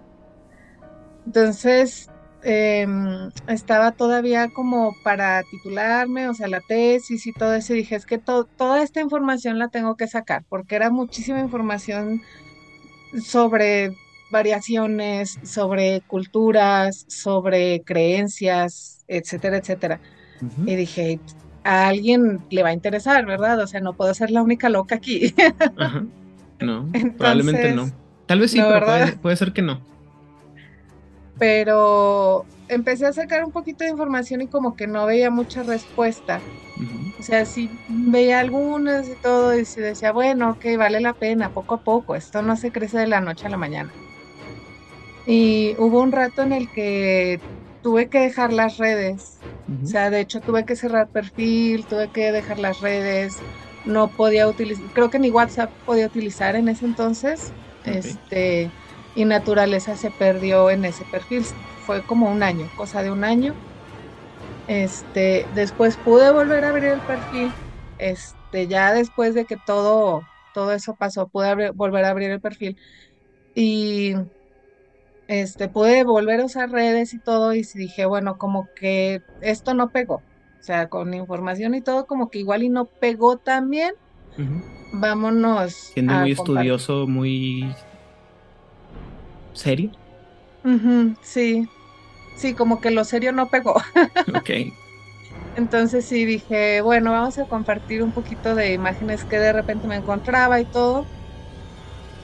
Entonces, 1.26 2.10
em, 2.44 3.30
estaba 3.48 3.92
todavía 3.92 4.48
como 4.50 4.96
para 5.04 5.44
titularme, 5.44 6.30
o 6.30 6.34
sea, 6.34 6.48
la 6.48 6.62
tesis 6.62 7.28
y 7.28 7.34
todo 7.34 7.54
eso, 7.54 7.74
y 7.74 7.80
dije, 7.80 7.96
es 7.96 8.06
que 8.06 8.20
toda 8.20 8.82
esta 8.82 9.02
información 9.02 9.60
la 9.60 9.68
tengo 9.68 9.98
que 9.98 10.08
sacar, 10.08 10.46
porque 10.48 10.76
era 10.76 10.90
muchísima 10.90 11.40
información 11.42 12.22
sobre 13.22 13.92
variaciones, 14.32 15.40
sobre 15.44 16.02
culturas, 16.02 17.06
sobre 17.08 17.82
creencias, 17.84 19.04
etcétera, 19.08 19.58
etcétera. 19.58 20.00
Y 20.66 20.76
dije, 20.76 21.20
a 21.64 21.88
alguien 21.88 22.42
le 22.50 22.64
va 22.64 22.70
a 22.70 22.74
interesar, 22.74 23.26
¿verdad? 23.26 23.60
O 23.60 23.68
sea, 23.68 23.80
no 23.80 23.94
puedo 23.94 24.14
ser 24.14 24.32
la 24.32 24.42
única 24.42 24.70
loca 24.70 24.96
aquí. 24.96 25.34
No, 26.60 26.88
probablemente 27.20 27.72
no. 27.74 27.92
Tal 28.26 28.40
vez 28.40 28.50
sí, 28.50 28.60
pero 28.60 29.20
puede, 29.22 29.36
ser 29.36 29.54
que 29.54 29.62
no. 29.62 29.80
Pero 31.38 32.46
empecé 32.68 33.06
a 33.06 33.14
sacar 33.14 33.44
un 33.46 33.52
poquito 33.52 33.84
de 33.84 33.92
información 33.92 34.42
y 34.42 34.48
como 34.48 34.76
que 34.76 34.88
no 34.88 35.06
veía 35.06 35.30
mucha 35.30 35.62
respuesta. 35.62 36.42
O 37.20 37.24
sea, 37.24 37.46
sí 37.46 37.70
veía 37.88 38.40
algunas 38.40 39.08
y 39.08 39.14
todo 39.22 39.58
y 39.58 39.66
se 39.66 39.82
decía, 39.82 40.12
bueno, 40.12 40.52
ok, 40.52 40.66
vale 40.78 41.00
la 41.00 41.14
pena, 41.14 41.50
poco 41.50 41.76
a 41.76 41.82
poco, 41.82 42.16
esto 42.16 42.42
no 42.42 42.56
se 42.56 42.72
crece 42.72 42.98
de 42.98 43.08
la 43.08 43.22
noche 43.22 43.46
a 43.46 43.50
la 43.50 43.58
mañana. 43.58 43.92
Y 45.28 45.76
hubo 45.80 46.02
un 46.02 46.14
rato 46.14 46.44
en 46.44 46.54
el 46.54 46.72
que 46.72 47.42
tuve 47.82 48.10
que 48.10 48.20
dejar 48.22 48.54
las 48.54 48.78
redes. 48.78 49.46
O 49.84 49.90
sea, 49.90 50.10
de 50.12 50.22
hecho 50.22 50.42
tuve 50.44 50.66
que 50.66 50.76
cerrar 50.78 51.10
perfil, 51.12 51.88
tuve 51.88 52.12
que 52.12 52.32
dejar 52.34 52.60
las 52.60 52.80
redes. 52.82 53.46
No 53.84 54.16
podía 54.16 54.48
utilizar, 54.50 54.92
creo 54.94 55.10
que 55.12 55.20
ni 55.20 55.32
WhatsApp 55.32 55.74
podía 55.86 56.08
utilizar 56.08 56.56
en 56.58 56.70
ese 56.70 56.86
entonces. 56.86 57.56
Este, 57.84 58.74
y 59.14 59.26
naturaleza 59.26 59.98
se 59.98 60.12
perdió 60.12 60.70
en 60.72 60.86
ese 60.86 61.06
perfil. 61.06 61.46
Fue 61.78 62.06
como 62.06 62.32
un 62.32 62.44
año, 62.44 62.72
cosa 62.76 63.04
de 63.04 63.12
un 63.12 63.24
año. 63.26 63.58
Este, 64.68 65.48
después 65.52 65.98
pude 65.98 66.32
volver 66.32 66.66
a 66.66 66.70
abrir 66.70 66.86
el 66.92 67.04
perfil. 67.04 67.58
Este, 67.98 68.68
ya 68.68 68.94
después 68.94 69.34
de 69.36 69.46
que 69.46 69.58
todo, 69.58 70.28
todo 70.52 70.74
eso 70.74 70.96
pasó, 70.98 71.30
pude 71.30 71.72
volver 71.72 72.06
a 72.06 72.10
abrir 72.10 72.32
el 72.32 72.42
perfil. 72.42 72.78
Y 73.56 74.16
este, 75.28 75.68
pude 75.68 76.04
volver 76.04 76.40
a 76.40 76.46
usar 76.46 76.72
redes 76.72 77.14
y 77.14 77.20
todo 77.20 77.54
y 77.54 77.64
dije, 77.64 78.06
bueno, 78.06 78.38
como 78.38 78.70
que 78.76 79.22
esto 79.42 79.74
no 79.74 79.90
pegó. 79.90 80.16
O 80.60 80.64
sea, 80.68 80.90
con 80.90 81.14
información 81.14 81.76
y 81.76 81.82
todo, 81.82 82.08
como 82.08 82.30
que 82.30 82.40
igual 82.40 82.64
y 82.64 82.70
no 82.70 82.86
pegó 82.86 83.38
tan 83.38 83.70
bien. 83.70 83.94
Vámonos. 84.94 85.74
Siendo 85.74 86.14
muy 86.14 86.32
estudioso, 86.32 87.08
muy 87.08 87.74
serio. 89.54 89.92
sí, 91.22 91.68
sí, 92.38 92.54
como 92.54 92.80
que 92.80 92.92
lo 92.92 93.04
serio 93.04 93.32
no 93.32 93.50
pegó. 93.50 93.76
ok. 94.36 94.50
Entonces 95.56 96.06
sí 96.06 96.26
dije, 96.26 96.82
bueno, 96.82 97.12
vamos 97.12 97.38
a 97.40 97.46
compartir 97.46 98.04
un 98.04 98.12
poquito 98.12 98.54
de 98.56 98.74
imágenes 98.74 99.24
que 99.24 99.40
de 99.40 99.54
repente 99.54 99.88
me 99.88 99.96
encontraba 99.96 100.60
y 100.60 100.66
todo 100.66 101.06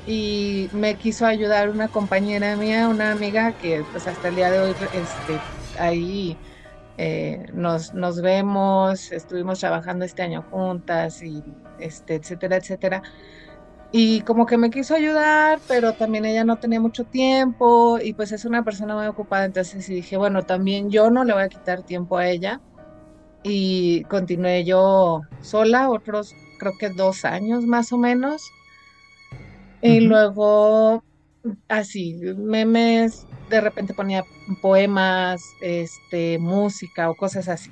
y 0.05 0.69
me 0.73 0.95
quiso 0.95 1.25
ayudar 1.25 1.69
una 1.69 1.87
compañera 1.87 2.55
mía, 2.57 2.87
una 2.87 3.11
amiga 3.11 3.53
que 3.53 3.83
pues 3.91 4.07
hasta 4.07 4.27
el 4.27 4.35
día 4.35 4.51
de 4.51 4.59
hoy 4.59 4.75
este, 4.93 5.39
ahí 5.79 6.37
eh, 6.97 7.45
nos, 7.53 7.93
nos 7.93 8.21
vemos, 8.21 9.11
estuvimos 9.11 9.59
trabajando 9.59 10.05
este 10.05 10.21
año 10.21 10.43
juntas 10.51 11.23
y 11.23 11.41
este, 11.79 12.15
etcétera, 12.15 12.57
etcétera. 12.57 13.01
Y 13.91 14.21
como 14.21 14.45
que 14.45 14.57
me 14.57 14.71
quiso 14.71 14.95
ayudar, 14.95 15.59
pero 15.67 15.93
también 15.93 16.25
ella 16.25 16.43
no 16.43 16.57
tenía 16.57 16.79
mucho 16.79 17.03
tiempo 17.05 17.99
y 18.01 18.13
pues 18.13 18.31
es 18.31 18.43
una 18.43 18.63
persona 18.63 18.95
muy 18.95 19.05
ocupada, 19.05 19.45
entonces 19.45 19.85
dije, 19.87 20.17
bueno, 20.17 20.43
también 20.43 20.89
yo 20.89 21.11
no 21.11 21.23
le 21.23 21.33
voy 21.33 21.43
a 21.43 21.49
quitar 21.49 21.83
tiempo 21.83 22.17
a 22.17 22.27
ella. 22.27 22.59
Y 23.43 24.03
continué 24.05 24.63
yo 24.63 25.21
sola, 25.41 25.89
otros 25.89 26.33
creo 26.59 26.73
que 26.79 26.89
dos 26.89 27.25
años 27.25 27.65
más 27.65 27.91
o 27.91 27.97
menos 27.97 28.41
y 29.83 29.99
luego, 29.99 31.03
así, 31.67 32.15
memes, 32.37 33.27
de 33.49 33.59
repente 33.59 33.93
ponía 33.93 34.23
poemas, 34.61 35.43
este, 35.61 36.39
música 36.39 37.09
o 37.09 37.15
cosas 37.15 37.49
así. 37.49 37.69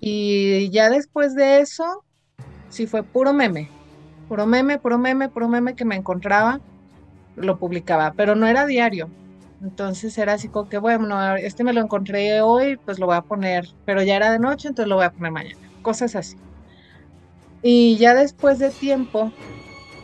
Y 0.00 0.68
ya 0.70 0.90
después 0.90 1.34
de 1.34 1.60
eso, 1.60 2.04
sí 2.68 2.86
fue 2.86 3.04
puro 3.04 3.32
meme, 3.32 3.68
puro 4.28 4.46
meme, 4.46 4.78
puro 4.78 4.98
meme, 4.98 5.28
puro 5.28 5.48
meme 5.48 5.74
que 5.74 5.84
me 5.84 5.94
encontraba, 5.94 6.60
lo 7.36 7.58
publicaba, 7.58 8.12
pero 8.16 8.34
no 8.34 8.46
era 8.48 8.66
diario. 8.66 9.08
Entonces 9.62 10.16
era 10.18 10.32
así 10.32 10.48
como 10.48 10.68
que, 10.68 10.78
bueno, 10.78 11.36
este 11.36 11.64
me 11.64 11.72
lo 11.72 11.80
encontré 11.80 12.40
hoy, 12.40 12.78
pues 12.84 12.98
lo 12.98 13.06
voy 13.06 13.16
a 13.16 13.22
poner, 13.22 13.68
pero 13.84 14.02
ya 14.02 14.16
era 14.16 14.32
de 14.32 14.38
noche, 14.38 14.68
entonces 14.68 14.88
lo 14.88 14.96
voy 14.96 15.04
a 15.04 15.12
poner 15.12 15.30
mañana, 15.30 15.70
cosas 15.82 16.16
así. 16.16 16.36
Y 17.62 17.96
ya 17.98 18.14
después 18.14 18.58
de 18.58 18.70
tiempo, 18.70 19.32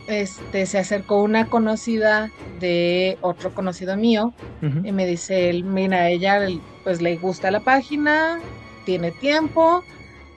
este, 0.07 0.67
se 0.67 0.79
acercó 0.79 1.21
una 1.23 1.47
conocida 1.47 2.31
de 2.45 3.17
otro 3.21 3.53
conocido 3.53 3.97
mío 3.97 4.35
y 4.81 4.93
me 4.93 5.07
dice, 5.07 5.49
él, 5.51 5.65
mira, 5.65 6.09
ella 6.09 6.47
pues 6.83 7.01
le 7.03 7.17
gusta 7.17 7.51
la 7.51 7.61
página, 7.61 8.43
tiene 8.83 9.13
tiempo 9.13 9.85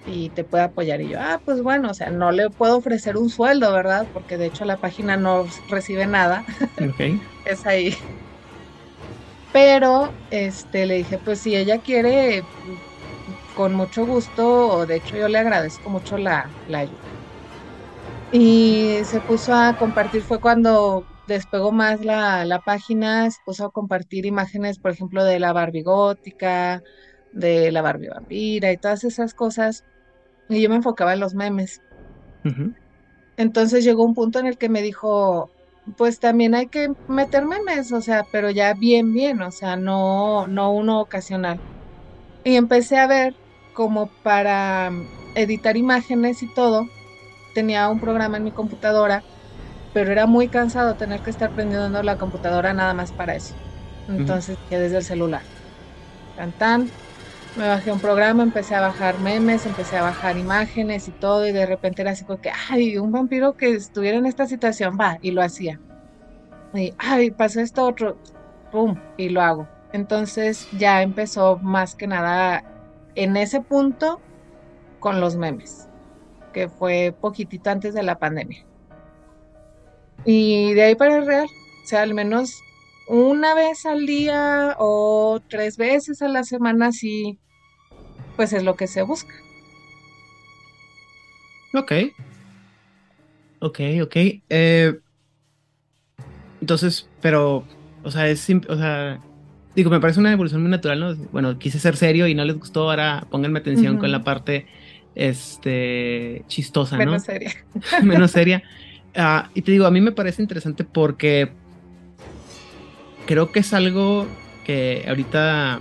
y 0.05 0.31
te 0.33 0.45
puede 0.45 0.65
apoyar. 0.65 1.01
Y 1.03 1.09
yo, 1.11 1.19
ah, 1.21 1.43
pues 1.45 1.63
bueno, 1.63 1.91
o 1.91 1.95
sea, 1.95 2.11
no 2.11 2.33
le 2.33 2.51
puedo 2.51 2.79
ofrecer 2.79 3.17
un 3.19 3.31
sueldo, 3.31 3.73
¿verdad? 3.73 4.09
Porque 4.13 4.39
de 4.39 4.47
hecho 4.47 4.65
la 4.67 4.79
página 4.79 5.17
no 5.19 5.47
recibe 5.69 6.07
nada. 6.09 6.45
es 7.45 7.67
ahí. 7.67 7.97
Pero 9.53 10.17
este, 10.31 10.87
le 10.87 10.95
dije, 10.97 11.19
pues 11.19 11.41
si 11.41 11.57
ella 11.57 11.81
quiere, 11.81 12.43
con 13.53 13.75
mucho 13.75 14.05
gusto, 14.07 14.69
o 14.69 14.87
de 14.87 14.97
hecho 14.97 15.17
yo 15.17 15.29
le 15.29 15.39
agradezco 15.39 15.91
mucho 15.91 16.17
la, 16.19 16.57
la 16.65 16.79
ayuda 16.81 17.20
y 18.33 19.01
se 19.05 19.21
puso 19.21 19.55
a 19.55 19.75
compartir, 19.75 20.23
fue 20.23 20.41
cuando 20.41 21.07
despegó 21.27 21.73
más 21.73 22.05
la, 22.05 22.63
página, 22.65 23.31
se 23.31 23.39
puso 23.45 23.65
a 23.67 23.71
compartir 23.71 24.27
imágenes, 24.27 24.79
por 24.79 24.93
ejemplo, 24.93 25.25
de 25.25 25.41
la 25.41 25.53
Barbie 25.53 25.83
gótica 25.83 26.83
de 27.33 27.71
la 27.71 27.83
Barbie 27.83 28.09
vampira 28.09 28.73
y 28.73 28.79
todas 28.79 29.05
esas 29.05 29.35
cosas, 29.35 29.85
y 30.49 30.61
yo 30.61 30.69
me 30.69 30.77
enfocaba 30.77 31.15
en 31.15 31.21
los 31.21 31.35
memes. 31.35 31.81
Entonces 33.37 33.85
llegó 33.85 34.05
un 34.05 34.15
punto 34.15 34.39
en 34.39 34.47
el 34.47 34.59
que 34.59 34.69
me 34.69 34.83
dijo, 34.83 35.51
pues 35.97 36.19
también 36.19 36.55
hay 36.55 36.69
que 36.69 36.89
meter 37.09 37.47
memes, 37.47 37.93
o 37.93 38.01
sea, 38.01 38.25
pero 38.33 38.51
ya 38.51 38.75
bien, 38.75 39.13
bien, 39.13 39.41
o 39.43 39.51
sea, 39.51 39.77
no, 39.77 40.47
no 40.47 40.73
uno 40.73 41.01
ocasional. 41.01 41.59
Y 42.45 42.57
empecé 42.57 42.99
a 42.99 43.07
ver 43.07 43.35
como 43.73 44.11
para 44.23 44.91
editar 45.35 45.77
imágenes 45.77 46.43
y 46.43 46.53
todo, 46.55 46.87
tenía 47.55 47.89
un 47.89 48.01
programa 48.01 48.37
en 48.37 48.45
mi 48.45 48.53
computadora, 48.53 49.25
pero 49.93 50.13
era 50.13 50.27
muy 50.27 50.49
cansado 50.49 50.97
tener 50.97 51.23
que 51.23 51.31
estar 51.31 51.53
prendiendo 51.53 52.03
la 52.03 52.17
computadora 52.17 52.73
nada 52.73 52.95
más 52.95 53.13
para 53.13 53.35
eso. 53.35 53.55
Entonces, 54.09 54.57
ya 54.69 54.79
desde 54.79 54.99
el 54.99 55.05
celular. 55.05 55.43
Tan, 56.59 56.91
me 57.55 57.69
bajé 57.69 57.93
un 57.93 58.01
programa, 58.01 58.43
empecé 58.43 58.75
a 58.75 58.81
bajar 58.81 59.19
memes, 59.21 59.67
empecé 59.67 59.99
a 59.99 60.03
bajar 60.03 60.39
imágenes 60.39 61.07
y 61.09 61.13
todo, 61.13 61.47
y 61.47 61.53
de 61.53 61.67
repente 61.67 62.03
era 62.03 62.13
así 62.13 62.25
como 62.25 62.41
que, 62.41 62.51
ay, 62.71 62.97
un 62.97 63.13
vampiro 63.13 63.57
que 63.57 63.73
estuviera 63.73 64.17
en 64.17 64.27
esta 64.27 64.47
situación, 64.47 64.97
va, 64.99 65.19
y 65.21 65.33
lo 65.33 65.43
hacía. 65.43 65.83
Y, 66.73 66.95
ay, 66.99 67.31
pasó 67.33 67.61
esto 67.61 67.85
otro, 67.85 68.23
pum, 68.71 68.97
y 69.19 69.29
lo 69.29 69.43
hago. 69.43 69.69
Entonces 69.93 70.69
ya 70.71 71.03
empezó 71.03 71.59
más 71.59 71.95
que 71.95 72.07
nada 72.07 72.65
en 73.15 73.37
ese 73.37 73.61
punto 73.61 74.25
con 74.99 75.21
los 75.21 75.37
memes, 75.37 75.90
que 76.53 76.69
fue 76.69 77.15
poquitito 77.19 77.71
antes 77.71 77.95
de 77.95 78.03
la 78.03 78.19
pandemia. 78.19 78.65
Y 80.25 80.75
de 80.75 80.83
ahí 80.83 80.95
para 80.95 81.19
el 81.19 81.27
real, 81.27 81.47
o 81.47 81.87
sea, 81.87 82.03
al 82.03 82.15
menos 82.15 82.61
una 83.09 83.55
vez 83.55 83.87
al 83.87 84.07
día 84.07 84.77
o 84.79 85.41
tres 85.49 85.77
veces 85.77 86.23
a 86.23 86.29
la 86.29 86.45
semana, 86.45 86.93
sí, 86.93 87.39
pues 88.37 88.53
es 88.53 88.63
lo 88.63 88.77
que 88.77 88.87
se 88.87 89.03
busca. 89.03 89.35
Ok. 91.75 91.93
Ok, 93.61 93.81
ok. 94.03 94.17
Eh, 94.49 94.99
entonces, 96.61 97.09
pero, 97.21 97.65
o 98.03 98.11
sea, 98.11 98.29
es, 98.29 98.49
o 98.69 98.77
sea, 98.77 99.21
digo, 99.75 99.91
me 99.91 100.01
parece 100.01 100.21
una 100.21 100.33
evolución 100.33 100.63
muy 100.63 100.71
natural, 100.71 101.01
¿no? 101.01 101.15
Bueno, 101.33 101.59
quise 101.59 101.79
ser 101.79 101.97
serio 101.97 102.27
y 102.27 102.35
no 102.35 102.45
les 102.45 102.57
gustó, 102.57 102.91
ahora 102.91 103.27
pónganme 103.31 103.59
atención 103.59 103.99
con 103.99 104.13
la 104.13 104.23
parte, 104.23 104.67
este, 105.15 106.45
chistosa, 106.49 106.97
¿no? 106.97 107.05
Menos 107.05 107.23
seria. 107.25 107.53
Menos 108.03 108.31
seria. 108.31 108.63
Ah, 109.17 109.51
y 109.55 109.63
te 109.63 109.73
digo, 109.73 109.87
a 109.87 109.91
mí 109.91 110.01
me 110.01 110.13
parece 110.13 110.43
interesante 110.43 110.85
porque 110.85 111.51
creo 113.27 113.53
que 113.53 113.61
es 113.61 113.73
algo 113.73 114.27
que 114.65 115.05
ahorita... 115.09 115.81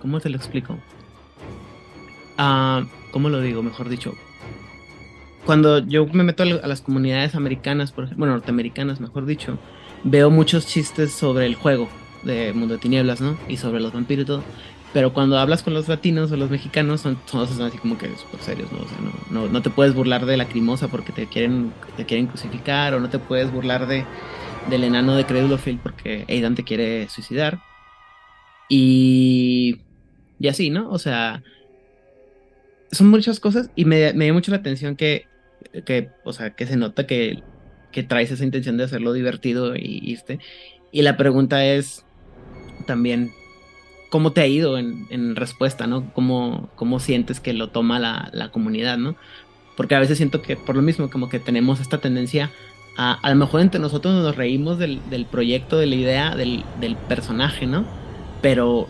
¿Cómo 0.00 0.20
te 0.20 0.28
lo 0.28 0.36
explico? 0.36 0.78
Ah, 2.36 2.84
¿Cómo 3.10 3.28
lo 3.28 3.40
digo? 3.40 3.62
Mejor 3.62 3.88
dicho. 3.88 4.14
Cuando 5.44 5.78
yo 5.78 6.06
me 6.06 6.24
meto 6.24 6.42
a 6.42 6.66
las 6.66 6.82
comunidades 6.82 7.34
americanas, 7.34 7.90
por 7.90 8.04
ejemplo, 8.04 8.20
bueno, 8.20 8.34
norteamericanas, 8.34 9.00
mejor 9.00 9.24
dicho, 9.24 9.58
veo 10.04 10.30
muchos 10.30 10.66
chistes 10.66 11.12
sobre 11.12 11.46
el 11.46 11.54
juego 11.54 11.88
de 12.22 12.52
Mundo 12.52 12.74
de 12.74 12.80
Tinieblas, 12.80 13.20
¿no? 13.20 13.38
Y 13.48 13.56
sobre 13.56 13.80
los 13.80 13.92
vampiros 13.92 14.24
y 14.24 14.26
todo. 14.26 14.42
Pero 14.92 15.12
cuando 15.12 15.38
hablas 15.38 15.62
con 15.62 15.74
los 15.74 15.86
latinos 15.86 16.32
o 16.32 16.36
los 16.36 16.50
mexicanos, 16.50 17.02
son 17.02 17.18
todos 17.30 17.58
así 17.60 17.76
como 17.78 17.98
que 17.98 18.08
súper 18.16 18.40
serios, 18.40 18.72
¿no? 18.72 18.78
O 18.78 18.88
sea, 18.88 18.98
no, 19.30 19.48
no, 19.48 19.62
te 19.62 19.70
puedes 19.70 19.94
burlar 19.94 20.24
de 20.24 20.36
la 20.36 20.48
crimosa 20.48 20.88
porque 20.88 21.12
te 21.12 21.26
quieren, 21.26 21.72
te 21.96 22.06
quieren 22.06 22.26
crucificar, 22.26 22.94
o 22.94 23.00
no 23.00 23.10
te 23.10 23.18
puedes 23.18 23.52
burlar 23.52 23.86
de, 23.86 24.04
del 24.70 24.84
enano 24.84 25.14
de 25.14 25.26
Credulofil 25.26 25.78
porque 25.82 26.24
Aidan 26.28 26.54
te 26.54 26.64
quiere 26.64 27.08
suicidar. 27.08 27.60
Y, 28.68 29.80
y 30.38 30.48
así, 30.48 30.70
¿no? 30.70 30.90
O 30.90 30.98
sea, 30.98 31.42
son 32.90 33.08
muchas 33.08 33.40
cosas 33.40 33.70
y 33.76 33.84
me, 33.84 34.12
me 34.14 34.24
dio 34.24 34.34
mucho 34.34 34.50
la 34.50 34.58
atención 34.58 34.96
que, 34.96 35.26
que, 35.84 36.10
o 36.24 36.32
sea, 36.32 36.50
que 36.50 36.66
se 36.66 36.76
nota 36.76 37.06
que 37.06 37.42
que 37.92 38.02
traes 38.02 38.30
esa 38.30 38.44
intención 38.44 38.76
de 38.76 38.84
hacerlo 38.84 39.12
divertido 39.12 39.76
y 39.76 40.00
irte. 40.02 40.38
Y 40.92 41.02
la 41.02 41.16
pregunta 41.16 41.64
es 41.64 42.04
también, 42.86 43.30
¿cómo 44.08 44.32
te 44.32 44.40
ha 44.40 44.46
ido 44.46 44.78
en, 44.78 45.36
respuesta, 45.36 45.86
no? 45.86 46.12
¿Cómo, 46.12 46.68
¿Cómo, 46.76 47.00
sientes 47.00 47.40
que 47.40 47.52
lo 47.52 47.68
toma 47.68 47.98
la, 47.98 48.30
la, 48.32 48.50
comunidad, 48.50 48.98
no? 48.98 49.16
Porque 49.76 49.94
a 49.94 50.00
veces 50.00 50.16
siento 50.16 50.42
que 50.42 50.56
por 50.56 50.76
lo 50.76 50.82
mismo, 50.82 51.10
como 51.10 51.28
que 51.28 51.38
tenemos 51.38 51.80
esta 51.80 51.98
tendencia 51.98 52.50
a, 52.96 53.12
a 53.12 53.30
lo 53.30 53.36
mejor 53.36 53.60
entre 53.60 53.80
nosotros 53.80 54.14
nos 54.14 54.36
reímos 54.36 54.78
del, 54.78 55.00
del 55.08 55.24
proyecto, 55.24 55.78
de 55.78 55.86
la 55.86 55.94
idea, 55.94 56.34
del, 56.34 56.64
del 56.80 56.96
personaje, 56.96 57.66
¿no? 57.66 57.84
Pero... 58.42 58.88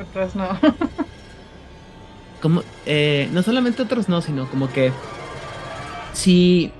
Otros 0.00 0.36
no. 0.36 0.48
como, 2.42 2.62
eh, 2.86 3.28
no 3.32 3.42
solamente 3.42 3.82
otros 3.82 4.08
no, 4.08 4.20
sino 4.20 4.48
como 4.50 4.70
que 4.70 4.92
si 6.12 6.72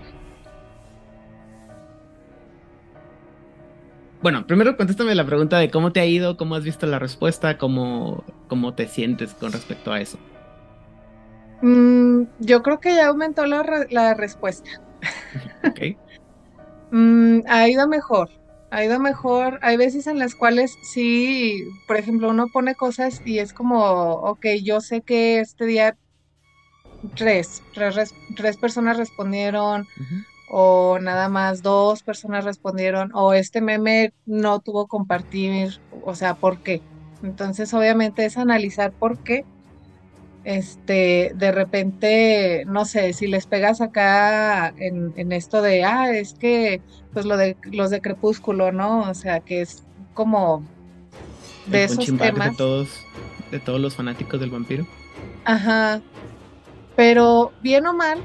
bueno, 4.24 4.46
primero 4.46 4.74
contéstame 4.78 5.14
la 5.14 5.26
pregunta 5.26 5.58
de 5.58 5.70
cómo 5.70 5.92
te 5.92 6.00
ha 6.00 6.06
ido, 6.06 6.38
cómo 6.38 6.54
has 6.54 6.64
visto 6.64 6.86
la 6.86 6.98
respuesta, 6.98 7.58
cómo, 7.58 8.24
cómo 8.48 8.72
te 8.72 8.88
sientes 8.88 9.34
con 9.34 9.52
respecto 9.52 9.92
a 9.92 10.00
eso. 10.00 10.18
Mm, 11.60 12.22
yo 12.38 12.62
creo 12.62 12.80
que 12.80 12.94
ya 12.94 13.08
aumentó 13.08 13.44
la, 13.44 14.14
respuesta. 14.14 14.70
Ok. 15.68 15.98
Mm, 16.90 17.40
ha 17.46 17.68
ido 17.68 17.86
mejor, 17.86 18.30
ha 18.70 18.82
ido 18.82 18.98
mejor. 18.98 19.58
Hay 19.60 19.76
veces 19.76 20.06
en 20.06 20.18
las 20.18 20.34
cuales 20.34 20.74
sí, 20.94 21.62
por 21.86 21.98
ejemplo, 21.98 22.30
uno 22.30 22.46
pone 22.48 22.74
cosas 22.74 23.20
y 23.26 23.40
es 23.40 23.52
como, 23.52 23.82
ok, 23.82 24.46
yo 24.62 24.80
sé 24.80 25.02
que 25.02 25.40
este 25.40 25.66
día 25.66 25.98
tres, 27.14 27.62
tres, 27.74 28.56
personas 28.56 28.96
respondieron 28.96 29.86
o 30.56 31.00
nada 31.00 31.28
más 31.28 31.62
dos 31.62 32.04
personas 32.04 32.44
respondieron, 32.44 33.10
o 33.12 33.32
este 33.32 33.60
meme 33.60 34.12
no 34.24 34.60
tuvo 34.60 34.86
compartir, 34.86 35.80
o 36.04 36.14
sea, 36.14 36.36
¿por 36.36 36.58
qué? 36.58 36.80
Entonces, 37.24 37.74
obviamente 37.74 38.24
es 38.24 38.38
analizar 38.38 38.92
por 38.92 39.18
qué. 39.18 39.44
Este, 40.44 41.32
de 41.34 41.50
repente, 41.50 42.62
no 42.68 42.84
sé, 42.84 43.14
si 43.14 43.26
les 43.26 43.46
pegas 43.46 43.80
acá 43.80 44.72
en, 44.78 45.32
esto 45.32 45.60
de, 45.60 45.82
ah, 45.82 46.12
es 46.12 46.34
que, 46.34 46.80
pues 47.12 47.26
lo 47.26 47.36
de 47.36 47.56
los 47.72 47.90
de 47.90 48.00
Crepúsculo, 48.00 48.70
¿no? 48.70 49.10
O 49.10 49.14
sea, 49.14 49.40
que 49.40 49.60
es 49.60 49.82
como 50.12 50.62
de 51.66 51.82
esos 51.82 52.16
temas. 52.16 52.50
De 52.52 52.56
todos, 52.56 53.00
de 53.50 53.58
todos 53.58 53.80
los 53.80 53.96
fanáticos 53.96 54.38
del 54.38 54.50
vampiro. 54.50 54.86
Ajá. 55.46 56.00
Pero 56.94 57.50
bien 57.60 57.88
o 57.88 57.92
mal, 57.92 58.20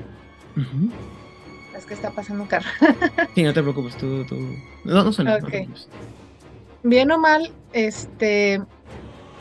que 1.85 1.93
está 1.93 2.11
pasando 2.11 2.43
un 2.43 2.49
carro. 2.49 2.69
sí, 3.35 3.43
no 3.43 3.53
te 3.53 3.61
preocupes, 3.61 3.97
tú, 3.97 4.25
tú... 4.25 4.35
No, 4.83 5.03
no 5.03 5.11
suena. 5.13 5.39
Bien 6.83 7.11
o 7.11 7.17
mal, 7.17 7.53
este, 7.73 8.61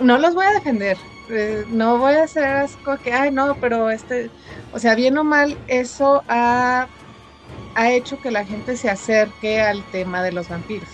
no 0.01 0.19
los 0.19 0.35
voy 0.35 0.47
a 0.47 0.53
defender. 0.53 0.97
Eh, 1.31 1.65
no 1.71 1.99
voy 1.99 2.15
a 2.15 2.25
hacer 2.25 2.45
así 2.45 2.77
que, 3.03 3.13
ay, 3.13 3.31
no, 3.31 3.57
pero 3.61 3.91
este, 3.91 4.31
o 4.73 4.79
sea, 4.79 4.95
bien 4.95 5.19
o 5.19 5.25
mal, 5.25 5.59
eso 5.67 6.23
ha, 6.27 6.89
ha 7.75 7.91
hecho 7.93 8.19
que 8.19 8.31
la 8.31 8.45
gente 8.45 8.77
se 8.77 8.89
acerque 8.89 9.61
al 9.61 9.85
tema 9.91 10.23
de 10.23 10.33
los 10.33 10.49
vampiros. 10.49 10.89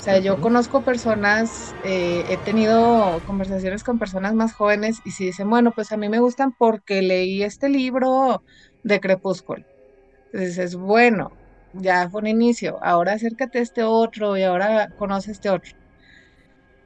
O 0.00 0.02
sea, 0.02 0.18
yo 0.18 0.40
conozco 0.40 0.82
personas, 0.82 1.76
eh, 1.84 2.24
he 2.30 2.38
tenido 2.38 3.20
conversaciones 3.26 3.84
con 3.84 3.98
personas 3.98 4.32
más 4.34 4.54
jóvenes 4.54 5.02
y 5.04 5.10
si 5.10 5.26
dicen, 5.26 5.50
bueno, 5.50 5.72
pues 5.72 5.92
a 5.92 5.98
mí 5.98 6.08
me 6.08 6.20
gustan 6.20 6.52
porque 6.56 7.02
leí 7.02 7.42
este 7.42 7.68
libro 7.68 8.42
de 8.82 8.98
Crepúsculo. 8.98 9.62
Entonces 10.32 10.58
es 10.58 10.76
bueno, 10.76 11.30
ya 11.72 12.08
fue 12.10 12.20
un 12.22 12.26
inicio, 12.28 12.78
ahora 12.82 13.12
acércate 13.14 13.58
a 13.58 13.62
este 13.62 13.82
otro 13.84 14.36
y 14.36 14.42
ahora 14.42 14.88
conoce 14.96 15.32
este 15.32 15.50
otro. 15.50 15.70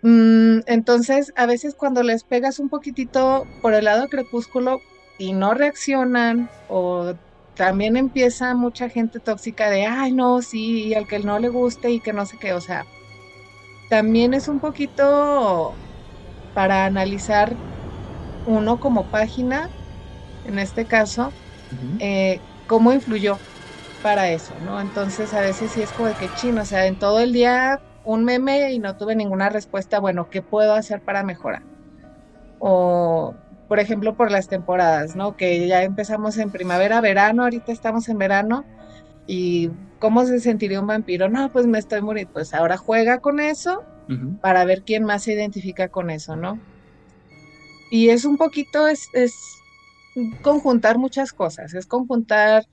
Mm, 0.02 0.60
entonces, 0.66 1.32
a 1.34 1.46
veces 1.46 1.74
cuando 1.76 2.02
les 2.02 2.24
pegas 2.24 2.58
un 2.58 2.68
poquitito 2.68 3.48
por 3.60 3.72
el 3.74 3.84
lado 3.86 4.08
crepúsculo 4.08 4.84
y 5.16 5.32
no 5.32 5.54
reaccionan 5.54 6.50
o 6.66 7.14
también 7.54 7.96
empieza 7.96 8.54
mucha 8.54 8.88
gente 8.90 9.20
tóxica 9.20 9.70
de, 9.70 9.86
ay, 9.86 10.12
no, 10.12 10.42
sí, 10.42 10.88
y 10.88 10.94
al 10.94 11.06
que 11.06 11.20
no 11.20 11.38
le 11.38 11.48
guste 11.48 11.90
y 11.90 12.00
que 12.00 12.12
no 12.12 12.26
sé 12.26 12.36
qué, 12.38 12.52
o 12.52 12.60
sea, 12.60 12.84
también 13.88 14.34
es 14.34 14.48
un 14.48 14.60
poquito 14.60 15.78
para 16.52 16.86
analizar 16.86 17.58
uno 18.44 18.78
como 18.80 19.08
página, 19.08 19.68
en 20.44 20.58
este 20.60 20.86
caso, 20.86 21.36
cómo 22.66 22.92
influyó 22.92 23.42
para 24.00 24.30
eso, 24.30 24.60
¿no? 24.60 24.80
Entonces 24.80 25.32
a 25.34 25.40
veces 25.40 25.72
sí 25.72 25.82
es 25.82 25.92
como 25.92 26.08
de 26.08 26.16
que 26.16 26.30
chino, 26.30 26.62
o 26.62 26.64
sea, 26.66 26.86
en 26.86 26.98
todo 26.98 27.20
el 27.20 27.32
día 27.32 27.80
un 28.02 28.24
meme 28.24 28.72
y 28.72 28.78
no 28.78 28.96
tuve 28.96 29.16
ninguna 29.16 29.48
respuesta, 29.50 30.00
bueno, 30.00 30.28
¿qué 30.30 30.42
puedo 30.42 30.74
hacer 30.74 31.02
para 31.02 31.24
mejorar? 31.24 31.62
O, 32.58 33.34
por 33.68 33.80
ejemplo, 33.80 34.16
por 34.16 34.30
las 34.30 34.48
temporadas, 34.48 35.16
¿no? 35.16 35.36
Que 35.36 35.66
ya 35.68 35.82
empezamos 35.84 36.36
en 36.38 36.50
primavera, 36.50 37.00
verano, 37.00 37.44
ahorita 37.44 37.72
estamos 37.72 38.08
en 38.08 38.18
verano, 38.18 38.66
y 39.26 39.70
¿cómo 39.98 40.24
se 40.26 40.40
sentiría 40.40 40.80
un 40.80 40.86
vampiro? 40.86 41.28
No, 41.28 41.50
pues 41.50 41.66
me 41.66 41.78
estoy 41.78 42.02
muriendo, 42.02 42.32
pues 42.32 42.54
ahora 42.54 42.76
juega 42.78 43.20
con 43.20 43.40
eso 43.40 43.86
para 44.40 44.64
ver 44.64 44.84
quién 44.84 45.04
más 45.04 45.24
se 45.24 45.32
identifica 45.32 45.88
con 45.88 46.10
eso, 46.10 46.36
¿no? 46.36 46.62
Y 47.88 48.08
es 48.10 48.24
un 48.24 48.36
poquito, 48.36 48.86
es, 48.88 49.08
es 49.12 49.53
conjuntar 50.42 50.98
muchas 50.98 51.32
cosas, 51.32 51.74
es 51.74 51.86
conjuntar 51.86 52.66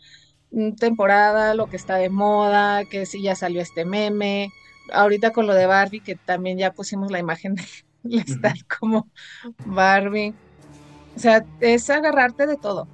temporada, 0.78 1.54
lo 1.54 1.68
que 1.68 1.78
está 1.78 1.96
de 1.96 2.10
moda, 2.10 2.86
que 2.86 3.06
si 3.06 3.22
ya 3.22 3.36
salió 3.36 3.62
este 3.62 3.86
meme, 3.86 4.52
ahorita 4.92 5.32
con 5.32 5.48
lo 5.48 5.54
de 5.54 5.66
Barbie, 5.66 6.02
que 6.02 6.16
también 6.16 6.58
ya 6.58 6.74
pusimos 6.74 7.12
la 7.12 7.20
imagen 7.20 7.56
de 7.56 7.64
estar 8.28 8.56
como 8.80 9.08
Barbie. 9.66 10.34
O 11.16 11.20
sea, 11.20 11.46
es 11.60 11.90
agarrarte 11.90 12.48
de 12.48 12.58
todo, 12.58 12.88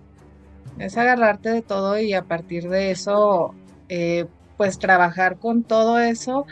es 0.79 0.97
agarrarte 0.97 1.49
de 1.49 1.62
todo 1.62 1.99
y 1.99 2.13
a 2.13 2.23
partir 2.23 2.69
de 2.69 2.91
eso, 2.91 3.53
eh, 3.89 4.25
pues 4.57 4.79
trabajar 4.79 5.38
con 5.38 5.63
todo 5.63 5.99
eso 5.99 6.45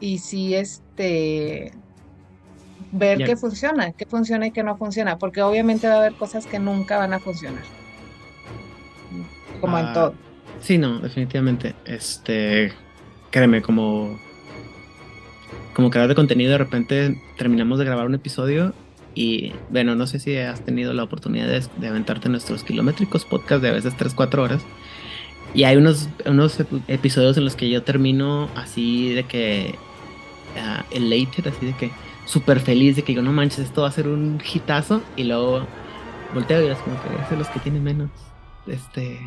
y 0.00 0.18
si 0.18 0.54
este 0.54 1.72
ver 2.98 3.18
qué 3.18 3.36
funciona, 3.36 3.92
qué 3.92 4.06
funciona 4.06 4.46
y 4.46 4.50
qué 4.50 4.62
no 4.62 4.76
funciona, 4.76 5.18
porque 5.18 5.42
obviamente 5.42 5.88
va 5.88 5.94
a 5.94 5.98
haber 5.98 6.14
cosas 6.14 6.46
que 6.46 6.58
nunca 6.58 6.98
van 6.98 7.12
a 7.12 7.18
funcionar. 7.18 7.62
Como 9.60 9.78
en 9.78 9.86
ah, 9.86 9.92
todo. 9.92 10.14
Sí, 10.60 10.78
no, 10.78 10.98
definitivamente. 10.98 11.74
Este, 11.84 12.72
créeme, 13.30 13.62
como 13.62 14.18
como 15.76 15.90
creador 15.90 16.08
de 16.08 16.14
contenido, 16.14 16.52
de 16.52 16.58
repente 16.58 17.20
terminamos 17.36 17.78
de 17.78 17.84
grabar 17.84 18.06
un 18.06 18.14
episodio 18.14 18.72
y 19.14 19.52
bueno, 19.68 19.94
no 19.94 20.06
sé 20.06 20.18
si 20.18 20.34
has 20.38 20.64
tenido 20.64 20.94
la 20.94 21.02
oportunidad 21.02 21.48
de, 21.48 21.86
aventarte 21.86 22.30
nuestros 22.30 22.64
kilométricos 22.64 23.26
podcast 23.26 23.62
de 23.62 23.68
a 23.68 23.72
veces 23.72 23.94
3, 23.94 24.14
4 24.14 24.42
horas. 24.42 24.62
Y 25.54 25.64
hay 25.64 25.76
unos, 25.76 26.08
unos 26.24 26.62
episodios 26.88 27.36
en 27.36 27.44
los 27.44 27.56
que 27.56 27.68
yo 27.68 27.82
termino 27.82 28.48
así 28.54 29.12
de 29.12 29.24
que 29.24 29.74
uh, 30.56 30.94
elated, 30.94 31.46
así 31.46 31.66
de 31.66 31.72
que 31.74 31.90
súper 32.26 32.60
feliz 32.60 32.96
de 32.96 33.02
que 33.02 33.14
yo 33.14 33.22
no 33.22 33.32
manches, 33.32 33.60
esto 33.60 33.82
va 33.82 33.88
a 33.88 33.92
ser 33.92 34.08
un 34.08 34.38
hitazo. 34.52 35.02
Y 35.16 35.24
luego 35.24 35.66
volteo 36.34 36.62
y 36.62 36.70
es 36.70 36.78
como 36.78 37.00
que 37.02 37.08
es 37.34 37.38
los 37.38 37.48
que 37.48 37.60
tienen 37.60 37.82
menos 37.82 38.10
este 38.66 39.18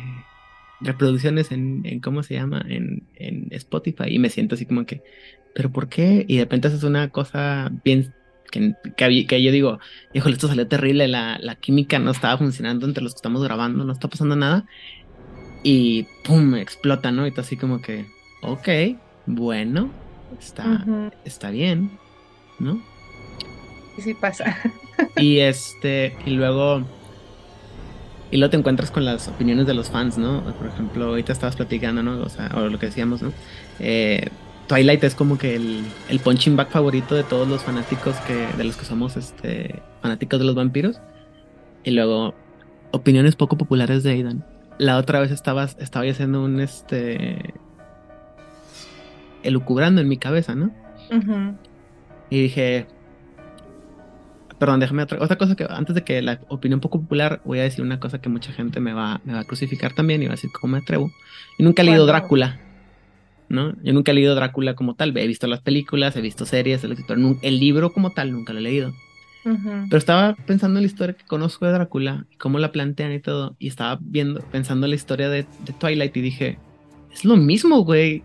reproducciones 0.80 1.52
en, 1.52 1.82
en 1.84 2.00
¿cómo 2.00 2.22
se 2.22 2.34
llama? 2.34 2.64
En, 2.68 3.06
en, 3.16 3.48
Spotify. 3.50 4.04
Y 4.08 4.18
me 4.18 4.30
siento 4.30 4.54
así 4.54 4.66
como 4.66 4.86
que, 4.86 5.02
¿pero 5.54 5.70
por 5.70 5.88
qué? 5.88 6.24
Y 6.26 6.36
de 6.36 6.44
repente 6.44 6.68
haces 6.68 6.84
una 6.84 7.10
cosa 7.10 7.70
bien 7.84 8.14
que, 8.50 8.74
que, 8.96 9.42
yo 9.42 9.52
digo, 9.52 9.78
híjole, 10.12 10.34
esto 10.34 10.48
salió 10.48 10.66
terrible, 10.66 11.06
la, 11.06 11.38
la, 11.38 11.54
química 11.56 11.98
no 11.98 12.10
estaba 12.10 12.36
funcionando 12.38 12.86
entre 12.86 13.02
los 13.02 13.12
que 13.12 13.18
estamos 13.18 13.42
grabando, 13.42 13.84
no 13.84 13.92
está 13.92 14.08
pasando 14.08 14.36
nada. 14.36 14.66
Y 15.62 16.06
pum, 16.24 16.54
explota, 16.54 17.12
¿no? 17.12 17.26
Y 17.26 17.32
tú 17.32 17.42
así 17.42 17.56
como 17.56 17.82
que, 17.82 18.06
ok, 18.42 18.68
bueno, 19.26 19.90
está, 20.38 21.12
está 21.24 21.50
bien, 21.50 21.90
¿no? 22.58 22.82
Y 23.96 24.02
sí 24.02 24.14
pasa. 24.14 24.56
y 25.16 25.38
este, 25.38 26.16
y 26.26 26.30
luego, 26.30 26.82
y 28.30 28.36
luego 28.36 28.50
te 28.50 28.56
encuentras 28.56 28.90
con 28.90 29.04
las 29.04 29.28
opiniones 29.28 29.66
de 29.66 29.74
los 29.74 29.90
fans, 29.90 30.18
¿no? 30.18 30.42
Por 30.54 30.68
ejemplo, 30.68 31.06
ahorita 31.06 31.32
estabas 31.32 31.56
platicando, 31.56 32.02
¿no? 32.02 32.20
O 32.20 32.28
sea, 32.28 32.50
o 32.54 32.68
lo 32.68 32.78
que 32.78 32.86
decíamos, 32.86 33.22
¿no? 33.22 33.32
Eh, 33.78 34.28
Twilight 34.68 35.02
es 35.02 35.16
como 35.16 35.36
que 35.36 35.56
el, 35.56 35.84
el 36.08 36.20
punching 36.20 36.54
back 36.54 36.70
favorito 36.70 37.16
de 37.16 37.24
todos 37.24 37.48
los 37.48 37.64
fanáticos 37.64 38.14
que, 38.18 38.46
de 38.56 38.62
los 38.62 38.76
que 38.76 38.84
somos 38.84 39.16
este, 39.16 39.82
fanáticos 40.00 40.38
de 40.38 40.46
los 40.46 40.54
vampiros. 40.54 41.00
Y 41.82 41.90
luego, 41.90 42.34
opiniones 42.92 43.34
poco 43.34 43.58
populares 43.58 44.04
de 44.04 44.12
Aidan. 44.12 44.44
La 44.78 44.96
otra 44.98 45.18
vez 45.20 45.32
estaba, 45.32 45.64
estaba 45.64 46.04
haciendo 46.06 46.44
un 46.44 46.60
este. 46.60 47.52
elucubrando 49.42 50.00
en 50.00 50.08
mi 50.08 50.18
cabeza, 50.18 50.54
¿no? 50.54 50.70
Y 52.30 52.42
dije. 52.42 52.86
Perdón, 54.60 54.78
déjame 54.78 55.02
otra, 55.02 55.18
otra 55.20 55.38
cosa 55.38 55.56
que 55.56 55.66
antes 55.68 55.94
de 55.94 56.04
que 56.04 56.20
la 56.20 56.38
opinión 56.48 56.80
poco 56.80 57.00
popular, 57.00 57.40
voy 57.46 57.58
a 57.60 57.62
decir 57.62 57.82
una 57.82 57.98
cosa 57.98 58.20
que 58.20 58.28
mucha 58.28 58.52
gente 58.52 58.78
me 58.78 58.92
va, 58.92 59.22
me 59.24 59.32
va 59.32 59.40
a 59.40 59.44
crucificar 59.44 59.94
también 59.94 60.22
y 60.22 60.26
va 60.26 60.32
a 60.32 60.36
decir 60.36 60.50
cómo 60.52 60.72
me 60.72 60.78
atrevo. 60.78 61.10
Y 61.58 61.62
nunca 61.62 61.80
he 61.80 61.86
leído 61.86 62.04
Drácula. 62.04 62.60
¿no? 63.48 63.74
Yo 63.82 63.94
nunca 63.94 64.12
he 64.12 64.14
leído 64.14 64.34
Drácula 64.34 64.74
como 64.74 64.94
tal, 64.94 65.16
he 65.16 65.26
visto 65.26 65.46
las 65.46 65.60
películas, 65.60 66.14
he 66.14 66.20
visto 66.20 66.44
series, 66.44 66.86
pero 67.08 67.38
el 67.40 67.58
libro 67.58 67.92
como 67.92 68.10
tal 68.10 68.32
nunca 68.32 68.52
lo 68.52 68.58
he 68.58 68.62
leído. 68.62 68.92
Pero 69.42 69.96
estaba 69.96 70.36
pensando 70.46 70.78
en 70.78 70.82
la 70.82 70.86
historia 70.86 71.14
que 71.14 71.24
conozco 71.24 71.64
de 71.64 71.72
Drácula, 71.72 72.26
cómo 72.38 72.58
la 72.58 72.70
plantean 72.70 73.12
y 73.12 73.20
todo, 73.20 73.56
y 73.58 73.68
estaba 73.68 73.98
viendo, 74.02 74.40
pensando 74.52 74.84
en 74.84 74.90
la 74.90 74.96
historia 74.96 75.30
de, 75.30 75.46
Twilight 75.78 76.14
y 76.16 76.20
dije, 76.20 76.58
es 77.10 77.24
lo 77.24 77.36
mismo, 77.36 77.82
güey. 77.82 78.22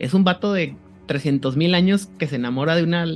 Es 0.00 0.14
un 0.14 0.24
vato 0.24 0.52
de 0.52 0.76
300 1.06 1.56
mil 1.56 1.74
años 1.74 2.10
que 2.18 2.26
se 2.26 2.34
enamora 2.34 2.74
de 2.74 2.82
una, 2.82 3.06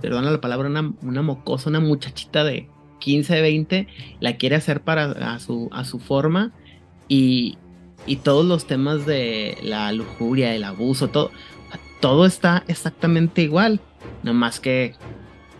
perdona 0.00 0.30
la 0.30 0.40
palabra, 0.40 0.68
una, 0.68 0.92
una 1.02 1.22
mocosa, 1.22 1.70
una 1.70 1.80
muchachita 1.80 2.44
de 2.44 2.68
15, 3.00 3.40
20, 3.40 3.86
la 4.20 4.36
quiere 4.36 4.56
hacer 4.56 4.82
para 4.82 5.34
a 5.34 5.38
su, 5.38 5.68
a 5.72 5.84
su 5.84 5.98
forma 5.98 6.52
y, 7.08 7.58
y 8.06 8.16
todos 8.16 8.44
los 8.46 8.66
temas 8.66 9.06
de 9.06 9.58
la 9.62 9.92
lujuria, 9.92 10.54
el 10.54 10.64
abuso, 10.64 11.08
todo, 11.08 11.30
todo 12.00 12.26
está 12.26 12.64
exactamente 12.68 13.42
igual. 13.42 13.80
Nada 14.22 14.36
más 14.36 14.60
que 14.60 14.94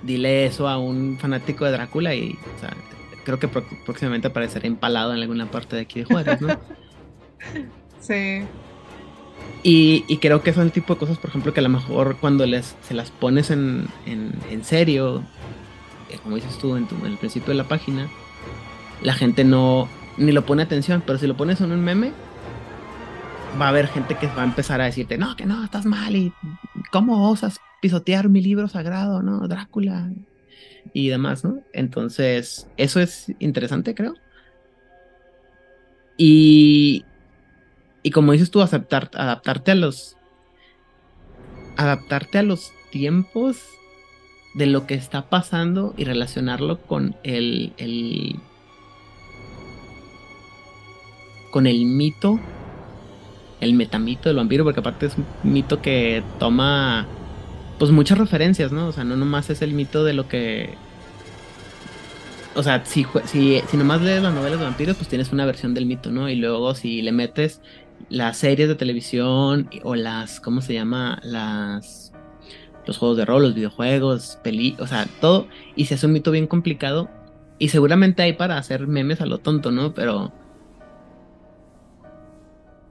dile 0.02 0.46
eso 0.46 0.68
a 0.68 0.78
un 0.78 1.18
fanático 1.18 1.64
de 1.64 1.72
Drácula 1.72 2.14
y 2.14 2.38
creo 3.24 3.38
que 3.38 3.48
próximamente 3.48 4.28
aparecerá 4.28 4.66
empalado 4.66 5.12
en 5.12 5.20
alguna 5.20 5.50
parte 5.50 5.76
de 5.76 5.82
aquí 5.82 6.00
de 6.00 6.06
Juárez, 6.06 6.40
¿no? 6.40 6.58
sí. 8.00 8.42
Y, 9.62 10.16
creo 10.18 10.42
que 10.42 10.54
son 10.54 10.64
el 10.64 10.72
tipo 10.72 10.94
de 10.94 11.00
cosas, 11.00 11.18
por 11.18 11.30
ejemplo, 11.30 11.52
que 11.52 11.60
a 11.60 11.62
lo 11.62 11.68
mejor 11.68 12.16
cuando 12.18 12.46
les, 12.46 12.76
se 12.80 12.94
las 12.94 13.10
pones 13.10 13.50
en, 13.50 13.88
serio, 14.62 15.22
eh, 16.08 16.18
como 16.22 16.36
dices 16.36 16.56
tú 16.58 16.76
en, 16.76 16.88
en 17.00 17.06
el 17.06 17.18
principio 17.18 17.48
de 17.50 17.56
la 17.56 17.68
página, 17.68 18.08
la 19.02 19.12
gente 19.12 19.44
no 19.44 19.88
ni 20.16 20.32
lo 20.32 20.44
pone 20.44 20.62
atención, 20.62 21.02
pero 21.04 21.18
si 21.18 21.26
lo 21.26 21.36
pones 21.36 21.60
en 21.60 21.72
un 21.72 21.82
meme, 21.82 22.12
va 23.60 23.66
a 23.66 23.68
haber 23.70 23.88
gente 23.88 24.16
que 24.16 24.26
va 24.28 24.42
a 24.42 24.44
empezar 24.44 24.80
a 24.80 24.84
decirte, 24.84 25.18
no, 25.18 25.36
que 25.36 25.46
no, 25.46 25.64
estás 25.64 25.86
mal 25.86 26.14
y 26.14 26.32
cómo 26.92 27.30
osas 27.30 27.60
pisotear 27.80 28.28
mi 28.28 28.40
libro 28.40 28.68
sagrado, 28.68 29.22
¿no? 29.22 29.46
Drácula 29.48 30.10
y 30.92 31.08
demás, 31.08 31.44
¿no? 31.44 31.62
Entonces, 31.72 32.68
eso 32.76 33.00
es 33.00 33.32
interesante, 33.38 33.94
creo. 33.94 34.14
Y, 36.16 37.04
y 38.02 38.10
como 38.10 38.32
dices 38.32 38.50
tú, 38.50 38.62
aceptar, 38.62 39.10
adaptarte 39.14 39.72
a 39.72 39.74
los... 39.74 40.16
Adaptarte 41.76 42.38
a 42.38 42.42
los 42.42 42.72
tiempos 42.90 43.62
de 44.54 44.66
lo 44.66 44.86
que 44.86 44.94
está 44.94 45.28
pasando 45.28 45.94
y 45.96 46.04
relacionarlo 46.04 46.80
con 46.82 47.16
el, 47.22 47.72
el 47.78 48.36
con 51.52 51.66
el 51.66 51.84
mito 51.84 52.40
el 53.60 53.74
metamito 53.74 54.28
del 54.28 54.36
vampiro, 54.36 54.64
porque 54.64 54.80
aparte 54.80 55.06
es 55.06 55.16
un 55.16 55.26
mito 55.42 55.80
que 55.82 56.22
toma 56.38 57.06
pues 57.78 57.90
muchas 57.90 58.18
referencias, 58.18 58.72
¿no? 58.72 58.88
O 58.88 58.92
sea, 58.92 59.04
no 59.04 59.16
nomás 59.16 59.50
es 59.50 59.62
el 59.62 59.72
mito 59.72 60.04
de 60.04 60.12
lo 60.12 60.28
que... 60.28 60.74
O 62.54 62.62
sea, 62.62 62.84
si, 62.84 63.06
si, 63.26 63.62
si 63.68 63.76
nomás 63.76 64.02
lees 64.02 64.22
las 64.22 64.34
novelas 64.34 64.58
de 64.58 64.64
vampiros, 64.64 64.96
pues 64.96 65.08
tienes 65.08 65.32
una 65.32 65.46
versión 65.46 65.72
del 65.72 65.86
mito, 65.86 66.10
¿no? 66.10 66.28
Y 66.28 66.36
luego 66.36 66.74
si 66.74 67.00
le 67.00 67.12
metes 67.12 67.60
las 68.08 68.38
series 68.38 68.68
de 68.68 68.74
televisión 68.74 69.68
o 69.82 69.94
las, 69.94 70.40
¿cómo 70.40 70.60
se 70.60 70.74
llama? 70.74 71.20
Las... 71.22 72.12
Los 72.86 72.98
juegos 72.98 73.18
de 73.18 73.24
rol, 73.24 73.42
los 73.42 73.54
videojuegos, 73.54 74.38
peli... 74.42 74.76
O 74.80 74.86
sea, 74.86 75.06
todo. 75.20 75.48
Y 75.76 75.86
se 75.86 75.94
hace 75.94 76.06
un 76.06 76.12
mito 76.12 76.30
bien 76.30 76.46
complicado. 76.46 77.10
Y 77.58 77.68
seguramente 77.68 78.22
hay 78.22 78.32
para 78.32 78.56
hacer 78.56 78.86
memes 78.86 79.20
a 79.20 79.26
lo 79.26 79.38
tonto, 79.38 79.70
¿no? 79.70 79.92
Pero 79.94 80.32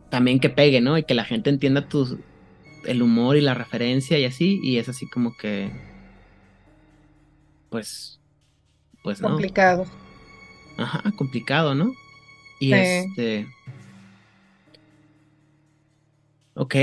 también 0.10 0.39
que 0.39 0.49
pegue, 0.49 0.82
¿no? 0.82 0.97
Y 0.97 1.03
que 1.03 1.14
la 1.14 1.24
gente 1.24 1.49
entienda 1.49 1.88
tu, 1.88 2.20
el 2.86 3.01
humor 3.01 3.38
y 3.38 3.41
la 3.41 3.53
referencia 3.53 4.18
y 4.20 4.26
así, 4.26 4.60
y 4.64 4.78
es 4.78 4.89
así 4.89 5.07
como 5.07 5.36
que, 5.36 5.72
pues, 7.70 8.20
pues 9.03 9.22
no. 9.22 9.30
Complicado. 9.30 9.86
Ajá, 10.78 11.03
complicado, 11.16 11.76
¿no? 11.76 11.93
Y 12.60 12.74
este... 12.74 13.47
Ok. 16.60 16.76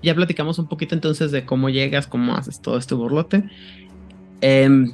ya 0.00 0.14
platicamos 0.14 0.60
un 0.60 0.68
poquito 0.68 0.94
entonces 0.94 1.32
de 1.32 1.44
cómo 1.44 1.70
llegas, 1.70 2.06
cómo 2.06 2.36
haces 2.36 2.60
todo 2.60 2.78
este 2.78 2.94
burlote. 2.94 3.42
Em, 4.40 4.92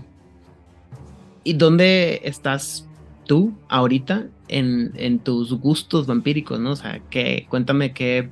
¿Y 1.45 1.53
dónde 1.53 2.23
estás 2.25 2.89
tú 3.27 3.53
ahorita 3.69 4.25
en, 4.49 5.19
tus 5.19 5.53
gustos 5.53 6.07
vampíricos, 6.07 6.59
¿no? 6.59 6.71
O 6.71 6.77
sea, 6.77 7.01
que, 7.11 7.47
cuéntame 7.51 7.93
que 7.93 8.31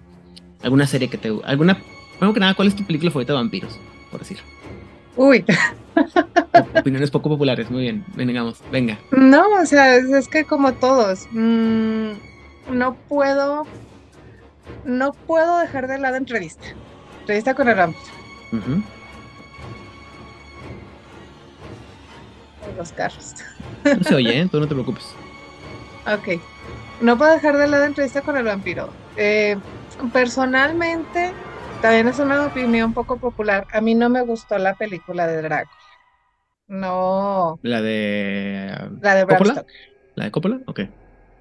alguna 0.62 0.86
serie 0.86 1.09
que 1.09 1.18
te 1.18 1.28
alguna 1.44 1.76
primero 2.18 2.32
que 2.32 2.40
nada, 2.40 2.55
¿cuál 2.55 2.68
es 2.68 2.76
tu 2.76 2.86
película 2.86 3.11
favorita 3.11 3.34
de 3.34 3.38
vampiros, 3.38 3.78
por 4.11 4.20
decir? 4.20 4.38
Uy. 5.16 5.44
Opiniones 6.78 7.11
poco 7.11 7.28
populares, 7.28 7.70
muy 7.70 7.82
bien, 7.82 8.03
vengamos, 8.14 8.61
venga. 8.72 8.98
No, 9.11 9.44
o 9.61 9.66
sea, 9.66 9.96
es, 9.96 10.28
que 10.28 10.44
como 10.44 10.72
todos, 10.72 11.26
mm, 11.32 12.12
no 12.68 12.94
puedo, 12.94 13.66
no 14.84 15.12
puedo 15.12 15.58
dejar 15.58 15.86
de 15.88 15.98
lado 15.98 16.16
entrevista. 16.16 16.64
entrevista 17.20 17.54
con 17.54 17.68
el 17.68 17.76
vampiro. 17.76 18.12
Los 22.76 22.92
carros. 22.92 23.34
No 23.84 24.04
se 24.04 24.14
oye, 24.14 24.40
¿eh? 24.40 24.48
tú 24.50 24.60
no 24.60 24.66
te 24.66 24.74
preocupes. 24.74 25.04
Ok. 26.06 26.40
No 27.00 27.18
puedo 27.18 27.32
dejar 27.32 27.56
de 27.56 27.68
lado 27.68 27.84
entrevista 27.84 28.22
con 28.22 28.36
el 28.36 28.44
vampiro. 28.44 28.90
Eh, 29.16 29.56
personalmente, 30.12 31.32
también 31.80 32.08
es 32.08 32.18
una 32.18 32.46
opinión 32.46 32.94
poco 32.94 33.18
popular. 33.18 33.66
A 33.72 33.80
mí 33.80 33.94
no 33.94 34.08
me 34.08 34.22
gustó 34.22 34.58
la 34.58 34.74
película 34.74 35.26
de 35.26 35.42
Drácula. 35.42 35.78
No. 36.68 37.58
La 37.62 37.82
de. 37.82 38.90
La 39.00 39.14
de 39.14 39.26
Coppola. 39.26 39.66
¿La 40.14 40.24
de 40.24 40.30
Coppola? 40.30 40.60
Ok. 40.66 40.80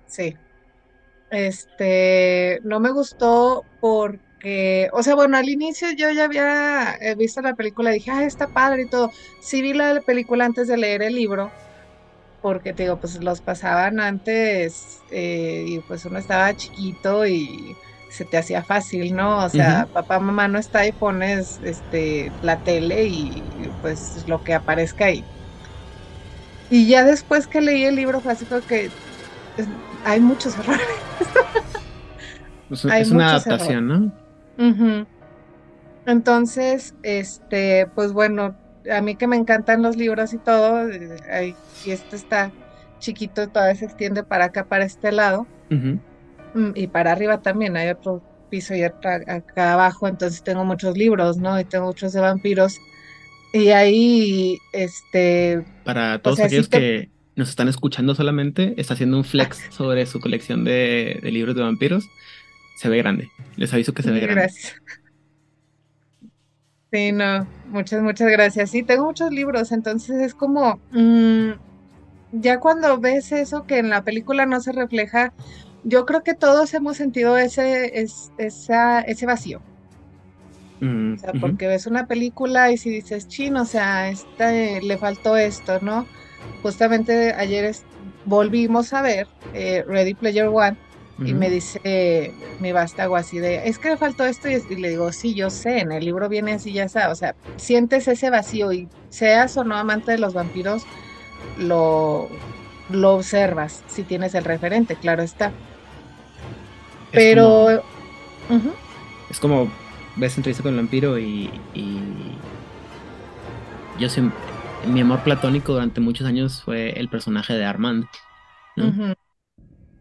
Sí. 0.07 0.35
Este, 1.31 2.59
no 2.63 2.79
me 2.81 2.91
gustó 2.91 3.65
porque, 3.79 4.89
o 4.93 5.01
sea, 5.03 5.15
bueno, 5.15 5.37
al 5.37 5.49
inicio 5.49 5.87
yo 5.97 6.11
ya 6.11 6.25
había 6.25 6.95
eh, 7.01 7.15
visto 7.15 7.41
la 7.41 7.55
película 7.55 7.91
y 7.91 7.95
dije, 7.95 8.11
ah, 8.11 8.25
está 8.25 8.47
padre 8.49 8.83
y 8.83 8.89
todo. 8.89 9.09
Sí 9.41 9.61
vi 9.61 9.73
la 9.73 10.01
película 10.01 10.45
antes 10.45 10.67
de 10.67 10.77
leer 10.77 11.01
el 11.03 11.15
libro, 11.15 11.51
porque 12.41 12.73
te 12.73 12.83
digo, 12.83 12.99
pues 12.99 13.23
los 13.23 13.41
pasaban 13.41 13.99
antes 14.01 14.73
eh, 15.11 15.63
y 15.67 15.79
pues 15.81 16.05
uno 16.05 16.19
estaba 16.19 16.53
chiquito 16.55 17.25
y 17.25 17.75
se 18.11 18.25
te 18.25 18.37
hacía 18.37 18.63
fácil, 18.63 19.15
¿no? 19.15 19.45
O 19.45 19.49
sea, 19.49 19.87
papá, 19.93 20.19
mamá 20.19 20.49
no 20.49 20.59
está 20.59 20.85
y 20.85 20.91
pones 20.91 21.59
este 21.63 22.31
la 22.41 22.61
tele 22.61 23.05
y 23.05 23.43
pues 23.81 24.27
lo 24.27 24.43
que 24.43 24.53
aparezca 24.53 25.05
ahí. 25.05 25.23
Y 26.69 26.87
ya 26.87 27.05
después 27.05 27.47
que 27.47 27.61
leí 27.61 27.85
el 27.85 27.95
libro 27.95 28.21
fue 28.21 28.33
así 28.33 28.45
que 28.67 28.89
hay 30.05 30.19
muchos 30.19 30.57
errores. 30.57 30.87
es 32.95 33.11
una 33.11 33.31
adaptación, 33.31 33.87
¿no? 33.87 35.05
Entonces, 36.05 36.95
este, 37.03 37.87
pues 37.93 38.11
bueno, 38.11 38.55
a 38.91 39.01
mí 39.01 39.15
que 39.15 39.27
me 39.27 39.35
encantan 39.35 39.81
los 39.81 39.95
libros 39.95 40.33
y 40.33 40.37
todo, 40.37 40.89
eh, 40.89 41.55
y 41.85 41.91
este 41.91 42.15
está 42.15 42.51
chiquito, 42.99 43.47
todavía 43.49 43.75
se 43.75 43.85
extiende 43.85 44.23
para 44.23 44.45
acá, 44.45 44.65
para 44.65 44.85
este 44.85 45.11
lado, 45.11 45.47
mm, 45.69 46.71
y 46.75 46.87
para 46.87 47.11
arriba 47.11 47.41
también, 47.41 47.77
hay 47.77 47.89
otro 47.89 48.21
piso 48.49 48.75
y 48.75 48.83
acá 48.83 49.73
abajo, 49.73 50.07
entonces 50.07 50.43
tengo 50.43 50.65
muchos 50.65 50.97
libros, 50.97 51.37
¿no? 51.37 51.59
Y 51.59 51.63
tengo 51.63 51.85
muchos 51.85 52.13
de 52.13 52.19
vampiros. 52.19 52.77
Y 53.53 53.69
ahí, 53.69 54.57
este... 54.73 55.63
Para 55.83 56.19
todos 56.21 56.39
aquellos 56.39 56.67
que 56.67 57.09
nos 57.35 57.49
están 57.49 57.67
escuchando 57.67 58.15
solamente, 58.15 58.73
está 58.77 58.93
haciendo 58.93 59.17
un 59.17 59.23
flex 59.23 59.61
sobre 59.69 60.05
su 60.05 60.19
colección 60.19 60.63
de, 60.63 61.19
libros 61.23 61.55
de 61.55 61.61
vampiros. 61.61 62.05
Se 62.75 62.89
ve 62.89 62.97
grande. 62.97 63.29
Les 63.55 63.73
aviso 63.73 63.93
que 63.93 64.03
se 64.03 64.11
ve 64.11 64.19
grande. 64.19 64.41
Gracias. 64.41 64.75
Sí, 66.91 67.11
no, 67.13 67.47
muchas, 67.69 68.01
muchas 68.01 68.29
gracias. 68.29 68.71
Sí, 68.71 68.83
tengo 68.83 69.05
muchos 69.05 69.31
libros, 69.31 69.71
entonces 69.71 70.19
es 70.21 70.35
como, 70.35 70.81
mm, 70.91 71.51
ya 72.33 72.59
cuando 72.59 72.99
ves 72.99 73.31
eso 73.31 73.65
que 73.65 73.77
en 73.77 73.89
la 73.89 74.03
película 74.03 74.45
no 74.45 74.59
se 74.59 74.73
refleja, 74.73 75.31
yo 75.83 76.05
creo 76.05 76.23
que 76.23 76.33
todos 76.33 76.73
hemos 76.73 76.97
sentido 76.97 77.37
ese, 77.37 78.05
esa, 78.37 79.01
ese 79.01 79.25
vacío. 79.25 79.61
Mm, 80.81 81.13
o 81.13 81.17
sea, 81.17 81.31
porque 81.39 81.67
ves 81.67 81.87
una 81.87 82.07
película 82.07 82.71
y 82.71 82.77
si 82.77 82.89
dices, 82.89 83.27
chino, 83.29 83.61
o 83.61 83.65
sea, 83.65 84.09
este, 84.09 84.81
le 84.81 84.97
faltó 84.97 85.37
esto, 85.37 85.79
¿no? 85.81 86.05
Justamente 86.61 87.33
ayer 87.33 87.75
volvimos 88.25 88.93
a 88.93 89.01
ver 89.01 89.27
eh, 89.53 89.83
Ready 89.87 90.13
Player 90.13 90.47
One 90.47 90.77
y 91.23 91.35
me 91.35 91.51
dice 91.51 92.33
mi 92.59 92.71
vástago 92.71 93.15
así 93.15 93.37
de, 93.37 93.67
es 93.67 93.77
que 93.77 93.89
le 93.89 93.97
faltó 93.97 94.25
esto 94.25 94.49
y, 94.49 94.75
le 94.75 94.89
digo, 94.89 95.11
sí, 95.11 95.35
yo 95.35 95.51
sé, 95.51 95.79
en 95.79 95.91
el 95.91 96.03
libro 96.03 96.27
viene 96.29 96.53
así, 96.53 96.73
ya 96.73 96.85
está, 96.85 97.11
o 97.11 97.15
sea, 97.15 97.35
sientes 97.57 98.07
ese 98.07 98.31
vacío 98.31 98.73
y 98.73 98.87
seas 99.09 99.55
o 99.57 99.63
no 99.63 99.75
amante 99.75 100.13
de 100.13 100.17
los 100.17 100.33
vampiros, 100.33 100.83
lo, 101.59 102.27
lo 102.89 103.13
observas 103.13 103.83
si 103.87 104.01
tienes 104.01 104.33
el 104.33 104.45
referente, 104.45 104.95
claro 104.95 105.21
está. 105.21 105.51
Pero... 107.11 107.83
Es 109.29 109.39
como, 109.39 109.69
ves 110.15 110.35
entrevista 110.37 110.63
con 110.63 110.73
el 110.73 110.79
vampiro 110.79 111.19
y, 111.19 111.51
y 111.75 111.99
yo 113.99 114.09
siempre 114.09 114.50
mi 114.87 115.01
amor 115.01 115.23
platónico 115.23 115.73
durante 115.73 116.01
muchos 116.01 116.27
años 116.27 116.61
fue 116.63 116.99
el 116.99 117.09
personaje 117.09 117.53
de 117.53 117.65
Armand. 117.65 118.05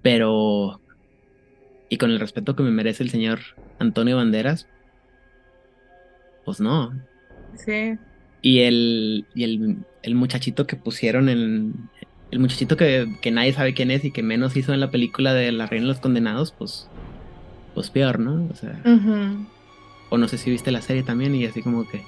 Pero, 0.02 0.80
y 1.88 1.98
con 1.98 2.10
el 2.10 2.20
respeto 2.20 2.56
que 2.56 2.62
me 2.62 2.70
merece 2.70 3.02
el 3.02 3.10
señor 3.10 3.40
Antonio 3.78 4.16
Banderas, 4.16 4.66
pues 6.44 6.60
no. 6.60 6.92
Sí. 7.54 7.98
Y 8.42 8.60
el, 8.60 9.26
y 9.34 9.84
el, 10.02 10.14
muchachito 10.14 10.66
que 10.66 10.76
pusieron 10.76 11.28
en. 11.28 11.74
El 12.30 12.38
muchachito 12.38 12.76
que, 12.76 13.06
nadie 13.30 13.52
sabe 13.52 13.74
quién 13.74 13.90
es 13.90 14.04
y 14.04 14.12
que 14.12 14.22
menos 14.22 14.56
hizo 14.56 14.72
en 14.72 14.80
la 14.80 14.90
película 14.90 15.34
de 15.34 15.52
La 15.52 15.66
Reina 15.66 15.84
de 15.84 15.88
los 15.88 16.00
Condenados, 16.00 16.52
pues. 16.52 16.88
Pues 17.74 17.90
peor, 17.90 18.18
¿no? 18.18 18.48
O 18.50 18.54
sea. 18.54 18.80
O 20.08 20.18
no 20.18 20.26
sé 20.26 20.38
si 20.38 20.50
viste 20.50 20.70
la 20.70 20.82
serie 20.82 21.02
también 21.02 21.34
y 21.34 21.44
así 21.44 21.62
como 21.62 21.86
que. 21.88 22.02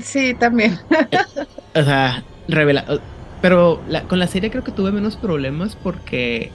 Sí, 0.00 0.34
también. 0.34 0.78
o 1.74 1.82
sea, 1.82 2.24
revela. 2.48 2.84
Pero 3.40 3.82
con 4.08 4.18
la 4.18 4.26
serie 4.26 4.50
creo 4.50 4.64
que 4.64 4.72
tuve 4.72 4.92
menos 4.92 5.16
problemas 5.16 5.76
porque, 5.76 6.50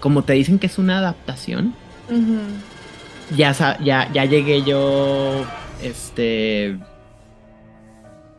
como 0.00 0.24
te 0.24 0.32
dicen 0.32 0.58
que 0.58 0.66
es 0.66 0.78
una 0.78 0.98
adaptación, 0.98 1.74
ya, 3.36 3.52
ya, 3.82 4.10
ya 4.12 4.24
llegué 4.24 4.62
yo, 4.62 5.44
este... 5.82 6.78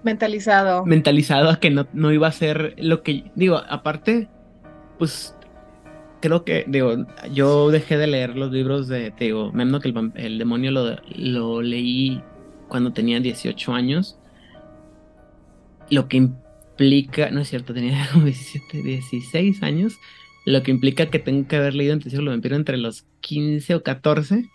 Mentalizado. 0.04 0.84
Mentalizado 0.86 1.49
a 1.52 1.60
que 1.60 1.70
no, 1.70 1.88
no 1.93 2.12
iba 2.12 2.28
a 2.28 2.32
ser 2.32 2.76
lo 2.80 3.04
que... 3.04 3.32
Digo, 3.36 3.62
aparte, 3.70 4.28
pues 4.97 5.36
creo 6.22 6.43
que, 6.43 6.66
digo, 6.68 7.06
yo 7.32 7.70
dejé 7.70 7.97
de 7.97 8.08
leer 8.08 8.36
los 8.36 8.52
libros 8.52 8.88
de, 8.88 9.12
te 9.12 9.26
digo, 9.26 9.52
me 9.52 9.80
que 9.80 9.89
el, 9.89 10.12
el 10.16 10.38
demonio 10.39 10.72
lo, 10.72 10.95
lo, 11.16 11.62
leí 11.62 12.22
cuando 12.68 12.93
tenía 12.93 13.20
18 13.20 13.74
años 13.74 14.18
lo 15.92 16.08
que 16.08 16.18
implica, 16.18 17.30
no 17.30 17.42
es 17.42 17.50
cierto, 17.50 17.74
tenía 17.74 18.08
como 18.14 18.26
17, 18.26 18.82
16 18.82 19.62
años, 19.62 20.00
lo 20.46 20.64
que 20.64 20.72
implica 20.72 21.06
que 21.06 21.20
tengo 21.20 21.48
que 21.48 21.58
haber 21.58 21.76
leído 21.76 21.94
entre 21.94 22.18
lo 22.18 22.32
vampiro 22.32 22.56
entre 22.56 22.78
los 22.78 23.06
15 23.20 23.76
o 23.76 23.84
14. 23.84 24.50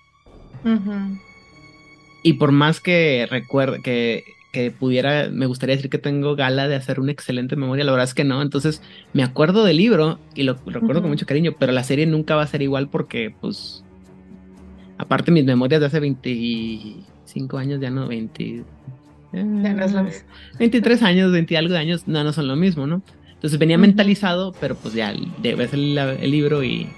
Y 2.25 2.33
por 2.33 2.51
más 2.51 2.81
que 2.81 3.29
recuerde 3.31 3.81
que, 3.83 4.25
que, 4.53 4.73
pudiera, 4.73 5.29
me 5.31 5.47
gustaría 5.47 5.77
decir 5.77 5.91
que 5.91 5.99
tengo 5.99 6.35
gala 6.35 6.67
de 6.67 6.75
hacer 6.75 6.99
una 6.99 7.13
excelente 7.13 7.55
memoria, 7.55 7.85
la 7.85 7.93
verdad 7.93 8.09
es 8.09 8.15
que 8.15 8.25
no. 8.25 8.43
Entonces 8.43 8.83
me 9.13 9.23
acuerdo 9.23 9.65
del 9.65 9.77
libro 9.77 10.19
y 10.35 10.43
lo, 10.43 10.57
recuerdo 10.67 11.03
con 11.03 11.11
mucho 11.11 11.27
cariño, 11.27 11.55
pero 11.57 11.71
la 11.71 11.85
serie 11.85 12.07
nunca 12.07 12.35
va 12.35 12.43
a 12.43 12.49
ser 12.49 12.63
igual 12.63 12.89
porque, 12.89 13.33
pues, 13.41 13.85
aparte 14.99 15.31
mis 15.31 15.45
memorias 15.45 15.81
de 15.81 15.87
hace 15.87 16.01
25 16.01 17.59
años, 17.59 17.81
ya 17.81 17.91
no, 17.91 18.09
20, 18.09 18.65
23 19.33 21.03
ah, 21.03 21.07
años, 21.07 21.33
20 21.33 21.57
algo 21.57 21.73
de 21.73 21.79
años, 21.79 22.07
no, 22.07 22.23
no 22.25 22.33
son 22.33 22.49
lo 22.49 22.57
mismo, 22.57 22.87
¿no? 22.87 23.03
Entonces 23.35 23.59
venía 23.59 23.79
mentalizado, 23.79 24.53
pero 24.61 24.75
pues 24.77 24.95
ya 24.95 25.13
ves 25.39 25.73
el, 25.73 25.99
el, 25.99 26.31
libro 26.31 26.65
y 26.65 26.89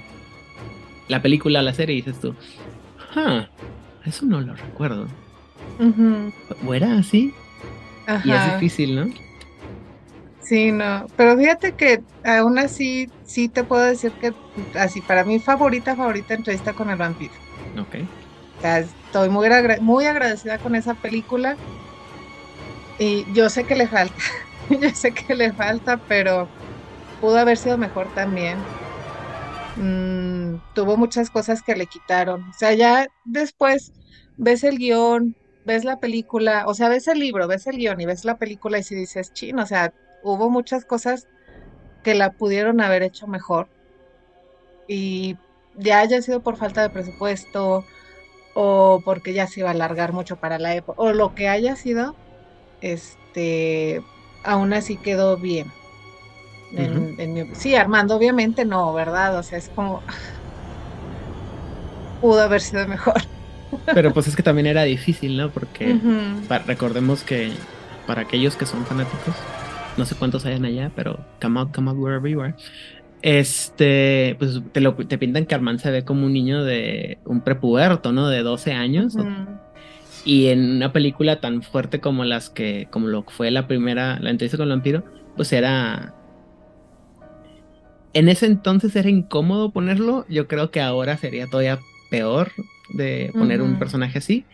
la 1.09 1.20
película, 1.20 1.62
la 1.62 1.74
serie 1.74 1.97
y 1.97 2.03
dices 2.03 2.20
tú, 2.20 2.35
eso 4.05 4.26
no 4.26 4.41
lo 4.41 4.55
recuerdo. 4.55 5.09
¿O 6.66 6.74
era 6.74 6.99
así? 6.99 7.33
Y 8.24 8.31
es 8.31 8.53
difícil, 8.55 8.97
¿no? 8.97 9.07
Sí, 10.41 10.72
no, 10.72 11.07
pero 11.16 11.37
fíjate 11.37 11.72
que 11.72 12.01
aún 12.24 12.59
así 12.59 13.07
sí 13.24 13.49
te 13.49 13.64
puedo 13.64 13.83
decir 13.83 14.12
que 14.20 14.33
así 14.79 15.03
para 15.03 15.24
mí 15.24 15.39
favorita, 15.39 15.95
favorita 15.95 16.35
entrevista 16.35 16.72
con 16.72 16.89
el 16.89 16.97
vampiro. 16.97 17.35
Ok. 17.79 17.97
O 18.57 18.61
sea, 18.61 18.79
estoy 18.79 19.29
muy, 19.29 19.49
muy 19.83 20.07
agradecida 20.07 20.57
con 20.59 20.74
esa 20.74 20.95
película 20.95 21.57
y 22.99 23.32
yo 23.32 23.51
sé 23.51 23.66
que 23.66 23.76
le 23.76 23.88
falta, 23.88 24.22
yo 24.68 24.90
sé 24.90 25.14
que 25.14 25.34
le 25.34 25.53
falta, 25.55 25.99
pero 26.07 26.53
pudo 27.20 27.38
haber 27.38 27.59
sido 27.59 27.78
mejor 27.78 28.12
también. 28.12 28.68
Mm, 29.74 30.59
tuvo 30.72 30.96
muchas 30.96 31.30
cosas 31.30 31.62
que 31.62 31.76
le 31.76 31.86
quitaron. 31.86 32.49
O 32.49 32.53
sea, 32.53 32.74
ya 32.74 33.09
después 33.24 33.92
ves 34.36 34.64
el 34.64 34.78
guion, 34.78 35.36
ves 35.64 35.84
la 35.84 35.99
película, 36.01 36.64
o 36.66 36.74
sea, 36.74 36.88
ves 36.88 37.07
el 37.09 37.18
libro, 37.20 37.46
ves 37.49 37.66
el 37.66 37.76
guion 37.78 38.01
y 38.01 38.07
ves 38.07 38.24
la 38.24 38.38
película 38.38 38.78
y 38.78 38.82
si 38.82 38.94
dices, 38.94 39.32
chino, 39.32 39.62
o 39.62 39.66
sea, 39.66 39.94
hubo 40.20 40.51
muchas 40.51 40.84
cosas 40.84 41.28
que 42.03 42.14
la 42.14 42.32
pudieron 42.32 42.80
haber 42.82 43.03
hecho 43.05 43.26
mejor. 43.28 43.70
Y 44.86 45.38
ya 45.74 46.01
haya 46.01 46.22
sido 46.22 46.42
por 46.42 46.57
falta 46.57 46.82
de 46.82 46.90
presupuesto 46.90 47.88
o 48.53 49.03
porque 49.05 49.34
ya 49.34 49.46
se 49.49 49.61
iba 49.61 49.70
a 49.70 49.72
alargar 49.72 50.12
mucho 50.12 50.38
para 50.38 50.59
la 50.59 50.74
época, 50.76 51.03
o 51.03 51.12
lo 51.12 51.34
que 51.34 51.49
haya 51.49 51.76
sido, 51.76 52.18
este, 52.81 54.03
aún 54.45 54.72
así 54.72 54.97
quedó 54.97 55.37
bien. 55.37 55.70
sí, 57.55 57.74
Armando, 57.74 58.16
obviamente 58.16 58.64
no, 58.64 58.93
¿verdad? 58.93 59.39
O 59.39 59.43
sea, 59.43 59.59
es 59.59 59.70
como 59.74 60.03
pudo 62.20 62.43
haber 62.43 62.61
sido 62.61 62.87
mejor. 62.87 63.22
Pero 63.95 64.12
pues 64.12 64.29
es 64.29 64.37
que 64.37 64.43
también 64.43 64.66
era 64.66 64.85
difícil, 64.85 65.37
¿no? 65.37 65.51
Porque 65.51 65.99
recordemos 66.66 67.22
que 67.22 67.53
para 68.07 68.22
aquellos 68.22 68.57
que 68.57 68.66
son 68.66 68.87
fanáticos, 68.87 69.35
no 69.97 70.07
sé 70.07 70.14
cuántos 70.14 70.47
hayan 70.47 70.64
allá, 70.64 70.91
pero 70.95 71.18
come 71.41 71.61
out, 71.61 71.74
come 71.74 71.91
out 71.91 71.99
wherever 71.99 72.31
you 72.31 72.41
are. 72.41 72.55
Este, 73.20 74.37
pues 74.39 74.61
te, 74.72 74.81
lo, 74.81 74.95
te 74.95 75.18
pintan 75.18 75.45
que 75.45 75.55
Armand 75.55 75.81
se 75.81 75.91
ve 75.91 76.05
como 76.05 76.24
un 76.24 76.33
niño 76.33 76.64
de 76.64 77.18
un 77.24 77.41
prepuberto, 77.41 78.12
¿no? 78.12 78.29
De 78.29 78.43
12 78.43 78.72
años. 78.72 79.14
Y 80.24 80.48
en 80.48 80.76
una 80.76 80.92
película 80.92 81.40
tan 81.40 81.62
fuerte 81.62 82.00
como 82.00 82.24
las 82.24 82.50
que, 82.50 82.88
como 82.90 83.08
lo 83.08 83.24
fue 83.24 83.50
la 83.50 83.66
primera, 83.66 84.18
la 84.20 84.30
entrevista 84.30 84.56
con 84.56 84.64
el 84.64 84.76
vampiro, 84.76 85.04
pues 85.36 85.52
era. 85.52 86.14
En 88.14 88.28
ese 88.28 88.46
entonces 88.46 88.94
era 88.96 89.08
incómodo 89.08 89.70
ponerlo. 89.70 90.26
Yo 90.28 90.48
creo 90.48 90.70
que 90.70 90.80
ahora 90.80 91.16
sería 91.16 91.46
todavía 91.46 91.78
peor 92.10 92.52
de 92.90 93.30
poner 93.34 93.62
un 93.62 93.78
personaje 93.78 94.18
así. 94.18 94.44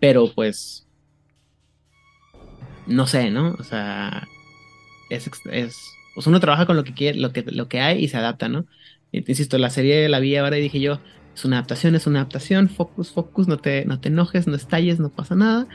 Pero 0.00 0.32
pues. 0.34 0.86
No 2.86 3.06
sé, 3.06 3.30
¿no? 3.30 3.56
O 3.58 3.62
sea. 3.64 4.26
Es, 5.10 5.30
es 5.50 5.94
pues 6.14 6.26
uno 6.26 6.40
trabaja 6.40 6.66
con 6.66 6.76
lo 6.76 6.84
que 6.84 6.94
quiere, 6.94 7.18
lo 7.18 7.32
que, 7.32 7.42
lo 7.42 7.68
que 7.68 7.80
hay 7.80 8.02
y 8.02 8.08
se 8.08 8.16
adapta, 8.16 8.48
¿no? 8.48 8.66
insisto, 9.12 9.58
la 9.58 9.70
serie 9.70 10.08
la 10.08 10.18
vi 10.18 10.34
ahora 10.36 10.58
y 10.58 10.62
dije 10.62 10.80
yo, 10.80 10.98
es 11.34 11.44
una 11.44 11.56
adaptación, 11.56 11.94
es 11.94 12.06
una 12.06 12.20
adaptación, 12.20 12.68
focus, 12.68 13.10
focus, 13.10 13.48
no 13.48 13.58
te, 13.58 13.84
no 13.84 13.98
te 14.00 14.08
enojes, 14.08 14.46
no 14.46 14.54
estalles, 14.54 15.00
no 15.00 15.08
pasa 15.08 15.34
nada. 15.34 15.66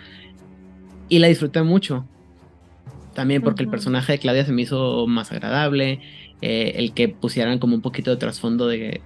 Y 1.10 1.20
la 1.20 1.28
disfruté 1.28 1.62
mucho. 1.64 2.05
También 3.14 3.41
porque 3.41 3.64
el 3.64 3.70
personaje 3.70 4.14
de 4.14 4.20
Claudia 4.20 4.45
se 4.45 4.53
me 4.53 4.62
hizo 4.62 5.05
más 5.07 5.32
agradable, 5.32 5.99
eh, 6.41 6.74
el 6.76 6.93
que 6.93 7.10
pusieran 7.10 7.60
como 7.60 7.76
un 7.76 7.82
poquito 7.82 8.12
de 8.12 8.18
trasfondo 8.18 8.68
de, 8.68 9.01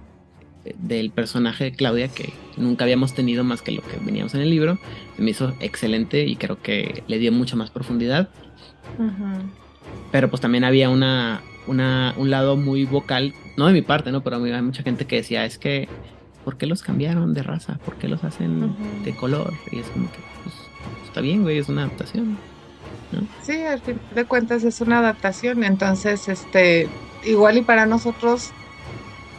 del 0.78 1.10
personaje 1.10 1.64
de 1.64 1.72
Claudia 1.72 2.08
que 2.08 2.32
nunca 2.56 2.84
habíamos 2.84 3.14
tenido 3.14 3.44
más 3.44 3.60
que 3.60 3.72
lo 3.72 3.82
que 3.82 3.98
veníamos 4.04 4.34
en 4.34 4.40
el 4.40 4.50
libro, 4.50 4.78
se 5.16 5.22
me 5.22 5.30
hizo 5.30 5.52
excelente 5.60 6.24
y 6.24 6.36
creo 6.36 6.60
que 6.62 7.02
le 7.08 7.18
dio 7.18 7.32
mucha 7.32 7.56
más 7.56 7.70
profundidad. 7.70 8.28
Pero 10.12 10.30
pues 10.30 10.40
también 10.40 10.64
había 10.64 10.90
una, 10.90 11.42
una, 11.66 12.14
un 12.16 12.30
lado 12.30 12.56
muy 12.56 12.84
vocal, 12.84 13.34
no 13.56 13.66
de 13.66 13.72
mi 13.72 13.82
parte, 13.82 14.12
¿no? 14.12 14.22
Pero 14.22 14.42
hay 14.42 14.62
mucha 14.62 14.82
gente 14.82 15.06
que 15.06 15.16
decía, 15.16 15.44
es 15.44 15.58
que, 15.58 15.88
¿por 16.44 16.56
qué 16.56 16.66
los 16.66 16.82
cambiaron 16.82 17.34
de 17.34 17.42
raza? 17.42 17.78
¿Por 17.84 17.96
qué 17.96 18.08
los 18.08 18.22
hacen 18.22 18.74
de 19.04 19.16
color? 19.16 19.52
Y 19.72 19.80
es 19.80 19.86
como 19.88 20.10
que, 20.12 20.18
pues, 20.42 20.54
está 21.06 21.20
bien, 21.20 21.42
güey, 21.42 21.58
es 21.58 21.68
una 21.68 21.84
adaptación. 21.84 22.38
Sí, 23.42 23.62
al 23.62 23.80
fin 23.80 24.00
de 24.14 24.24
cuentas 24.24 24.64
es 24.64 24.80
una 24.80 24.98
adaptación, 24.98 25.64
entonces, 25.64 26.28
este, 26.28 26.88
igual 27.24 27.58
y 27.58 27.62
para 27.62 27.86
nosotros 27.86 28.50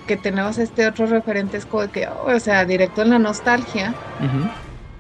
que 0.08 0.18
tenemos 0.18 0.58
este 0.58 0.88
otro 0.88 1.08
referente 1.08 1.58
es 1.58 1.66
como 1.66 1.90
que, 1.92 2.08
oh, 2.08 2.34
o 2.36 2.40
sea, 2.40 2.66
directo 2.66 3.02
en 3.02 3.10
la 3.10 3.20
nostalgia, 3.20 3.94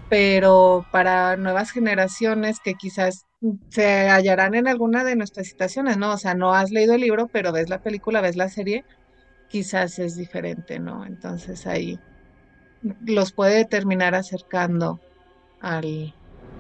pero 0.10 0.86
para 0.92 1.38
nuevas 1.38 1.72
generaciones 1.72 2.60
que 2.60 2.74
quizás 2.76 3.26
se 3.70 4.10
hallarán 4.10 4.56
en 4.56 4.68
alguna 4.68 5.04
de 5.04 5.16
nuestras 5.16 5.48
citaciones, 5.48 5.98
¿no? 5.98 6.12
O 6.12 6.18
sea, 6.18 6.34
no 6.34 6.54
has 6.54 6.72
leído 6.72 6.96
el 6.96 7.02
libro, 7.02 7.28
pero 7.28 7.52
ves 7.52 7.70
la 7.70 7.82
película, 7.82 8.22
ves 8.22 8.36
la 8.36 8.50
serie, 8.50 8.84
quizás 9.48 10.00
es 10.00 10.16
diferente, 10.16 10.80
¿no? 10.80 11.06
Entonces 11.06 11.66
ahí 11.68 12.00
los 13.02 13.34
puede 13.34 13.66
terminar 13.66 14.16
acercando 14.16 15.02
al, 15.60 16.16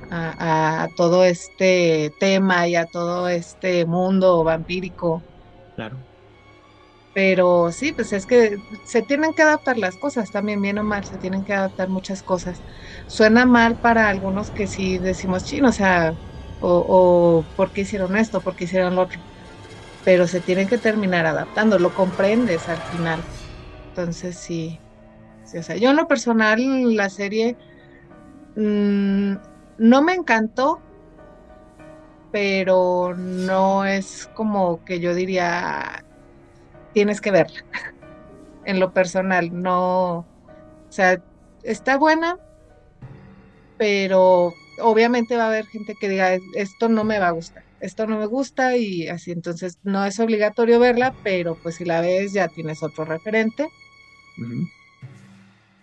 a, 0.10 0.88
todo 0.96 1.24
este 1.26 2.12
tema 2.20 2.68
y 2.68 2.76
a 2.76 2.86
todo 2.86 3.30
este 3.30 3.86
mundo 3.86 4.44
vampírico. 4.44 5.26
Claro. 5.76 6.06
Pero 7.14 7.72
sí, 7.72 7.94
pues 7.94 8.12
es 8.12 8.26
que 8.26 8.58
se 8.86 9.02
tienen 9.02 9.34
que 9.34 9.42
adaptar 9.44 9.78
las 9.78 9.98
cosas 9.98 10.32
también, 10.32 10.62
bien 10.62 10.78
o 10.80 10.84
mal, 10.84 11.06
se 11.06 11.18
tienen 11.18 11.46
que 11.46 11.54
adaptar 11.54 11.88
muchas 11.90 12.22
cosas. 12.24 12.62
Suena 13.08 13.46
mal 13.46 13.78
para 13.78 14.10
algunos 14.10 14.52
que 14.52 14.68
sí 14.68 15.00
decimos 15.00 15.46
chino, 15.46 15.70
o 15.70 15.72
sea, 15.72 16.12
o, 16.60 16.86
o 16.88 17.48
por 17.56 17.72
qué 17.72 17.82
hicieron 17.82 18.18
esto, 18.18 18.42
por 18.42 18.56
qué 18.56 18.66
hicieron 18.66 18.96
lo 18.96 19.04
otro. 19.04 19.22
Pero 20.06 20.28
se 20.28 20.40
tienen 20.40 20.68
que 20.68 20.78
terminar 20.78 21.26
adaptando, 21.26 21.78
lo 21.78 21.94
comprendes 21.94 22.70
al 22.70 22.82
final. 22.84 23.26
Entonces 23.90 24.38
sí, 24.38 24.80
o 25.58 25.64
sea, 25.64 25.76
yo 25.76 25.90
en 25.90 25.96
lo 25.96 26.08
personal 26.08 26.96
la 26.96 27.10
serie 27.10 27.58
mm, 28.56 29.36
no 29.80 30.02
me 30.02 30.14
encantó, 30.14 30.80
pero 32.32 33.16
no 33.16 33.86
es 33.86 34.30
como 34.36 34.84
que 34.86 35.00
yo 35.00 35.14
diría, 35.14 36.04
tienes 36.94 37.20
que 37.20 37.32
verla. 37.32 37.66
en 38.66 38.80
lo 38.80 38.92
personal, 38.92 39.50
no, 39.54 40.20
o 40.20 40.26
sea, 40.90 41.22
está 41.64 41.98
buena, 41.98 42.38
pero 43.78 44.54
obviamente 44.82 45.38
va 45.38 45.46
a 45.46 45.48
haber 45.48 45.68
gente 45.68 45.96
que 45.96 46.10
diga, 46.10 46.38
esto 46.56 46.90
no 46.90 47.04
me 47.04 47.20
va 47.20 47.28
a 47.28 47.32
gustar, 47.32 47.65
esto 47.80 48.08
no 48.08 48.18
me 48.18 48.26
gusta 48.26 48.78
y 48.78 49.08
así, 49.08 49.32
entonces 49.32 49.80
no 49.84 50.06
es 50.06 50.20
obligatorio 50.20 50.80
verla, 50.80 51.14
pero 51.24 51.58
pues 51.62 51.76
si 51.76 51.86
la 51.86 52.02
ves 52.02 52.34
ya 52.34 52.48
tienes 52.48 52.84
otro 52.84 53.06
referente. 53.06 53.68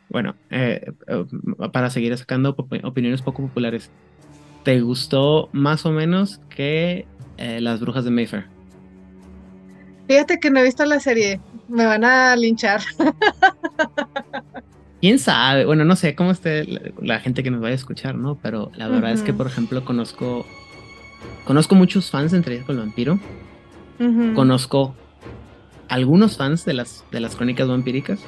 Bueno, 0.08 0.34
eh, 0.50 0.92
eh, 1.06 1.24
para 1.72 1.90
seguir 1.90 2.16
sacando 2.16 2.56
opiniones 2.82 3.22
poco 3.22 3.42
populares, 3.42 3.90
¿te 4.62 4.80
gustó 4.80 5.48
más 5.52 5.86
o 5.86 5.90
menos 5.90 6.40
que 6.48 7.06
eh, 7.38 7.60
Las 7.60 7.80
Brujas 7.80 8.04
de 8.04 8.10
Mayfair? 8.10 8.46
Fíjate 10.08 10.38
que 10.38 10.50
no 10.50 10.60
he 10.60 10.64
visto 10.64 10.84
la 10.84 11.00
serie, 11.00 11.40
me 11.68 11.86
van 11.86 12.04
a 12.04 12.36
linchar. 12.36 12.82
quién 15.02 15.18
sabe, 15.18 15.64
bueno, 15.64 15.84
no 15.84 15.96
sé 15.96 16.14
cómo 16.14 16.30
esté 16.30 16.64
la, 17.00 17.18
gente 17.18 17.42
que 17.42 17.50
nos 17.50 17.60
vaya 17.60 17.72
a 17.72 17.76
escuchar, 17.76 18.14
¿no? 18.14 18.38
Pero 18.40 18.70
la 18.76 18.86
verdad 18.86 19.10
es 19.10 19.22
que, 19.22 19.32
por 19.32 19.48
ejemplo, 19.48 19.84
conozco 19.84 20.46
conozco 21.44 21.74
muchos 21.74 22.10
fans 22.10 22.32
de 22.32 22.38
Entrevista 22.38 22.66
con 22.66 22.76
el 22.76 22.82
Vampiro. 22.82 23.18
Conozco 24.34 24.94
algunos 25.88 26.36
fans 26.36 26.64
de 26.64 26.74
las, 26.74 27.04
de 27.12 27.20
las 27.20 27.36
crónicas 27.36 27.68
vampíricas. 27.68 28.20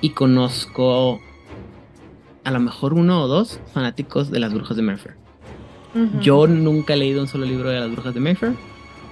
Y 0.00 0.10
conozco 0.10 1.20
a 2.44 2.50
lo 2.50 2.60
mejor 2.60 2.94
uno 2.94 3.22
o 3.22 3.28
dos 3.28 3.60
fanáticos 3.72 4.30
de 4.30 4.40
las 4.40 4.52
brujas 4.52 4.76
de 4.76 4.82
Mayfair. 4.82 5.16
Yo 6.20 6.46
nunca 6.46 6.94
he 6.94 6.96
leído 6.96 7.22
un 7.22 7.28
solo 7.28 7.46
libro 7.46 7.70
de 7.70 7.80
las 7.80 7.90
brujas 7.90 8.12
de 8.12 8.20
Mayfair 8.20 8.52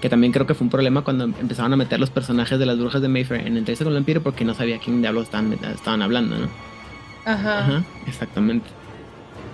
que 0.04 0.10
también 0.10 0.34
creo 0.34 0.46
que 0.46 0.52
fue 0.52 0.66
un 0.66 0.70
problema 0.70 1.00
cuando 1.00 1.24
empezaban 1.24 1.72
a 1.72 1.76
meter 1.76 1.98
los 1.98 2.10
personajes 2.10 2.58
de 2.58 2.66
las 2.66 2.78
brujas 2.78 3.00
de 3.00 3.08
Mayfair 3.08 3.46
en 3.46 3.56
entrevista 3.56 3.86
con 3.86 3.94
el 3.94 4.00
vampiro 4.00 4.22
porque 4.22 4.44
no 4.44 4.52
sabía 4.52 4.78
quién 4.78 5.00
diablos 5.00 5.24
estaban, 5.24 5.54
estaban 5.54 6.02
hablando, 6.02 6.36
¿no? 6.36 6.48
Ajá. 7.24 7.60
Ajá, 7.60 7.84
exactamente. 8.06 8.66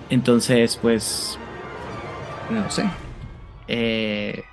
Entonces, 0.09 0.77
pues, 0.81 1.39
no 2.51 2.69
sé. 2.69 2.83
Eh, 3.67 4.43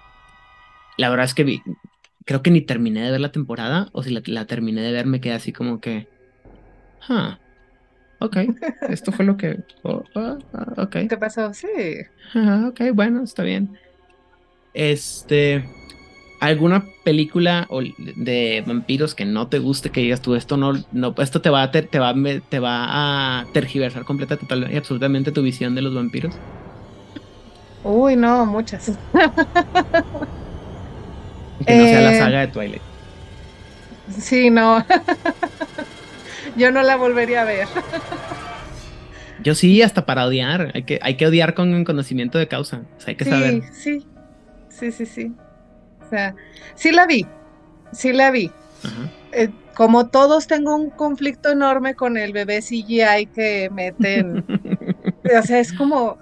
la 0.96 1.10
verdad 1.10 1.26
es 1.26 1.34
que 1.34 1.44
vi, 1.44 1.62
creo 2.24 2.42
que 2.42 2.50
ni 2.50 2.60
terminé 2.60 3.02
de 3.02 3.10
ver 3.10 3.20
la 3.20 3.32
temporada, 3.32 3.88
o 3.92 4.02
si 4.02 4.10
la, 4.10 4.44
terminé 4.46 4.82
de 4.82 4.92
ver 4.92 5.06
me 5.06 5.20
quedé 5.20 5.34
así 5.34 5.52
como 5.52 5.80
que, 5.80 6.06
ah, 7.08 7.38
ok, 8.20 8.36
esto 8.90 9.12
fue 9.12 9.24
lo 9.24 9.36
que, 9.36 9.56
oh, 9.82 10.04
oh, 10.14 10.38
oh, 10.52 10.82
ok. 10.82 10.96
¿Qué 11.08 11.16
pasó? 11.18 11.52
Sí. 11.54 11.66
Ok, 12.66 12.80
bueno, 12.94 13.22
está 13.22 13.42
bien. 13.42 13.76
Este, 14.74 15.64
alguna 16.40 16.84
película 17.04 17.66
de 18.16 18.62
vampiros 18.66 19.14
que 19.14 19.24
no 19.24 19.48
te 19.48 19.58
guste, 19.58 19.90
que 19.90 20.02
digas 20.02 20.20
tú, 20.20 20.34
esto 20.34 20.56
no, 20.56 20.74
no 20.92 21.14
esto 21.18 21.40
te 21.40 21.50
va 21.50 21.62
a, 21.62 21.70
te 21.70 21.98
va, 21.98 22.14
te 22.48 22.58
va 22.58 23.40
a 23.40 23.46
tergiversar 23.52 24.04
completa, 24.04 24.36
total 24.36 24.70
y 24.72 24.76
absolutamente 24.76 25.32
tu 25.32 25.42
visión 25.42 25.74
de 25.74 25.82
los 25.82 25.94
vampiros? 25.94 26.34
Uy, 27.84 28.16
no, 28.16 28.44
muchas. 28.46 28.86
que 31.66 31.76
no 31.76 31.84
sea 31.84 32.00
la 32.00 32.14
eh, 32.14 32.18
saga 32.18 32.40
de 32.40 32.48
Twilight. 32.48 32.82
Sí, 34.18 34.50
no. 34.50 34.84
Yo 36.56 36.72
no 36.72 36.82
la 36.82 36.96
volvería 36.96 37.42
a 37.42 37.44
ver. 37.44 37.68
Yo 39.42 39.54
sí, 39.54 39.82
hasta 39.82 40.04
para 40.06 40.26
odiar. 40.26 40.72
Hay 40.74 40.82
que, 40.82 40.98
hay 41.02 41.16
que 41.16 41.26
odiar 41.26 41.54
con 41.54 41.84
conocimiento 41.84 42.38
de 42.38 42.48
causa. 42.48 42.82
hay 43.06 43.14
que 43.14 43.24
saber. 43.24 43.62
Sí, 43.72 44.04
sí, 44.68 44.90
sí, 44.90 45.06
sí. 45.06 45.32
O 46.04 46.10
sea, 46.10 46.34
sí 46.74 46.90
la 46.90 47.06
vi, 47.06 47.26
sí 47.92 48.12
la 48.12 48.30
vi. 48.30 48.50
Eh, 49.32 49.50
como 49.74 50.08
todos 50.08 50.48
tengo 50.48 50.74
un 50.74 50.90
conflicto 50.90 51.50
enorme 51.50 51.94
con 51.94 52.16
el 52.16 52.32
bebé 52.32 52.60
CGI 52.60 53.26
que 53.32 53.70
meten. 53.72 54.44
o 55.38 55.42
sea, 55.42 55.60
es 55.60 55.72
como 55.72 56.18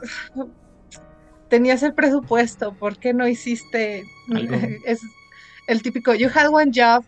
tenías 1.49 1.82
el 1.82 1.94
presupuesto, 1.94 2.74
¿por 2.74 2.99
qué 2.99 3.12
no 3.12 3.26
hiciste 3.28 4.05
es 4.84 5.01
el 5.66 5.82
típico 5.82 6.14
you 6.14 6.28
had 6.32 6.49
one 6.51 6.70
job? 6.74 7.05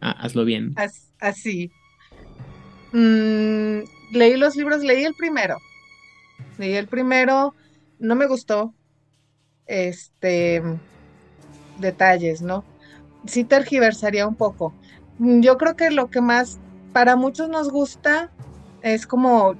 Ah, 0.00 0.16
hazlo 0.18 0.44
bien. 0.44 0.74
así. 1.20 1.70
Mm, 2.92 3.84
leí 4.10 4.36
los 4.36 4.56
libros, 4.56 4.82
leí 4.82 5.04
el 5.04 5.14
primero. 5.14 5.58
Leí 6.58 6.74
el 6.74 6.88
primero, 6.88 7.54
no 8.00 8.16
me 8.16 8.26
gustó. 8.26 8.74
Este 9.66 10.60
detalles, 11.78 12.42
¿no? 12.42 12.64
Sí 13.26 13.44
tergiversaría 13.44 14.26
un 14.26 14.34
poco. 14.34 14.74
Yo 15.18 15.56
creo 15.56 15.76
que 15.76 15.90
lo 15.90 16.10
que 16.10 16.20
más 16.20 16.58
para 16.92 17.14
muchos 17.16 17.48
nos 17.48 17.70
gusta 17.70 18.30
es 18.82 19.06
como 19.06 19.54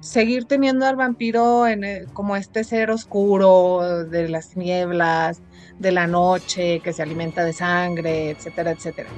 seguir 0.00 0.44
teniendo 0.46 0.86
al 0.86 0.96
vampiro 0.96 1.66
en 1.66 2.06
como 2.12 2.36
este 2.36 2.64
ser 2.64 2.90
oscuro 2.90 4.04
de 4.04 4.28
las 4.28 4.56
nieblas, 4.56 5.40
de 5.78 5.92
la 5.92 6.06
noche, 6.06 6.80
que 6.80 6.92
se 6.92 7.02
alimenta 7.02 7.44
de 7.44 7.52
sangre, 7.52 8.30
etcétera, 8.30 8.72
etcétera. 8.72 9.08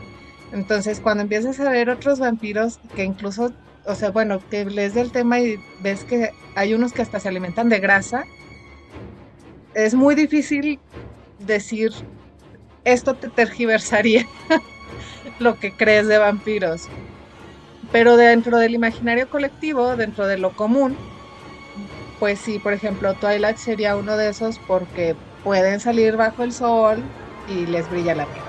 Entonces, 0.52 1.00
cuando 1.00 1.22
empiezas 1.22 1.60
a 1.60 1.70
ver 1.70 1.90
otros 1.90 2.18
vampiros 2.18 2.78
que 2.94 3.04
incluso, 3.04 3.52
o 3.86 3.94
sea, 3.94 4.10
bueno, 4.10 4.40
que 4.50 4.64
lees 4.64 4.94
del 4.94 5.12
tema 5.12 5.38
y 5.40 5.56
ves 5.82 6.04
que 6.04 6.30
hay 6.56 6.74
unos 6.74 6.92
que 6.92 7.02
hasta 7.02 7.20
se 7.20 7.28
alimentan 7.28 7.68
de 7.68 7.78
grasa, 7.78 8.24
es 9.74 9.94
muy 9.94 10.14
difícil 10.14 10.80
decir 11.38 11.92
esto 12.84 13.14
te 13.14 13.28
tergiversaría 13.28 14.26
lo 15.38 15.58
que 15.58 15.72
crees 15.72 16.08
de 16.08 16.18
vampiros. 16.18 16.88
Pero 17.92 18.16
dentro 18.16 18.58
del 18.58 18.74
imaginario 18.74 19.28
colectivo, 19.28 19.96
dentro 19.96 20.26
de 20.26 20.38
lo 20.38 20.50
común, 20.52 20.96
pues 22.18 22.38
sí, 22.38 22.58
por 22.58 22.72
ejemplo, 22.72 23.14
Twilight 23.14 23.56
sería 23.56 23.96
uno 23.96 24.16
de 24.16 24.28
esos 24.28 24.58
porque 24.60 25.16
pueden 25.42 25.80
salir 25.80 26.16
bajo 26.16 26.42
el 26.44 26.52
sol 26.52 26.98
y 27.48 27.66
les 27.66 27.90
brilla 27.90 28.14
la 28.14 28.26
piel. 28.26 28.44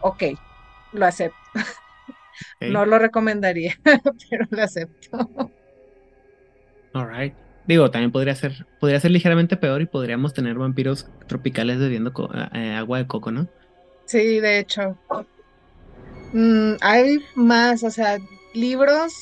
Ok, 0.00 0.22
lo 0.92 1.06
acepto. 1.06 1.36
No 2.60 2.86
lo 2.86 2.98
recomendaría, 2.98 3.74
pero 4.30 4.46
lo 4.50 4.62
acepto. 4.62 5.30
Alright. 6.94 7.34
Digo, 7.66 7.90
también 7.90 8.10
podría 8.10 8.34
ser, 8.34 8.66
podría 8.78 8.98
ser 8.98 9.10
ligeramente 9.10 9.56
peor 9.56 9.82
y 9.82 9.86
podríamos 9.86 10.32
tener 10.32 10.56
vampiros 10.56 11.06
tropicales 11.28 11.78
bebiendo 11.78 12.12
eh, 12.54 12.72
agua 12.72 12.98
de 12.98 13.06
coco, 13.06 13.30
¿no? 13.30 13.48
Sí, 14.06 14.40
de 14.40 14.58
hecho. 14.58 14.98
Mm, 16.32 16.74
hay 16.80 17.18
más, 17.34 17.82
o 17.82 17.90
sea, 17.90 18.18
libros, 18.54 19.12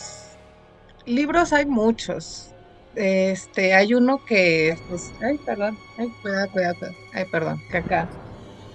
libros 1.07 1.53
hay 1.53 1.67
muchos. 1.67 2.55
Este, 2.95 3.75
hay 3.75 3.95
uno 3.95 4.23
que, 4.27 4.75
pues, 4.89 5.13
ay, 5.23 5.39
perdón, 5.47 5.79
ay, 5.97 6.09
cuidado, 6.21 6.51
cuidado, 6.53 6.77
ay, 7.15 7.25
perdón, 7.31 7.63
acá. 7.73 8.09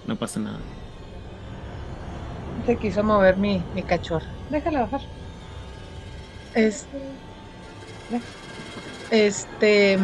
No 0.05 0.17
pasa 0.17 0.39
nada. 0.39 0.59
Se 2.65 2.77
quiso 2.77 3.03
mover 3.03 3.37
mi, 3.37 3.61
mi 3.73 3.83
cachorro. 3.83 4.25
Déjala 4.49 4.81
bajar. 4.81 5.01
Este, 6.53 6.97
este, 9.09 9.99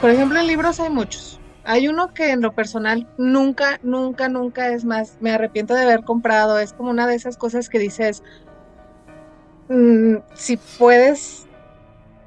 por 0.00 0.10
ejemplo, 0.10 0.38
en 0.38 0.46
libros 0.46 0.78
hay 0.80 0.90
muchos. 0.90 1.43
Hay 1.64 1.88
uno 1.88 2.12
que 2.12 2.30
en 2.30 2.42
lo 2.42 2.54
personal 2.54 3.08
nunca, 3.16 3.80
nunca, 3.82 4.28
nunca 4.28 4.68
es 4.68 4.84
más, 4.84 5.16
me 5.20 5.30
arrepiento 5.30 5.74
de 5.74 5.82
haber 5.82 6.04
comprado. 6.04 6.58
Es 6.58 6.72
como 6.72 6.90
una 6.90 7.06
de 7.06 7.14
esas 7.14 7.36
cosas 7.36 7.68
que 7.68 7.78
dices, 7.78 8.22
mm, 9.68 10.16
si 10.34 10.58
puedes 10.78 11.46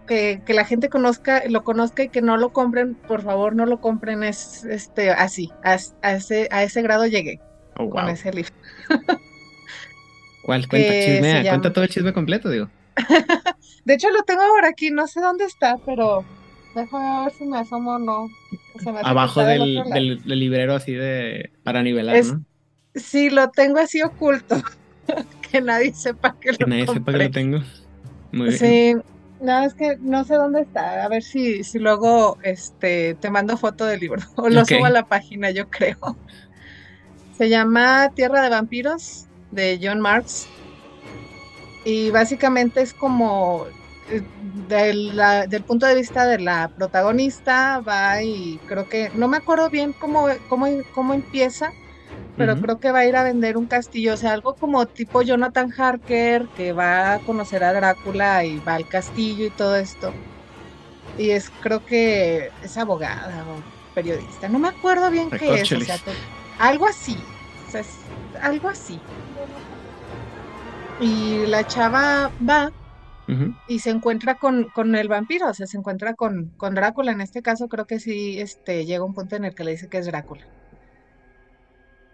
que, 0.08 0.42
la 0.48 0.66
gente 0.66 0.90
conozca, 0.90 1.44
lo 1.48 1.64
conozca 1.64 2.04
y 2.04 2.10
que 2.10 2.22
no 2.22 2.38
lo 2.38 2.52
compren, 2.52 2.96
por 2.96 3.22
favor 3.22 3.56
no 3.56 3.66
lo 3.66 3.80
compren. 3.80 4.24
Es 4.24 4.64
este 4.64 5.12
así, 5.12 5.52
a, 5.64 5.76
ese, 5.76 6.48
a 6.52 6.64
ese 6.64 6.82
grado 6.82 7.06
llegué 7.06 7.40
oh, 7.78 7.90
con 7.90 8.10
ese 8.10 8.32
libro. 8.32 8.54
¿Cuál? 10.44 10.68
Cuenta, 10.68 10.94
chisme, 10.94 11.46
cuenta 11.48 11.74
todo 11.74 11.84
el 11.84 11.90
chisme 11.90 12.14
completo, 12.14 12.50
digo. 12.50 12.70
de 13.86 13.94
hecho 13.94 14.10
lo 14.10 14.24
tengo 14.24 14.42
ahora 14.42 14.70
aquí, 14.70 14.90
no 14.90 15.06
sé 15.08 15.22
dónde 15.22 15.46
está, 15.46 15.78
pero 15.86 16.26
Déjame 16.78 17.24
ver 17.24 17.34
si 17.34 17.46
me 17.46 17.58
asomo 17.58 17.96
o 17.96 18.00
no. 18.00 18.30
Abajo 19.04 19.42
del, 19.42 19.84
del, 19.92 20.22
librero 20.26 20.76
así 20.76 20.94
de 20.94 21.50
para 21.64 21.82
nivelar, 21.82 22.24
¿no? 22.24 22.44
Sí, 22.94 23.32
lo 23.32 23.50
tengo 23.50 23.80
así 23.80 24.04
oculto. 24.04 24.62
que 25.52 25.60
nadie 25.60 25.92
sepa 25.96 26.36
que, 26.40 26.52
lo 26.52 26.58
Que 26.60 26.66
nadie 26.68 26.86
sepa 26.86 27.12
que 27.12 27.18
lo 27.18 27.32
tengo. 27.32 27.60
Muy 28.32 28.50
bien. 28.50 28.60
Sí, 28.60 28.96
nada, 29.42 29.66
es 29.66 29.74
que 29.74 29.98
no 30.00 30.24
sé 30.24 30.36
dónde 30.36 30.62
está. 30.62 31.04
A 31.04 31.08
ver 31.08 31.24
si, 31.24 31.64
si 31.64 31.80
luego 31.80 32.38
este, 32.44 33.16
te 33.16 33.32
mando 33.32 33.58
foto 33.58 33.86
del 33.86 34.00
libro. 34.00 34.22
O 34.36 34.48
lo 34.48 34.64
subo 34.64 34.86
a 34.86 34.92
la 34.92 35.08
página, 35.08 35.50
yo 35.50 35.72
creo. 35.72 35.98
Se 37.40 37.50
llama 37.50 38.12
Tierra 38.14 38.44
de 38.44 38.50
Vampiros, 38.50 39.26
de 39.50 39.80
John 39.82 40.00
Marks. 40.00 40.48
Y 41.86 42.12
básicamente 42.12 42.82
es 42.82 42.94
como 42.94 43.66
del, 44.68 45.64
punto 45.64 45.86
de 45.86 45.96
vista 45.96 46.26
de 46.26 46.40
la 46.40 46.70
protagonista, 46.70 47.80
va 47.80 48.22
y 48.24 48.60
creo 48.68 48.88
que, 48.88 49.12
no 49.16 49.28
me 49.28 49.38
acuerdo 49.38 49.70
bien 49.70 49.94
cómo, 49.94 50.28
cómo, 50.48 50.68
cómo 50.94 51.14
empieza, 51.14 51.74
pero 52.38 52.56
creo 52.62 52.80
que 52.80 52.92
va 52.92 53.00
a 53.00 53.06
ir 53.06 53.16
a 53.16 53.24
vender 53.24 53.58
un 53.58 53.66
castillo, 53.66 54.14
o 54.14 54.18
sea, 54.18 54.34
algo 54.34 54.56
como 54.56 54.86
tipo 54.86 55.24
Jonathan 55.24 55.74
Harker, 55.76 56.48
que 56.56 56.72
va 56.72 57.14
a 57.14 57.20
conocer 57.20 57.64
a 57.64 57.74
Drácula 57.74 58.44
y 58.44 58.60
va 58.60 58.76
al 58.76 58.88
castillo 58.88 59.46
y 59.46 59.50
todo 59.50 59.76
esto. 59.76 60.14
Y 61.18 61.32
es, 61.32 61.50
creo 61.62 61.84
que 61.84 62.52
es 62.64 62.78
abogada 62.78 63.44
o 63.44 63.96
periodista, 63.96 64.48
no 64.48 64.60
me 64.60 64.68
acuerdo 64.68 65.10
bien 65.10 65.32
qué 65.32 65.62
es, 65.62 65.72
o 65.72 65.80
sea, 65.80 65.98
algo 66.60 66.86
así, 66.86 67.18
o 67.68 67.72
sea, 67.72 67.82
algo 68.42 68.70
así. 68.70 69.00
Y 71.00 71.46
la 71.48 71.66
chava 71.66 72.32
va 72.48 72.72
y 73.68 73.80
se 73.80 73.90
encuentra 73.90 74.36
con, 74.36 74.96
el 74.96 75.08
vampiro, 75.10 75.50
o 75.50 75.54
sea, 75.54 75.68
se 75.68 75.78
encuentra 75.78 76.14
con, 76.14 76.54
con, 76.58 76.76
Drácula. 76.76 77.12
En 77.12 77.22
este 77.22 77.42
caso 77.42 77.68
creo 77.68 77.86
que 77.86 78.00
sí 78.00 78.40
este, 78.40 78.86
llega 78.86 79.04
un 79.04 79.14
punto 79.14 79.36
en 79.36 79.46
el 79.46 79.54
que 79.54 79.66
le 79.66 79.72
dice 79.72 79.90
que 79.90 79.98
es 79.98 80.06
Drácula. 80.06 80.46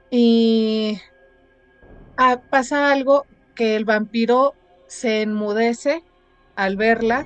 Y 0.09 0.99
ah, 2.17 2.41
pasa 2.49 2.91
algo 2.91 3.25
que 3.55 3.75
el 3.75 3.85
vampiro 3.85 4.55
se 4.87 5.21
enmudece 5.21 6.03
al 6.55 6.77
verla, 6.77 7.25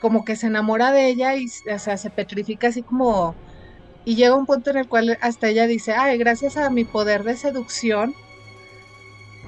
como 0.00 0.24
que 0.24 0.36
se 0.36 0.46
enamora 0.48 0.92
de 0.92 1.08
ella 1.08 1.36
y 1.36 1.46
o 1.46 1.78
sea, 1.78 1.96
se 1.96 2.10
petrifica 2.10 2.68
así 2.68 2.82
como... 2.82 3.34
Y 4.04 4.16
llega 4.16 4.34
un 4.34 4.46
punto 4.46 4.70
en 4.70 4.78
el 4.78 4.88
cual 4.88 5.16
hasta 5.20 5.48
ella 5.48 5.66
dice, 5.66 5.92
ay, 5.92 6.18
gracias 6.18 6.56
a 6.56 6.70
mi 6.70 6.84
poder 6.84 7.22
de 7.22 7.36
seducción, 7.36 8.14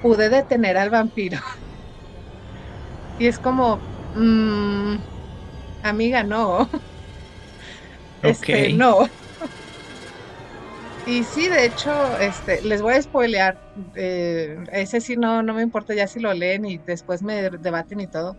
pude 0.01 0.29
detener 0.29 0.77
al 0.77 0.91
vampiro. 0.91 1.39
Y 3.17 3.27
es 3.27 3.39
como, 3.39 3.79
mmm, 4.13 4.95
amiga, 5.83 6.23
no. 6.23 6.69
Este, 8.21 8.73
no. 8.73 9.07
Y 11.05 11.23
sí, 11.23 11.47
de 11.47 11.65
hecho, 11.65 12.17
este, 12.17 12.63
les 12.63 12.81
voy 12.81 12.95
a 12.95 13.01
spoilear. 13.01 13.59
Eh, 13.93 14.57
ese 14.71 14.99
sí 14.99 15.15
no, 15.15 15.43
no 15.43 15.53
me 15.53 15.61
importa 15.61 15.93
ya 15.93 16.07
si 16.07 16.19
lo 16.19 16.33
leen 16.33 16.65
y 16.65 16.79
después 16.79 17.21
me 17.21 17.51
debaten 17.51 17.99
y 17.99 18.07
todo. 18.07 18.35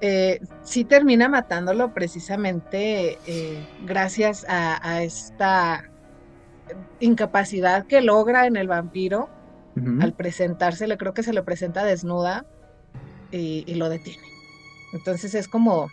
Eh, 0.00 0.40
sí 0.64 0.84
termina 0.84 1.28
matándolo 1.28 1.94
precisamente 1.94 3.18
eh, 3.26 3.64
gracias 3.82 4.44
a, 4.48 5.02
esta 5.04 5.84
incapacidad 6.98 7.86
que 7.86 8.00
logra 8.00 8.46
en 8.46 8.56
el 8.56 8.66
vampiro 8.66 9.28
al 10.00 10.12
presentarse, 10.14 10.88
le 10.88 10.98
creo 10.98 11.14
que 11.14 11.22
se 11.22 11.32
le 11.32 11.44
presenta 11.44 11.84
desnuda 11.84 12.44
y, 13.30 13.74
lo 13.74 13.88
detiene. 13.88 14.22
Entonces 14.92 15.34
es 15.34 15.48
como, 15.48 15.90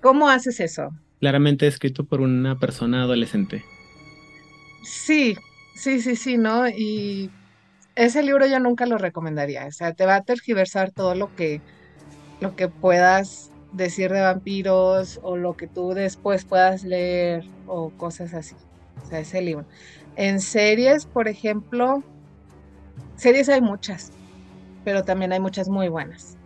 ¿cómo 0.00 0.28
haces 0.28 0.60
eso? 0.60 0.90
Claramente 1.20 1.66
escrito 1.66 2.04
por 2.04 2.20
una 2.20 2.58
persona 2.58 3.02
adolescente. 3.02 3.64
Sí, 4.82 5.36
sí, 5.76 6.00
sí, 6.00 6.16
sí, 6.16 6.38
¿no? 6.38 6.68
Y 6.68 7.30
ese 7.94 8.22
libro 8.22 8.46
yo 8.46 8.58
nunca 8.58 8.86
lo 8.86 8.98
recomendaría. 8.98 9.66
O 9.66 9.72
sea, 9.72 9.92
te 9.92 10.06
va 10.06 10.16
a 10.16 10.22
tergiversar 10.22 10.90
todo 10.90 11.14
lo 11.14 11.34
que, 11.34 11.60
lo 12.40 12.56
que 12.56 12.68
puedas 12.68 13.50
decir 13.72 14.10
de 14.10 14.22
vampiros 14.22 15.20
o 15.22 15.36
lo 15.36 15.56
que 15.56 15.68
tú 15.68 15.92
después 15.94 16.44
puedas 16.44 16.82
leer 16.82 17.44
o 17.66 17.90
cosas 17.90 18.34
así. 18.34 18.56
O 19.04 19.08
sea, 19.08 19.20
ese 19.20 19.42
libro. 19.42 19.66
En 20.16 20.40
series, 20.40 21.06
por 21.06 21.28
ejemplo, 21.28 22.02
series 23.16 23.48
hay 23.48 23.60
muchas 23.60 24.10
pero 24.84 25.04
también 25.04 25.32
hay 25.32 25.40
muchas 25.40 25.68
muy 25.68 25.88
buenas. 25.88 26.36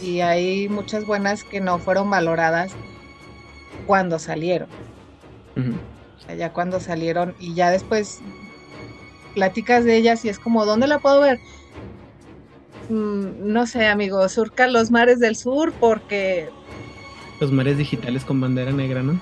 Y 0.00 0.20
hay 0.20 0.68
muchas 0.68 1.06
buenas 1.06 1.44
que 1.44 1.60
no 1.60 1.78
fueron 1.78 2.10
valoradas 2.10 2.72
cuando 3.86 4.18
salieron. 4.18 4.68
ya 6.36 6.52
cuando 6.52 6.80
salieron 6.80 7.34
y 7.38 7.54
ya 7.54 7.70
después 7.70 8.20
platicas 9.34 9.84
de 9.84 9.96
ellas 9.96 10.24
y 10.24 10.28
es 10.28 10.38
como, 10.38 10.64
¿dónde 10.66 10.86
la 10.86 10.98
puedo 10.98 11.20
ver? 11.20 11.38
Mm, 12.88 13.52
no 13.52 13.66
sé, 13.66 13.86
amigo, 13.86 14.28
surca 14.28 14.66
los 14.66 14.90
mares 14.90 15.20
del 15.20 15.36
sur 15.36 15.72
porque... 15.78 16.48
Los 17.40 17.52
mares 17.52 17.78
digitales 17.78 18.24
con 18.24 18.40
bandera 18.40 18.72
negra, 18.72 19.02
¿no? 19.02 19.18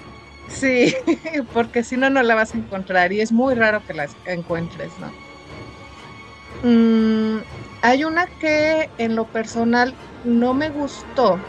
Sí, 0.48 0.94
porque 1.54 1.84
si 1.84 1.96
no, 1.96 2.10
no 2.10 2.22
la 2.22 2.34
vas 2.34 2.54
a 2.54 2.58
encontrar 2.58 3.12
y 3.12 3.20
es 3.20 3.32
muy 3.32 3.54
raro 3.54 3.82
que 3.86 3.94
las 3.94 4.16
encuentres, 4.26 4.90
¿no? 5.00 6.68
Mm, 6.68 7.40
hay 7.80 8.04
una 8.04 8.26
que 8.38 8.88
en 8.96 9.16
lo 9.16 9.28
personal 9.30 9.98
no 10.22 10.54
me 10.54 10.70
gustó, 10.70 11.46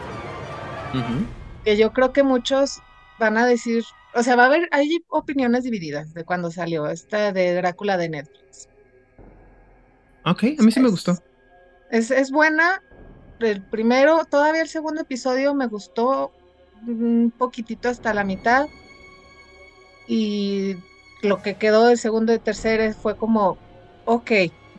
que 1.62 1.76
yo 1.76 1.92
creo 1.92 2.12
que 2.12 2.22
muchos 2.22 2.82
van 3.16 3.36
a 3.38 3.46
decir, 3.46 3.84
o 4.14 4.22
sea, 4.22 4.36
va 4.36 4.44
a 4.44 4.46
haber, 4.46 4.68
hay 4.72 5.04
opiniones 5.08 5.64
divididas 5.64 6.12
de 6.12 6.24
cuando 6.24 6.50
salió 6.50 6.86
esta 6.88 7.32
de 7.32 7.54
Drácula 7.54 7.96
de 7.96 8.08
Netflix. 8.10 8.68
Ok, 10.24 10.44
a 10.58 10.62
mí 10.62 10.72
sí 10.72 10.80
me 10.80 10.88
gustó. 10.90 11.14
Es, 11.88 12.10
es 12.10 12.30
buena, 12.30 12.80
el 13.40 13.64
primero, 13.66 14.24
todavía 14.30 14.62
el 14.62 14.68
segundo 14.68 15.02
episodio 15.02 15.54
me 15.54 15.68
gustó 15.68 16.34
un 16.72 17.32
poquitito 17.36 17.88
hasta 17.90 18.14
la 18.14 18.24
mitad. 18.24 18.66
Y 20.06 20.76
lo 21.22 21.42
que 21.42 21.56
quedó 21.58 21.86
del 21.86 21.98
segundo 21.98 22.32
y 22.34 22.40
tercero 22.40 22.92
fue 22.94 23.16
como, 23.16 23.60
ok, 24.04 24.30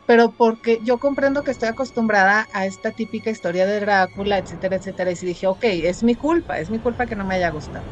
pero 0.06 0.34
porque 0.36 0.78
yo 0.82 0.98
comprendo 0.98 1.42
que 1.42 1.50
estoy 1.52 1.68
acostumbrada 1.70 2.46
a 2.52 2.66
esta 2.66 2.92
típica 2.92 3.30
historia 3.30 3.66
de 3.66 3.80
Drácula, 3.80 4.38
etcétera, 4.38 4.76
etcétera. 4.76 5.10
Y 5.12 5.16
dije, 5.26 5.46
ok, 5.46 5.64
es 5.64 6.02
mi 6.02 6.14
culpa, 6.14 6.58
es 6.60 6.70
mi 6.70 6.80
culpa 6.80 7.06
que 7.06 7.16
no 7.16 7.24
me 7.26 7.36
haya 7.36 7.50
gustado. 7.50 7.86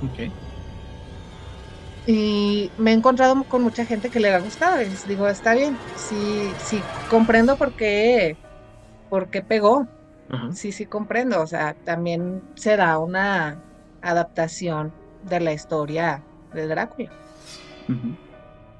Ok. 0.00 0.18
Y 2.06 2.72
me 2.76 2.90
he 2.92 2.94
encontrado 2.94 3.44
con 3.46 3.62
mucha 3.62 3.86
gente 3.86 4.10
que 4.10 4.20
le 4.20 4.30
ha 4.34 4.38
gustado. 4.40 4.82
Y 4.82 4.90
digo, 5.06 5.28
está 5.28 5.54
bien, 5.54 5.80
sí, 5.94 6.54
sí, 6.58 6.88
comprendo 7.06 7.56
por 7.56 7.74
qué, 7.74 8.34
por 9.08 9.30
qué 9.30 9.42
pegó. 9.42 9.86
Sí, 10.48 10.72
sí, 10.72 10.86
comprendo. 10.86 11.42
O 11.42 11.46
sea, 11.46 11.74
también 11.84 12.42
se 12.56 12.76
da 12.76 12.98
una 12.98 13.62
adaptación 14.02 14.96
de 15.22 15.40
la 15.40 15.52
historia 15.54 16.26
de 16.52 16.66
Drácula. 16.68 17.10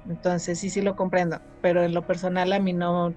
Entonces, 0.09 0.59
sí, 0.59 0.70
sí 0.70 0.82
lo 0.82 0.96
comprendo. 0.96 1.40
Pero 1.62 1.82
en 1.82 1.94
lo 1.94 2.07
personal 2.07 2.52
a 2.52 2.59
mí 2.59 2.72
no, 2.72 3.14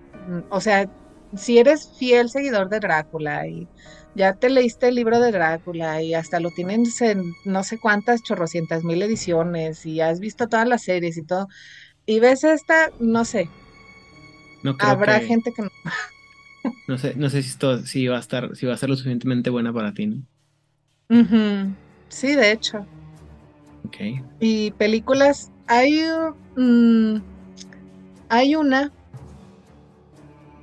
o 0.50 0.62
sea, 0.62 0.90
si 1.36 1.58
eres 1.58 1.90
fiel 1.98 2.30
seguidor 2.30 2.70
de 2.70 2.80
Drácula 2.80 3.48
y 3.48 3.68
ya 4.16 4.34
te 4.34 4.50
leíste 4.50 4.88
el 4.88 4.96
libro 4.96 5.20
de 5.20 5.32
Drácula 5.32 6.02
y 6.02 6.14
hasta 6.14 6.40
lo 6.40 6.50
tienen 6.52 6.86
en 7.02 7.34
no 7.46 7.64
sé 7.64 7.78
cuántas 7.78 8.24
chorrocientas 8.24 8.84
mil 8.84 9.02
ediciones 9.02 9.86
y 9.86 10.02
has 10.02 10.20
visto 10.20 10.48
todas 10.48 10.68
las 10.68 10.84
series 10.84 11.18
y 11.18 11.24
todo, 11.24 11.48
y 12.06 12.20
ves 12.20 12.44
esta, 12.44 12.90
no 13.00 13.26
sé. 13.26 13.50
No 14.64 14.76
Habrá 14.80 15.20
gente 15.20 15.54
que 15.54 15.64
no. 15.64 15.70
No 16.86 16.98
sé, 16.98 17.16
no 17.16 17.30
sé 17.30 17.44
si 17.44 17.50
esto 17.50 17.86
si 17.86 18.08
va 18.08 18.18
a 18.18 18.20
estar, 18.20 18.56
si 18.56 18.66
va 18.66 18.74
a 18.74 18.78
ser 18.78 18.90
lo 18.90 18.96
suficientemente 18.96 19.50
buena 19.50 19.72
para 19.72 19.94
ti, 19.94 20.08
¿no? 20.08 21.76
Sí, 22.10 22.36
de 22.36 22.52
hecho. 22.52 22.86
Ok. 23.88 23.98
Y 24.40 24.72
películas, 24.72 25.52
hay 25.68 26.04
mm, 26.56 27.18
hay 28.30 28.56
una 28.56 28.92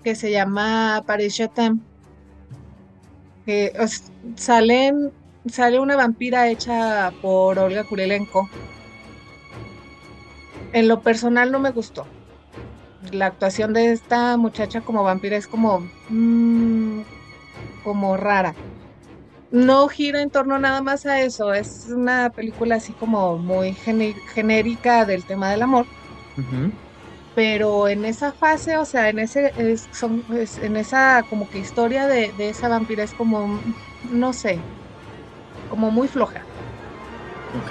que 0.03 0.15
se 0.15 0.31
llama 0.31 1.03
Paris 1.07 1.37
Chatham 1.37 1.81
que 3.47 3.73
salen, 4.37 5.13
sale 5.47 5.79
una 5.79 5.97
vampira 5.97 6.49
hecha 6.49 7.13
por 7.21 7.59
Olga 7.59 7.85
Kurylenko. 7.85 8.49
En 10.73 10.89
lo 10.89 11.03
personal 11.03 11.53
no 11.53 11.59
me 11.59 11.71
gustó. 11.71 12.07
La 13.13 13.27
actuación 13.27 13.75
de 13.75 13.93
esta 13.93 14.37
muchacha 14.37 14.81
como 14.81 15.05
vampira 15.05 15.37
es 15.37 15.47
como, 15.47 15.81
mm, 16.09 17.03
como 17.83 18.17
rara. 18.17 18.55
No 19.59 19.89
gira 19.89 20.21
en 20.23 20.31
torno 20.31 20.59
nada 20.59 20.83
más 20.83 21.07
a 21.07 21.23
eso. 21.23 21.55
Es 21.55 21.87
una 21.87 22.29
película 22.31 22.77
así 22.77 22.95
como 22.95 23.39
muy 23.39 23.75
genérica 24.35 25.05
del 25.07 25.25
tema 25.25 25.51
del 25.51 25.63
amor 25.63 25.89
pero 27.35 27.89
en 27.89 28.05
esa 28.05 28.33
fase, 28.35 28.77
o 28.79 28.85
sea, 28.85 29.09
en 29.09 29.19
ese, 29.19 29.53
son, 29.93 30.25
en 30.61 30.77
esa 30.77 31.25
como 31.29 31.49
que 31.49 31.59
historia 31.59 32.07
de, 32.07 32.33
esa 32.39 32.69
vampira 32.69 33.03
es 33.05 33.15
como, 33.15 33.63
no 34.03 34.33
sé, 34.33 34.67
como 35.67 35.91
muy 35.91 36.09
floja. 36.09 36.49
Ok. 37.53 37.71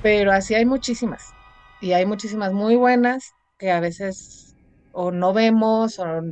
Pero 0.00 0.32
así 0.32 0.54
hay 0.54 0.64
muchísimas, 0.66 1.36
y 1.78 1.92
hay 1.92 2.06
muchísimas 2.06 2.52
muy 2.52 2.76
buenas 2.76 3.34
que 3.58 3.70
a 3.70 3.80
veces 3.80 4.56
o 4.90 5.10
no 5.12 5.32
vemos 5.32 5.98
o 5.98 6.22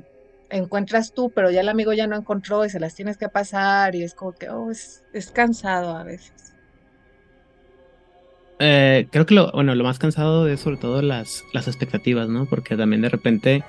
encuentras 0.50 1.12
tú, 1.12 1.30
pero 1.30 1.50
ya 1.50 1.60
el 1.60 1.68
amigo 1.68 1.92
ya 1.92 2.06
no 2.06 2.16
encontró 2.16 2.64
y 2.64 2.70
se 2.70 2.80
las 2.80 2.94
tienes 2.94 3.16
que 3.16 3.28
pasar 3.28 3.94
y 3.94 4.02
es 4.02 4.14
como 4.14 4.32
que, 4.32 4.48
oh, 4.48 4.70
es, 4.70 5.04
es 5.12 5.30
cansado 5.30 5.96
a 5.96 6.04
veces. 6.04 6.54
Eh, 8.60 9.06
creo 9.10 9.24
que 9.26 9.34
lo, 9.34 9.52
bueno, 9.52 9.74
lo 9.74 9.84
más 9.84 9.98
cansado 9.98 10.48
es 10.48 10.60
sobre 10.60 10.78
todo 10.78 11.00
las, 11.02 11.44
las 11.52 11.68
expectativas, 11.68 12.28
¿no? 12.28 12.46
Porque 12.46 12.76
también 12.76 13.02
de 13.02 13.08
repente, 13.08 13.62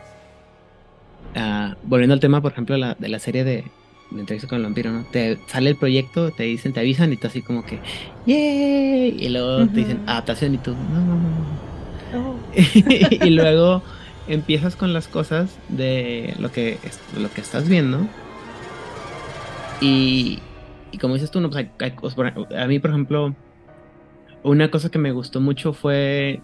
ah, 1.36 1.76
volviendo 1.84 2.14
al 2.14 2.20
tema, 2.20 2.42
por 2.42 2.54
ejemplo, 2.54 2.76
de 2.76 2.82
la, 2.82 2.96
de 2.96 3.10
la 3.10 3.20
serie 3.20 3.44
de, 3.44 3.66
de 4.12 4.20
entrevista 4.20 4.48
con 4.48 4.58
el 4.58 4.64
vampiro, 4.64 4.92
¿no? 4.92 5.06
Te 5.12 5.38
sale 5.48 5.70
el 5.70 5.76
proyecto, 5.76 6.32
te 6.32 6.44
dicen, 6.44 6.74
te 6.74 6.80
avisan 6.80 7.14
y 7.14 7.18
tú 7.18 7.28
así 7.28 7.42
como 7.42 7.66
que, 7.66 7.80
¡yay! 8.26 9.16
Y 9.20 9.30
luego 9.30 9.68
te 9.68 9.80
dicen, 9.80 10.02
adaptación 10.08 10.56
y 10.56 10.58
tú, 10.58 10.72
no, 10.72 11.00
no, 11.00 11.16
no. 11.16 11.60
Oh. 12.12 12.36
y 12.56 13.30
luego 13.30 13.84
empiezas 14.30 14.76
con 14.76 14.94
las 14.94 15.08
cosas 15.08 15.58
de 15.68 16.36
lo 16.40 16.52
que, 16.52 16.78
lo 17.18 17.32
que 17.32 17.42
estás 17.42 17.68
viendo. 17.68 18.08
Y, 19.82 20.40
y 20.92 20.98
como 20.98 21.16
dices 21.16 21.32
tú, 21.32 21.42
no, 21.42 21.50
pues 21.50 21.68
a 22.56 22.68
mí, 22.68 22.80
por 22.80 22.92
ejemplo, 22.92 23.36
una 24.44 24.72
cosa 24.72 24.90
que 24.90 25.00
me 25.00 25.12
gustó 25.12 25.42
mucho 25.42 25.74
fue 25.74 26.42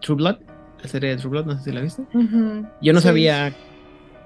True 0.00 0.16
Blood, 0.16 0.36
la 0.82 0.88
serie 0.88 1.10
de 1.10 1.16
True 1.16 1.30
Blood, 1.30 1.46
no 1.46 1.58
sé 1.58 1.64
si 1.64 1.72
la 1.72 1.80
viste. 1.80 2.02
Yo 2.80 2.92
no 2.92 3.00
sabía 3.00 3.54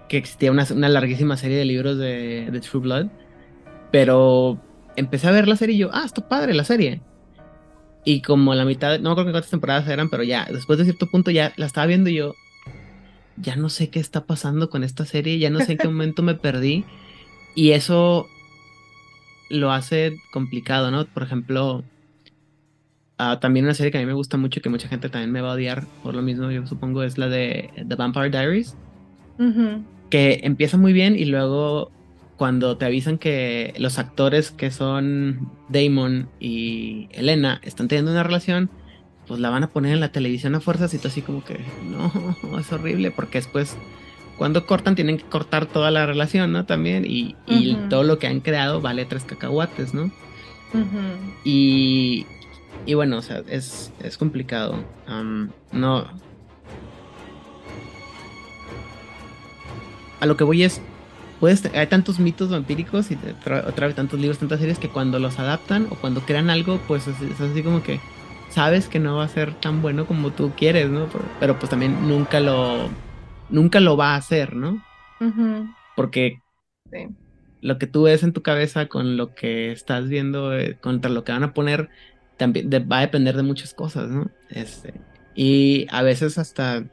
que 0.08 0.16
existía 0.16 0.50
una, 0.50 0.64
larguísima 0.88 1.36
serie 1.36 1.56
de 1.56 1.64
libros 1.64 1.98
de, 1.98 2.60
True 2.68 2.82
Blood, 2.82 3.06
pero 3.90 4.60
empecé 4.96 5.28
a 5.28 5.32
ver 5.32 5.48
la 5.48 5.56
serie 5.56 5.74
y 5.74 5.78
yo, 5.78 5.90
ah, 5.92 6.02
está 6.04 6.28
padre 6.28 6.54
la 6.54 6.64
serie. 6.64 7.02
Y 8.04 8.22
como 8.22 8.54
la 8.54 8.64
mitad, 8.64 8.98
no 8.98 9.10
me 9.10 9.12
acuerdo 9.12 9.32
cuántas 9.32 9.50
temporadas 9.50 9.86
eran, 9.88 10.08
pero 10.08 10.22
ya, 10.22 10.46
después 10.50 10.78
de 10.78 10.84
cierto 10.84 11.06
punto 11.06 11.30
ya 11.30 11.52
la 11.56 11.66
estaba 11.66 11.86
viendo 11.86 12.08
y 12.08 12.14
yo, 12.14 12.34
ya 13.40 13.56
no 13.56 13.68
sé 13.68 13.90
qué 13.90 14.00
está 14.00 14.24
pasando 14.24 14.70
con 14.70 14.84
esta 14.84 15.04
serie, 15.04 15.38
ya 15.38 15.50
no 15.50 15.60
sé 15.60 15.72
en 15.72 15.78
qué 15.78 15.88
momento 15.88 16.22
me 16.22 16.34
perdí. 16.34 16.84
Y 17.54 17.72
eso 17.72 18.28
lo 19.48 19.72
hace 19.72 20.16
complicado, 20.32 20.90
¿no? 20.90 21.04
Por 21.06 21.22
ejemplo, 21.22 21.84
Ah, 23.22 23.38
también 23.38 23.66
una 23.66 23.74
serie 23.74 23.92
que 23.92 23.98
a 23.98 24.00
mí 24.00 24.06
me 24.06 24.14
gusta 24.14 24.38
mucho 24.38 24.60
y 24.60 24.62
que 24.62 24.70
mucha 24.70 24.88
gente 24.88 25.10
también 25.10 25.30
me 25.30 25.42
va 25.42 25.50
a 25.50 25.54
odiar 25.54 25.84
por 26.02 26.14
lo 26.14 26.22
mismo, 26.22 26.50
yo 26.50 26.66
supongo, 26.66 27.02
es 27.02 27.18
la 27.18 27.28
de 27.28 27.68
The 27.86 27.94
Vampire 27.94 28.30
Diaries. 28.30 28.78
Que 30.08 30.40
empieza 30.42 30.78
muy 30.78 30.94
bien 30.94 31.16
y 31.16 31.26
luego 31.26 31.90
cuando 32.38 32.78
te 32.78 32.86
avisan 32.86 33.18
que 33.18 33.74
los 33.76 33.98
actores 33.98 34.52
que 34.52 34.70
son 34.70 35.50
Damon 35.68 36.30
y 36.40 37.08
Elena 37.12 37.60
están 37.62 37.88
teniendo 37.88 38.10
una 38.10 38.22
relación, 38.22 38.70
pues 39.30 39.38
la 39.38 39.48
van 39.48 39.62
a 39.62 39.68
poner 39.68 39.92
en 39.92 40.00
la 40.00 40.10
televisión 40.10 40.56
a 40.56 40.60
fuerzas 40.60 40.92
y 40.92 40.98
tú 40.98 41.06
así 41.06 41.22
como 41.22 41.44
que 41.44 41.64
no, 41.84 42.10
es 42.58 42.72
horrible 42.72 43.12
porque 43.12 43.38
después 43.38 43.76
cuando 44.36 44.66
cortan 44.66 44.96
tienen 44.96 45.18
que 45.18 45.24
cortar 45.24 45.66
toda 45.66 45.92
la 45.92 46.04
relación, 46.04 46.50
¿no? 46.50 46.66
También 46.66 47.04
y, 47.06 47.36
todo 47.88 48.02
lo 48.02 48.18
que 48.18 48.26
han 48.26 48.40
creado 48.40 48.80
vale 48.80 49.04
tres 49.04 49.22
cacahuates, 49.22 49.94
¿no? 49.94 50.10
Y 51.44 52.26
y 52.86 52.94
bueno, 52.94 53.18
o 53.18 53.22
sea, 53.22 53.44
es, 53.46 53.92
es 54.02 54.18
complicado. 54.18 54.82
no. 55.70 56.06
A 60.18 60.26
lo 60.26 60.36
que 60.36 60.42
voy 60.42 60.64
es. 60.64 60.80
Puedes, 61.38 61.64
hay 61.72 61.86
tantos 61.86 62.18
mitos 62.18 62.50
vampíricos 62.50 63.12
y 63.12 63.18
otra 63.44 63.86
vez 63.86 63.94
tantos 63.94 64.18
libros, 64.18 64.38
tantas 64.38 64.58
series 64.58 64.80
que 64.80 64.88
cuando 64.88 65.20
los 65.20 65.38
adaptan 65.38 65.86
o 65.90 65.94
cuando 65.94 66.20
crean 66.22 66.50
algo, 66.50 66.80
pues 66.88 67.06
es, 67.06 67.40
así 67.40 67.62
como 67.62 67.84
que 67.84 68.00
sabes 68.50 68.88
que 68.88 68.98
no 68.98 69.16
va 69.16 69.24
a 69.24 69.28
ser 69.28 69.54
tan 69.54 69.80
bueno 69.80 70.06
como 70.06 70.30
tú 70.30 70.52
quieres, 70.56 70.90
¿no? 70.90 71.08
Pero, 71.38 71.58
pues 71.58 71.70
también 71.70 72.08
nunca 72.08 72.40
lo 72.40 72.88
nunca 73.48 73.80
lo 73.80 73.96
va 73.96 74.14
a 74.14 74.16
hacer, 74.16 74.54
¿no? 74.54 74.84
Porque 75.96 76.40
lo 77.60 77.78
que 77.78 77.86
tú 77.86 78.04
ves 78.04 78.22
en 78.22 78.32
tu 78.32 78.42
cabeza 78.42 78.86
con 78.86 79.16
lo 79.16 79.34
que 79.34 79.72
estás 79.72 80.08
viendo, 80.08 80.56
eh, 80.56 80.78
contra 80.80 81.10
lo 81.10 81.24
que 81.24 81.32
van 81.32 81.42
a 81.42 81.52
poner, 81.52 81.88
también 82.36 82.70
va 82.90 82.98
a 82.98 83.02
depender 83.02 83.36
de 83.36 83.42
muchas 83.42 83.74
cosas, 83.74 84.08
¿no? 84.08 84.30
Este, 84.48 84.94
y 85.34 85.86
a 85.90 86.02
veces 86.02 86.38
hasta 86.38 86.84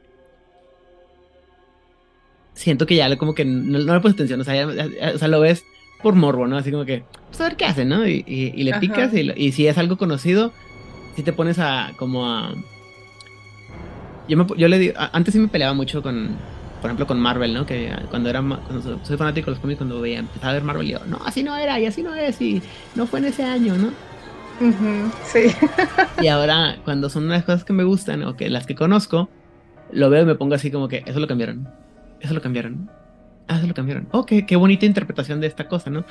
siento 2.54 2.86
que 2.86 2.96
ya 2.96 3.16
como 3.16 3.34
que 3.34 3.44
no, 3.44 3.78
le 3.78 4.00
pones 4.00 4.14
atención, 4.14 4.40
o 4.40 4.44
sea, 4.44 5.28
lo 5.28 5.40
ves 5.40 5.64
por 6.02 6.14
morbo, 6.14 6.46
¿no? 6.46 6.56
Así 6.56 6.70
como 6.70 6.84
que, 6.84 7.04
pues 7.28 7.40
a 7.40 7.44
ver 7.44 7.56
qué 7.56 7.64
hace, 7.64 7.84
¿no? 7.84 8.06
Y, 8.06 8.22
le 8.52 8.74
picas 8.78 9.12
y, 9.14 9.52
si 9.52 9.66
es 9.66 9.78
algo 9.78 9.96
conocido, 9.96 10.52
si 11.18 11.24
te 11.24 11.32
pones 11.32 11.58
a 11.58 11.94
como 11.96 12.32
a... 12.32 12.54
Yo, 14.28 14.36
me, 14.36 14.46
yo 14.56 14.68
le 14.68 14.78
digo, 14.78 14.94
antes 14.96 15.34
sí 15.34 15.40
me 15.40 15.48
peleaba 15.48 15.74
mucho 15.74 16.00
con, 16.00 16.36
por 16.80 16.90
ejemplo, 16.90 17.08
con 17.08 17.18
Marvel, 17.18 17.52
¿no? 17.52 17.66
Que 17.66 17.92
cuando 18.08 18.30
era, 18.30 18.40
cuando 18.40 19.04
soy 19.04 19.16
fanático 19.16 19.46
de 19.46 19.56
los 19.56 19.58
cómics, 19.58 19.78
cuando 19.78 20.00
veía, 20.00 20.20
empezaba 20.20 20.50
a 20.50 20.52
ver 20.52 20.62
Marvel, 20.62 20.86
yo, 20.86 21.00
no, 21.06 21.18
así 21.24 21.42
no 21.42 21.56
era, 21.56 21.80
y 21.80 21.86
así 21.86 22.04
no 22.04 22.14
es, 22.14 22.40
y 22.40 22.62
no 22.94 23.08
fue 23.08 23.18
en 23.18 23.24
ese 23.24 23.42
año, 23.42 23.74
¿no? 23.76 23.90
sí. 25.24 25.46
y 26.22 26.28
ahora, 26.28 26.76
cuando 26.84 27.10
son 27.10 27.24
unas 27.24 27.42
cosas 27.42 27.64
que 27.64 27.72
me 27.72 27.82
gustan 27.82 28.22
o 28.22 28.36
que 28.36 28.48
las 28.48 28.64
que 28.64 28.76
conozco, 28.76 29.28
lo 29.90 30.10
veo 30.10 30.22
y 30.22 30.26
me 30.26 30.36
pongo 30.36 30.54
así 30.54 30.70
como 30.70 30.86
que 30.86 31.02
eso 31.04 31.18
lo 31.18 31.26
cambiaron. 31.26 31.68
Eso 32.20 32.32
lo 32.32 32.40
cambiaron. 32.40 32.88
Ah, 33.48 33.56
eso 33.56 33.66
lo 33.66 33.74
cambiaron. 33.74 34.06
Oh, 34.12 34.24
qué, 34.24 34.54
bonita 34.54 34.86
interpretación 34.86 35.40
de 35.40 35.48
esta 35.48 35.66
cosa, 35.66 35.90
¿no? 35.90 36.04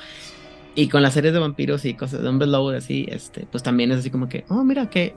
Y 0.78 0.88
con 0.88 1.02
las 1.02 1.14
series 1.14 1.34
de 1.34 1.40
vampiros 1.40 1.84
y 1.84 1.94
cosas 1.94 2.22
de 2.22 2.28
hombres 2.28 2.48
lobo 2.52 2.70
así, 2.70 3.04
este, 3.08 3.48
pues 3.50 3.64
también 3.64 3.90
es 3.90 3.98
así 3.98 4.12
como 4.12 4.28
que, 4.28 4.44
oh, 4.48 4.62
mira 4.62 4.88
que 4.88 5.12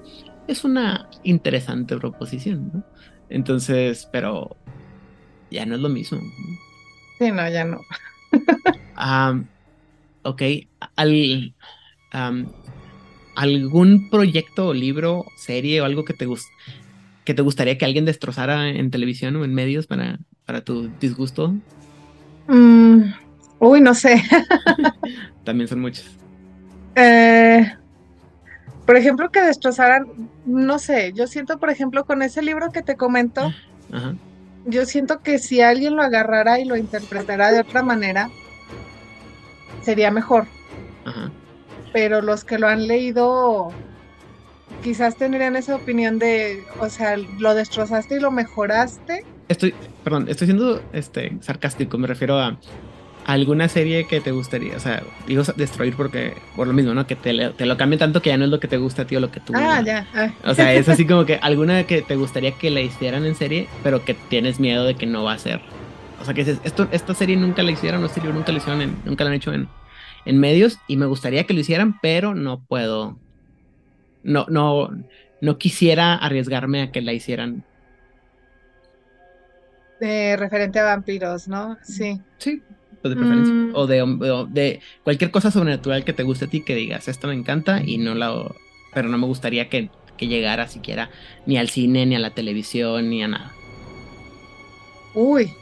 es 0.47 0.63
una 0.63 1.07
interesante 1.23 1.95
proposición, 1.97 2.71
¿no? 2.73 2.83
Entonces, 3.29 4.09
pero 4.11 4.57
ya 5.51 5.67
no 5.67 5.75
es 5.75 5.81
lo 5.81 5.89
mismo. 5.89 6.19
Sí, 7.19 7.31
no, 7.31 7.47
ya 7.47 7.63
no. 7.63 7.79
ok, 10.23 10.41
Al, 10.95 11.53
¿algún 13.35 14.09
proyecto 14.09 14.69
o 14.69 14.73
libro, 14.73 15.25
serie 15.37 15.79
o 15.79 15.85
algo 15.85 16.05
que 16.05 16.15
te, 16.15 16.27
que 17.23 17.35
te 17.35 17.41
gustaría 17.43 17.77
que 17.77 17.85
alguien 17.85 18.05
destrozara 18.05 18.67
en 18.67 18.89
televisión 18.89 19.35
o 19.35 19.45
en 19.45 19.53
medios 19.53 19.85
para, 19.85 20.17
para 20.43 20.63
tu 20.63 20.89
disgusto? 20.99 21.53
Mm, 22.47 23.03
uy, 23.61 23.79
no 23.79 23.93
sé. 23.93 24.21
También 25.45 25.67
son 25.67 25.79
muchos. 25.79 26.05
Eh, 26.95 27.71
por 28.85 28.97
ejemplo, 28.97 29.31
que 29.31 29.41
destrozaran, 29.41 30.07
no 30.45 30.79
sé, 30.79 31.13
yo 31.13 31.27
siento, 31.27 31.59
por 31.59 31.69
ejemplo, 31.69 32.05
con 32.05 32.23
ese 32.23 32.41
libro 32.41 32.71
que 32.71 32.81
te 32.81 32.97
comento, 32.97 33.53
yo 34.65 34.85
siento 34.85 35.21
que 35.21 35.37
si 35.37 35.61
alguien 35.61 35.95
lo 35.95 36.01
agarrara 36.01 36.59
y 36.59 36.65
lo 36.65 36.75
interpretara 36.75 37.51
de 37.51 37.61
otra 37.61 37.83
manera, 37.83 38.29
sería 39.83 40.11
mejor. 40.11 40.47
Pero 41.93 42.21
los 42.21 42.43
que 42.43 42.57
lo 42.57 42.67
han 42.67 42.87
leído 42.87 43.71
quizás 44.83 45.15
tendrían 45.17 45.55
esa 45.55 45.75
opinión 45.75 46.17
de, 46.17 46.63
o 46.79 46.89
sea, 46.89 47.15
lo 47.17 47.53
destrozaste 47.53 48.15
y 48.15 48.19
lo 48.19 48.31
mejoraste. 48.31 49.23
Estoy, 49.47 49.75
perdón, 50.03 50.27
estoy 50.27 50.47
siendo 50.47 50.81
este 50.93 51.37
sarcástico, 51.41 51.97
me 51.97 52.07
refiero 52.07 52.39
a 52.39 52.57
alguna 53.25 53.67
serie 53.69 54.07
que 54.07 54.21
te 54.21 54.31
gustaría, 54.31 54.75
o 54.75 54.79
sea, 54.79 55.03
digo 55.27 55.43
destruir 55.55 55.95
porque 55.95 56.35
por 56.55 56.67
lo 56.67 56.73
mismo, 56.73 56.93
¿no? 56.93 57.05
Que 57.07 57.15
te, 57.15 57.33
te 57.49 57.65
lo 57.65 57.77
cambie 57.77 57.97
tanto 57.97 58.21
que 58.21 58.29
ya 58.29 58.37
no 58.37 58.45
es 58.45 58.51
lo 58.51 58.59
que 58.59 58.67
te 58.67 58.77
gusta 58.77 59.03
a 59.03 59.05
ti 59.05 59.15
o 59.15 59.19
lo 59.19 59.31
que 59.31 59.39
tú. 59.39 59.53
Ah, 59.55 59.81
ya. 59.85 60.05
O 60.43 60.53
sea, 60.53 60.73
es 60.73 60.89
así 60.89 61.05
como 61.07 61.25
que 61.25 61.35
alguna 61.35 61.83
que 61.83 62.01
te 62.01 62.15
gustaría 62.15 62.51
que 62.51 62.69
la 62.71 62.81
hicieran 62.81 63.25
en 63.25 63.35
serie, 63.35 63.67
pero 63.83 64.03
que 64.03 64.13
tienes 64.13 64.59
miedo 64.59 64.85
de 64.85 64.95
que 64.95 65.05
no 65.05 65.23
va 65.23 65.33
a 65.33 65.37
ser. 65.37 65.61
O 66.19 66.25
sea, 66.25 66.33
que 66.33 66.43
dices, 66.43 66.59
esto, 66.63 66.87
esta 66.91 67.13
serie 67.13 67.35
nunca 67.35 67.63
la 67.63 67.71
hicieron, 67.71 68.03
este 68.03 68.21
libro 68.21 68.35
nunca 68.35 68.51
la 68.51 68.59
hicieron, 68.59 68.95
nunca 69.05 69.23
la 69.23 69.31
han 69.31 69.35
hecho 69.35 69.53
en, 69.53 69.67
en 70.25 70.39
medios 70.39 70.77
y 70.87 70.97
me 70.97 71.05
gustaría 71.05 71.45
que 71.45 71.53
lo 71.53 71.59
hicieran, 71.59 71.99
pero 72.01 72.35
no 72.35 72.59
puedo. 72.59 73.17
No, 74.23 74.45
no, 74.49 74.89
no 75.41 75.57
quisiera 75.57 76.15
arriesgarme 76.15 76.83
a 76.83 76.91
que 76.91 77.01
la 77.01 77.13
hicieran. 77.13 77.63
De 79.99 80.35
referente 80.35 80.79
a 80.79 80.83
vampiros, 80.85 81.47
¿no? 81.47 81.77
Sí. 81.83 82.19
Sí, 82.37 82.61
de 83.09 83.15
preferencia. 83.15 83.53
Mm. 83.53 83.71
O, 83.75 83.87
de, 83.87 84.47
de, 84.49 84.79
cualquier 85.03 85.31
cosa 85.31 85.51
sobrenatural 85.51 86.03
que 86.03 86.13
te 86.13 86.23
guste 86.23 86.45
a 86.45 86.47
ti, 86.47 86.61
que 86.61 86.75
digas, 86.75 87.07
esto 87.07 87.27
me 87.27 87.33
encanta 87.33 87.81
y 87.83 87.97
no 87.97 88.15
la... 88.15 88.51
Pero 88.93 89.09
no 89.09 89.17
me 89.17 89.25
gustaría 89.25 89.69
que, 89.69 89.89
que 90.17 90.27
llegara 90.27 90.67
siquiera 90.67 91.09
ni 91.45 91.57
al 91.57 91.69
cine, 91.69 92.05
ni 92.05 92.15
a 92.15 92.19
la 92.19 92.31
televisión, 92.31 93.09
ni 93.09 93.23
a 93.23 93.27
nada. 93.27 93.51
Uy. 95.13 95.53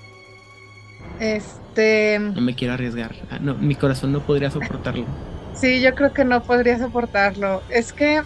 Este... 1.20 2.20
No 2.20 2.42
me 2.42 2.56
quiero 2.56 2.74
arriesgar. 2.74 3.16
Ah, 3.30 3.40
no, 3.40 3.56
mi 3.56 3.76
corazón 3.76 4.12
no 4.12 4.22
podría 4.22 4.52
soportarlo. 4.52 5.06
Sí, 5.56 5.82
yo 5.82 5.94
creo 5.94 6.14
que 6.14 6.24
no 6.24 6.42
podría 6.42 6.80
soportarlo. 6.80 7.62
Es 7.70 7.92
que, 7.92 8.22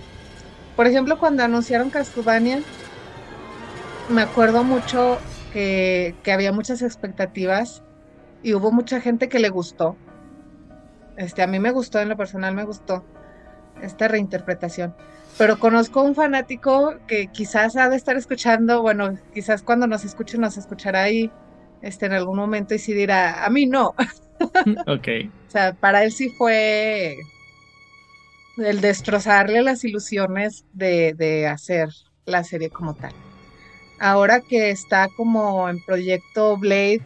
por 0.76 0.86
ejemplo, 0.86 1.18
cuando 1.18 1.42
anunciaron 1.42 1.90
Castlevania, 1.90 2.60
me 4.08 4.22
acuerdo 4.22 4.64
mucho 4.64 5.18
que, 5.52 6.14
que 6.22 6.32
había 6.32 6.52
muchas 6.52 6.84
expectativas 6.84 7.82
y 8.44 8.54
hubo 8.54 8.72
mucha 8.72 9.02
gente 9.02 9.30
que 9.30 9.40
le 9.40 9.50
gustó. 9.50 9.96
Este, 11.18 11.42
a 11.42 11.48
mí 11.48 11.60
me 11.60 11.72
gustó, 11.72 12.00
en 12.00 12.10
lo 12.10 12.18
personal 12.18 12.54
me 12.54 12.66
gustó 12.66 13.04
esta 13.82 14.08
reinterpretación. 14.08 14.94
Pero 15.38 15.58
conozco 15.58 16.02
un 16.02 16.14
fanático 16.14 16.96
que 17.08 17.28
quizás 17.28 17.76
ha 17.76 17.90
de 17.90 17.96
estar 17.96 18.16
escuchando, 18.16 18.82
bueno, 18.82 19.18
quizás 19.34 19.64
cuando 19.64 19.88
nos 19.88 20.06
escuche 20.06 20.38
nos 20.38 20.58
escuchará 20.58 21.04
ahí 21.04 21.32
este, 21.82 22.06
en 22.06 22.14
algún 22.14 22.38
momento 22.38 22.76
y 22.76 22.80
sí 22.80 22.94
dirá, 22.94 23.44
a 23.46 23.50
mí 23.50 23.66
no. 23.66 23.96
ok. 24.88 25.08
o 25.48 25.52
sea, 25.52 25.74
para 25.74 26.04
él 26.04 26.12
sí 26.12 26.30
fue 26.30 27.18
el 28.58 28.82
destrozarle 28.82 29.64
las 29.64 29.84
ilusiones 29.84 30.66
de, 30.74 31.14
de 31.14 31.48
hacer 31.48 31.90
la 32.26 32.44
serie 32.44 32.70
como 32.70 32.94
tal. 32.94 33.14
Ahora 34.00 34.42
que 34.42 34.70
está 34.70 35.08
como 35.16 35.68
en 35.70 35.84
proyecto 35.84 36.58
Blade, 36.58 37.02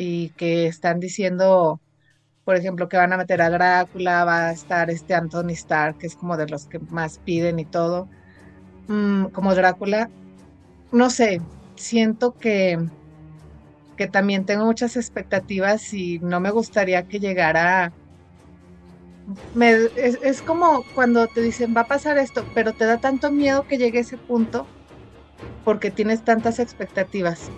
y 0.00 0.30
que 0.30 0.66
están 0.66 0.98
diciendo, 0.98 1.78
por 2.44 2.56
ejemplo, 2.56 2.88
que 2.88 2.96
van 2.96 3.12
a 3.12 3.18
meter 3.18 3.42
a 3.42 3.50
Drácula, 3.50 4.24
va 4.24 4.48
a 4.48 4.52
estar 4.52 4.88
este 4.88 5.14
Anthony 5.14 5.50
Stark, 5.50 5.98
que 5.98 6.06
es 6.06 6.16
como 6.16 6.38
de 6.38 6.48
los 6.48 6.66
que 6.66 6.78
más 6.78 7.18
piden 7.18 7.58
y 7.58 7.66
todo, 7.66 8.08
mm, 8.88 9.26
como 9.26 9.54
Drácula. 9.54 10.08
No 10.90 11.10
sé, 11.10 11.42
siento 11.76 12.34
que, 12.38 12.78
que 13.98 14.06
también 14.06 14.46
tengo 14.46 14.64
muchas 14.64 14.96
expectativas 14.96 15.92
y 15.92 16.18
no 16.20 16.40
me 16.40 16.50
gustaría 16.50 17.06
que 17.06 17.20
llegara... 17.20 17.92
Es, 19.60 20.18
es 20.22 20.40
como 20.40 20.82
cuando 20.94 21.26
te 21.26 21.42
dicen 21.42 21.74
va 21.76 21.82
a 21.82 21.88
pasar 21.88 22.16
esto, 22.16 22.42
pero 22.54 22.72
te 22.72 22.86
da 22.86 22.96
tanto 22.98 23.30
miedo 23.30 23.66
que 23.68 23.76
llegue 23.76 23.98
ese 23.98 24.16
punto 24.16 24.66
porque 25.62 25.90
tienes 25.90 26.24
tantas 26.24 26.58
expectativas. 26.58 27.50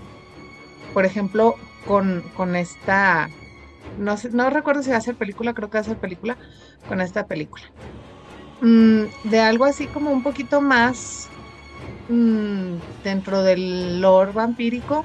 Por 0.93 1.07
ejemplo, 1.07 1.55
con, 1.87 2.23
con 2.37 2.57
esta, 2.57 3.29
no, 3.99 4.17
sé, 4.17 4.31
no 4.31 4.51
recuerdo 4.51 4.83
si 4.83 4.91
va 4.91 4.97
a 4.97 5.03
ser 5.03 5.17
película, 5.17 5.55
creo 5.55 5.71
que 5.71 5.79
va 5.79 5.83
a 5.83 5.85
ser 5.85 5.99
película, 5.99 6.37
con 6.89 7.01
esta 7.01 7.27
película. 7.27 7.65
Mm, 8.61 9.05
de 9.25 9.41
algo 9.41 9.65
así 9.65 9.87
como 9.87 10.11
un 10.11 10.23
poquito 10.23 10.61
más 10.61 11.29
mm, 12.09 12.75
dentro 13.03 13.43
del 13.43 14.01
lore 14.01 14.33
vampírico. 14.33 15.05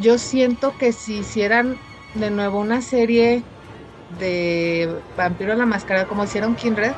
Yo 0.00 0.18
siento 0.18 0.76
que 0.76 0.92
si 0.92 1.18
hicieran 1.18 1.78
de 2.14 2.30
nuevo 2.30 2.60
una 2.60 2.82
serie 2.82 3.42
de 4.18 4.94
Vampiro 5.16 5.52
a 5.52 5.56
la 5.56 5.66
Máscara, 5.66 6.06
como 6.06 6.24
hicieron 6.24 6.54
Kindred, 6.54 6.92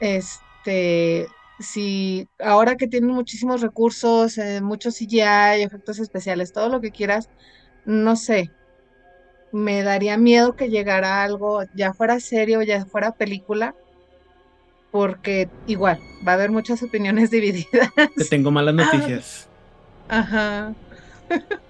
este, 0.00 1.28
si 1.58 2.28
ahora 2.38 2.76
que 2.76 2.86
tienen 2.86 3.10
muchísimos 3.10 3.60
recursos, 3.60 4.38
eh, 4.38 4.60
muchos 4.60 4.96
CGI, 4.96 5.62
efectos 5.62 5.98
especiales, 5.98 6.52
todo 6.52 6.68
lo 6.68 6.80
que 6.80 6.90
quieras, 6.90 7.30
no 7.84 8.16
sé, 8.16 8.50
me 9.52 9.82
daría 9.82 10.16
miedo 10.18 10.56
que 10.56 10.68
llegara 10.68 11.22
algo, 11.22 11.62
ya 11.74 11.94
fuera 11.94 12.20
serio, 12.20 12.62
ya 12.62 12.84
fuera 12.84 13.12
película, 13.12 13.74
porque 14.90 15.48
igual, 15.66 15.98
va 16.26 16.32
a 16.32 16.34
haber 16.34 16.50
muchas 16.50 16.82
opiniones 16.82 17.30
divididas. 17.32 17.90
Te 18.16 18.24
tengo 18.24 18.50
malas 18.50 18.74
noticias. 18.74 19.48
Ajá. 20.08 20.74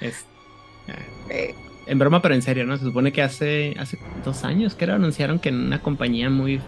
Es, 0.00 0.24
eh, 1.28 1.54
en 1.86 1.98
broma, 1.98 2.22
pero 2.22 2.34
en 2.34 2.40
serio, 2.40 2.64
¿no? 2.64 2.78
Se 2.78 2.84
supone 2.84 3.12
que 3.12 3.20
hace, 3.20 3.74
hace 3.78 3.98
dos 4.24 4.44
años 4.44 4.74
que 4.74 4.84
era, 4.84 4.94
anunciaron 4.94 5.38
que 5.38 5.50
en 5.50 5.56
una 5.56 5.82
compañía 5.82 6.30
muy 6.30 6.58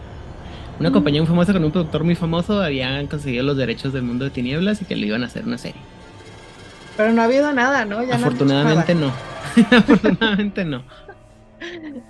una 0.79 0.91
compañía 0.91 1.21
muy 1.21 1.29
famosa 1.29 1.53
con 1.53 1.65
un 1.65 1.71
productor 1.71 2.05
muy 2.05 2.15
famoso 2.15 2.61
habían 2.61 3.07
conseguido 3.07 3.45
los 3.45 3.57
derechos 3.57 3.93
del 3.93 4.03
mundo 4.03 4.25
de 4.25 4.31
tinieblas 4.31 4.83
y 4.83 4.85
que 4.85 4.97
le 4.97 5.07
iban 5.07 5.23
a 5.23 5.27
hacer 5.27 5.45
una 5.45 5.59
serie. 5.59 5.81
Pero 6.97 7.13
no 7.13 7.23
ha 7.23 7.25
habido 7.25 7.53
nada, 7.53 7.85
¿no? 7.85 7.99
Afortunadamente 7.99 8.95
no. 8.95 9.13
Afortunadamente 9.71 10.65
no. 10.65 10.83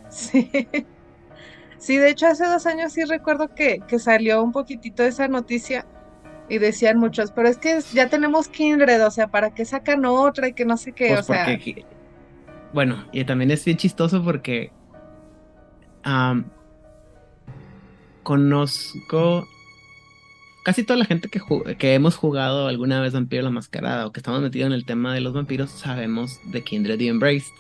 Sí. 0.08 0.50
Sí, 1.78 1.96
de 1.96 2.10
hecho 2.10 2.26
hace 2.26 2.46
dos 2.46 2.66
años 2.66 2.92
sí 2.92 3.02
recuerdo 3.04 3.54
que, 3.54 3.80
que 3.88 3.98
salió 3.98 4.42
un 4.42 4.52
poquitito 4.52 5.02
esa 5.02 5.26
noticia 5.26 5.84
y 6.48 6.58
decían 6.58 6.98
muchos, 6.98 7.32
pero 7.32 7.48
es 7.48 7.56
que 7.56 7.80
ya 7.92 8.08
tenemos 8.08 8.48
Kindred, 8.48 9.04
o 9.04 9.10
sea, 9.10 9.28
¿para 9.28 9.54
qué 9.54 9.64
sacan 9.64 10.04
otra 10.04 10.48
y 10.48 10.52
que 10.52 10.64
no 10.64 10.76
sé 10.76 10.92
qué? 10.92 11.08
Pues 11.08 11.20
o 11.20 11.22
sea... 11.24 11.58
bueno, 12.72 13.04
y 13.10 13.24
también 13.24 13.50
es 13.50 13.64
bien 13.64 13.78
chistoso 13.78 14.22
porque 14.22 14.70
conozco 18.23 19.49
casi 20.62 20.85
toda 20.85 20.99
la 20.99 21.05
gente 21.05 21.29
que, 21.29 21.41
que 21.79 21.95
hemos 21.95 22.16
jugado 22.16 22.68
alguna 22.68 23.01
vez 23.01 23.12
Vampiro 23.12 23.43
la 23.43 23.51
Mascarada 23.51 24.07
o 24.07 24.12
que 24.12 24.20
estamos 24.20 24.41
metidos 24.41 24.68
en 24.68 24.73
el 24.73 24.85
tema 24.85 25.14
de 25.14 25.20
los 25.20 25.33
vampiros 25.33 25.70
sabemos 25.70 26.39
de 26.45 26.62
Kindred 26.62 27.01
y 27.01 27.09
Embraced. 27.09 27.53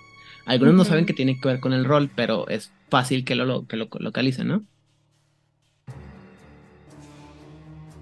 Algunos 0.44 0.74
no 0.74 0.84
saben 0.84 1.06
que 1.06 1.12
tiene 1.12 1.38
que 1.38 1.48
ver 1.48 1.60
con 1.60 1.72
el 1.72 1.84
rol, 1.84 2.10
pero 2.14 2.48
es 2.48 2.72
fácil 2.88 3.24
que 3.24 3.34
lo, 3.36 3.66
que 3.66 3.76
lo 3.76 3.88
localicen, 4.00 4.48
¿no? 4.48 4.62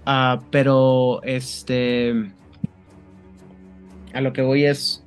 Ah, 0.05 0.41
pero 0.49 1.21
este. 1.23 2.31
A 4.13 4.21
lo 4.21 4.33
que 4.33 4.41
voy 4.41 4.65
es. 4.65 5.03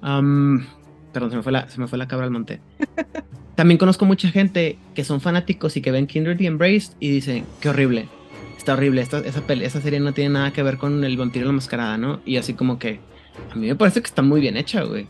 perdón, 0.00 1.30
se 1.30 1.36
me, 1.36 1.42
fue 1.42 1.52
la, 1.52 1.68
se 1.68 1.80
me 1.80 1.86
fue 1.86 1.98
la 1.98 2.08
cabra 2.08 2.26
al 2.26 2.32
monte. 2.32 2.60
También 3.56 3.78
conozco 3.78 4.04
mucha 4.04 4.28
gente 4.28 4.78
que 4.94 5.02
son 5.02 5.20
fanáticos 5.20 5.76
y 5.76 5.80
que 5.80 5.90
ven 5.90 6.06
Kindred 6.06 6.38
y 6.38 6.46
Embraced 6.46 6.92
y 7.00 7.10
dicen, 7.10 7.46
qué 7.60 7.70
horrible, 7.70 8.06
está 8.58 8.74
horrible, 8.74 9.00
esta, 9.00 9.18
esa, 9.20 9.42
esa 9.48 9.80
serie 9.80 9.98
no 9.98 10.12
tiene 10.12 10.30
nada 10.30 10.52
que 10.52 10.62
ver 10.62 10.76
con 10.76 11.02
el 11.02 11.16
vampiro 11.16 11.46
y 11.46 11.48
la 11.48 11.52
mascarada, 11.52 11.96
¿no? 11.96 12.20
Y 12.26 12.36
así 12.36 12.52
como 12.52 12.78
que, 12.78 13.00
a 13.50 13.54
mí 13.54 13.66
me 13.66 13.74
parece 13.74 14.02
que 14.02 14.08
está 14.08 14.20
muy 14.20 14.42
bien 14.42 14.58
hecha, 14.58 14.82
güey. 14.82 15.06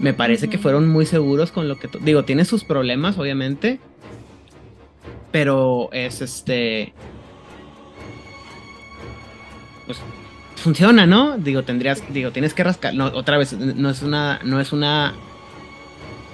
Me 0.00 0.12
parece 0.12 0.48
que 0.48 0.58
fueron 0.58 0.88
muy 0.88 1.06
seguros 1.06 1.52
con 1.52 1.68
lo 1.68 1.78
que... 1.78 1.88
Digo, 2.00 2.24
tiene 2.24 2.44
sus 2.44 2.64
problemas, 2.64 3.16
obviamente, 3.18 3.78
pero 5.30 5.90
es 5.92 6.20
este... 6.22 6.92
Pues 9.86 10.00
funciona, 10.56 11.06
¿no? 11.06 11.38
Digo, 11.38 11.62
tendrías, 11.62 12.02
digo, 12.12 12.32
tienes 12.32 12.52
que 12.52 12.64
rascar, 12.64 12.94
no, 12.94 13.06
otra 13.06 13.38
vez, 13.38 13.52
no 13.52 13.90
es 13.90 14.02
una, 14.02 14.40
no 14.42 14.60
es 14.60 14.72
una, 14.72 15.14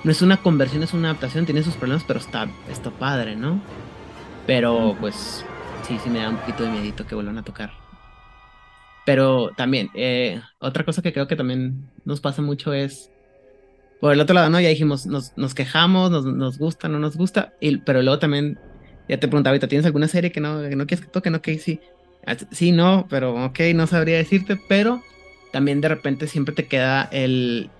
no 0.04 0.10
es 0.10 0.22
una 0.22 0.36
conversión, 0.38 0.82
es 0.82 0.94
una 0.94 1.10
adaptación, 1.10 1.44
tiene 1.44 1.62
sus 1.62 1.74
problemas, 1.74 2.04
pero 2.06 2.20
está, 2.20 2.48
está 2.70 2.90
padre, 2.90 3.36
¿no? 3.36 3.60
Pero, 4.46 4.96
pues, 5.00 5.44
sí, 5.86 5.98
sí 6.02 6.10
me 6.10 6.20
da 6.20 6.30
un 6.30 6.36
poquito 6.36 6.64
de 6.64 6.70
miedito 6.70 7.06
que 7.06 7.14
vuelvan 7.14 7.38
a 7.38 7.42
tocar. 7.42 7.72
Pero 9.04 9.50
también, 9.56 9.90
eh, 9.94 10.40
otra 10.58 10.84
cosa 10.84 11.02
que 11.02 11.12
creo 11.12 11.26
que 11.26 11.36
también 11.36 11.90
nos 12.04 12.20
pasa 12.20 12.42
mucho 12.42 12.72
es, 12.72 13.10
por 14.00 14.12
el 14.12 14.20
otro 14.20 14.34
lado, 14.34 14.50
¿no? 14.50 14.60
Ya 14.60 14.68
dijimos, 14.68 15.06
nos, 15.06 15.36
nos 15.36 15.54
quejamos, 15.54 16.10
nos, 16.10 16.24
nos 16.24 16.58
gusta, 16.58 16.88
no 16.88 16.98
nos 16.98 17.16
gusta, 17.16 17.52
y, 17.60 17.78
pero 17.78 18.02
luego 18.02 18.18
también, 18.18 18.58
ya 19.08 19.18
te 19.18 19.28
preguntaba 19.28 19.52
ahorita, 19.52 19.68
¿tienes 19.68 19.86
alguna 19.86 20.08
serie 20.08 20.30
que 20.30 20.40
no, 20.40 20.62
que 20.62 20.76
no 20.76 20.86
quieres 20.86 21.04
que 21.04 21.10
toquen? 21.10 21.34
Ok, 21.34 21.48
sí. 21.58 21.80
Sí, 22.50 22.72
no, 22.72 23.06
pero 23.08 23.44
ok, 23.46 23.60
no 23.74 23.86
sabría 23.86 24.18
decirte, 24.18 24.60
pero 24.68 25.02
también 25.52 25.80
de 25.80 25.88
repente 25.88 26.26
siempre 26.26 26.54
te 26.54 26.66
queda 26.66 27.08
el, 27.10 27.70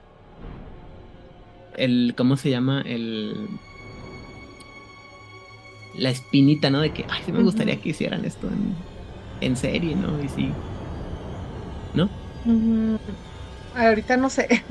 el, 1.79 2.15
¿cómo 2.17 2.37
se 2.37 2.51
llama? 2.51 2.83
El, 2.85 3.35
la 5.95 6.11
espinita, 6.11 6.71
¿no? 6.71 6.81
De 6.81 6.91
que, 6.91 7.05
ay, 7.09 7.23
sí 7.25 7.33
me 7.33 7.43
gustaría 7.43 7.81
que 7.81 7.91
hicieran 7.91 8.25
esto 8.25 8.49
en, 8.49 8.75
en 9.41 9.57
serie, 9.57 9.97
¿no? 9.97 10.23
Y 10.23 10.29
sí, 10.29 10.51
¿no? 11.95 12.09
Ahorita 13.75 14.17
no 14.17 14.31
sé. 14.31 14.65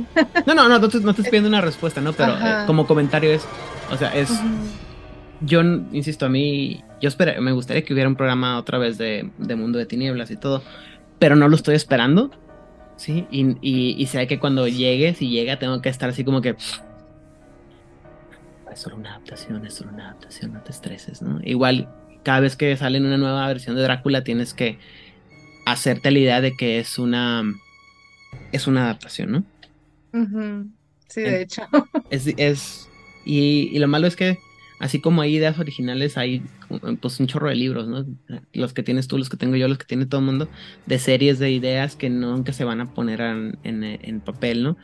no, 0.45 0.53
no, 0.53 0.67
no, 0.67 0.79
no 0.79 0.89
te, 0.89 0.99
no 0.99 1.13
te 1.13 1.21
estoy 1.21 1.31
pidiendo 1.31 1.49
una 1.49 1.61
respuesta, 1.61 2.01
¿no? 2.01 2.13
Pero 2.13 2.33
eh, 2.33 2.63
como 2.65 2.87
comentario 2.87 3.31
es, 3.31 3.45
o 3.91 3.97
sea, 3.97 4.15
es, 4.15 4.31
yo 5.41 5.61
insisto, 5.61 6.25
a 6.25 6.29
mí, 6.29 6.83
yo 7.01 7.09
espero, 7.09 7.39
me 7.41 7.51
gustaría 7.51 7.83
que 7.83 7.93
hubiera 7.93 8.09
un 8.09 8.15
programa 8.15 8.57
otra 8.57 8.77
vez 8.77 8.97
de, 8.97 9.29
de 9.37 9.55
Mundo 9.55 9.79
de 9.79 9.85
Tinieblas 9.85 10.31
y 10.31 10.37
todo, 10.37 10.63
pero 11.19 11.35
no 11.35 11.47
lo 11.47 11.55
estoy 11.55 11.75
esperando, 11.75 12.31
¿sí? 12.95 13.27
Y, 13.31 13.57
y, 13.61 13.95
y 13.97 14.05
sé 14.07 14.27
que 14.27 14.39
cuando 14.39 14.67
llegue, 14.67 15.13
si 15.13 15.29
llega, 15.29 15.59
tengo 15.59 15.81
que 15.81 15.89
estar 15.89 16.09
así 16.09 16.23
como 16.23 16.41
que... 16.41 16.55
Es 18.77 18.83
solo 18.83 18.97
una 18.97 19.09
adaptación, 19.09 19.65
es 19.65 19.73
solo 19.73 19.89
una 19.91 20.09
adaptación, 20.09 20.53
no 20.53 20.61
te 20.61 20.69
estreses, 20.69 21.23
¿no? 21.23 21.39
Igual, 21.43 21.89
cada 22.21 22.41
vez 22.41 22.55
que 22.55 22.77
sale 22.77 22.99
una 22.99 23.17
nueva 23.17 23.47
versión 23.47 23.75
de 23.75 23.81
Drácula, 23.81 24.23
tienes 24.23 24.53
que 24.53 24.77
hacerte 25.65 26.11
la 26.11 26.19
idea 26.19 26.41
de 26.41 26.55
que 26.55 26.77
es 26.77 26.99
una... 26.99 27.41
Es 28.51 28.67
una 28.67 28.83
adaptación, 28.83 29.31
¿no? 29.31 29.43
Sí, 31.07 31.21
de 31.21 31.41
hecho. 31.41 31.63
Es, 32.11 32.27
es 32.37 32.87
y, 33.25 33.71
y 33.73 33.79
lo 33.79 33.87
malo 33.87 34.05
es 34.05 34.15
que 34.15 34.37
así 34.79 35.01
como 35.01 35.23
hay 35.23 35.35
ideas 35.35 35.57
originales, 35.57 36.15
hay 36.15 36.43
pues 37.01 37.19
un 37.19 37.25
chorro 37.25 37.49
de 37.49 37.55
libros, 37.55 37.87
¿no? 37.87 38.05
Los 38.53 38.73
que 38.73 38.83
tienes 38.83 39.07
tú, 39.07 39.17
los 39.17 39.29
que 39.29 39.37
tengo 39.37 39.55
yo, 39.55 39.67
los 39.67 39.79
que 39.79 39.85
tiene 39.85 40.05
todo 40.05 40.19
el 40.19 40.27
mundo, 40.27 40.49
de 40.85 40.99
series 40.99 41.39
de 41.39 41.51
ideas 41.51 41.95
que 41.95 42.11
nunca 42.11 42.53
se 42.53 42.63
van 42.63 42.81
a 42.81 42.93
poner 42.93 43.21
en, 43.21 43.57
en, 43.63 44.19
papel, 44.19 44.61
¿no? 44.61 44.77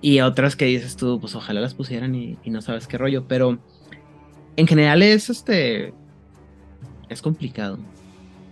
Y 0.00 0.20
otras 0.20 0.56
que 0.56 0.66
dices 0.66 0.96
tú, 0.96 1.20
pues 1.20 1.34
ojalá 1.34 1.60
las 1.60 1.74
pusieran 1.74 2.14
y, 2.14 2.36
no 2.46 2.60
sabes 2.62 2.86
qué 2.86 2.98
rollo, 2.98 3.24
pero 3.26 3.58
en 4.56 4.66
general 4.66 5.02
es 5.02 5.30
este, 5.30 5.94
es 7.08 7.22
complicado. 7.22 7.78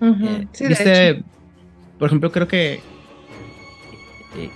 Eh, 0.01 0.47
sí, 0.53 0.67
¿viste? 0.67 1.23
Por 1.99 2.09
ejemplo, 2.09 2.33
creo 2.33 2.49
que, 2.49 2.81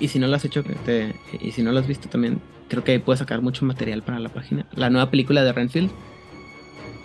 y, 0.01 0.09
si 0.09 0.19
no 0.19 0.27
lo 0.27 0.37
has 0.37 0.45
hecho, 0.45 0.65
te, 0.85 1.15
y 1.41 1.53
si 1.53 1.63
no 1.63 1.73
lo 1.73 1.79
has 1.79 1.87
visto 1.87 2.09
también, 2.09 2.41
creo 2.69 2.85
que 2.85 2.99
puedes 3.01 3.21
sacar 3.21 3.43
mucho 3.43 3.65
material 3.65 4.03
para 4.03 4.19
la 4.19 4.29
página. 4.29 4.67
La 4.75 4.91
nueva 4.91 5.11
película 5.11 5.45
de 5.45 5.53
Renfield. 5.53 5.91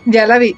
Ya 0.05 0.27
la 0.27 0.37
vi. 0.37 0.55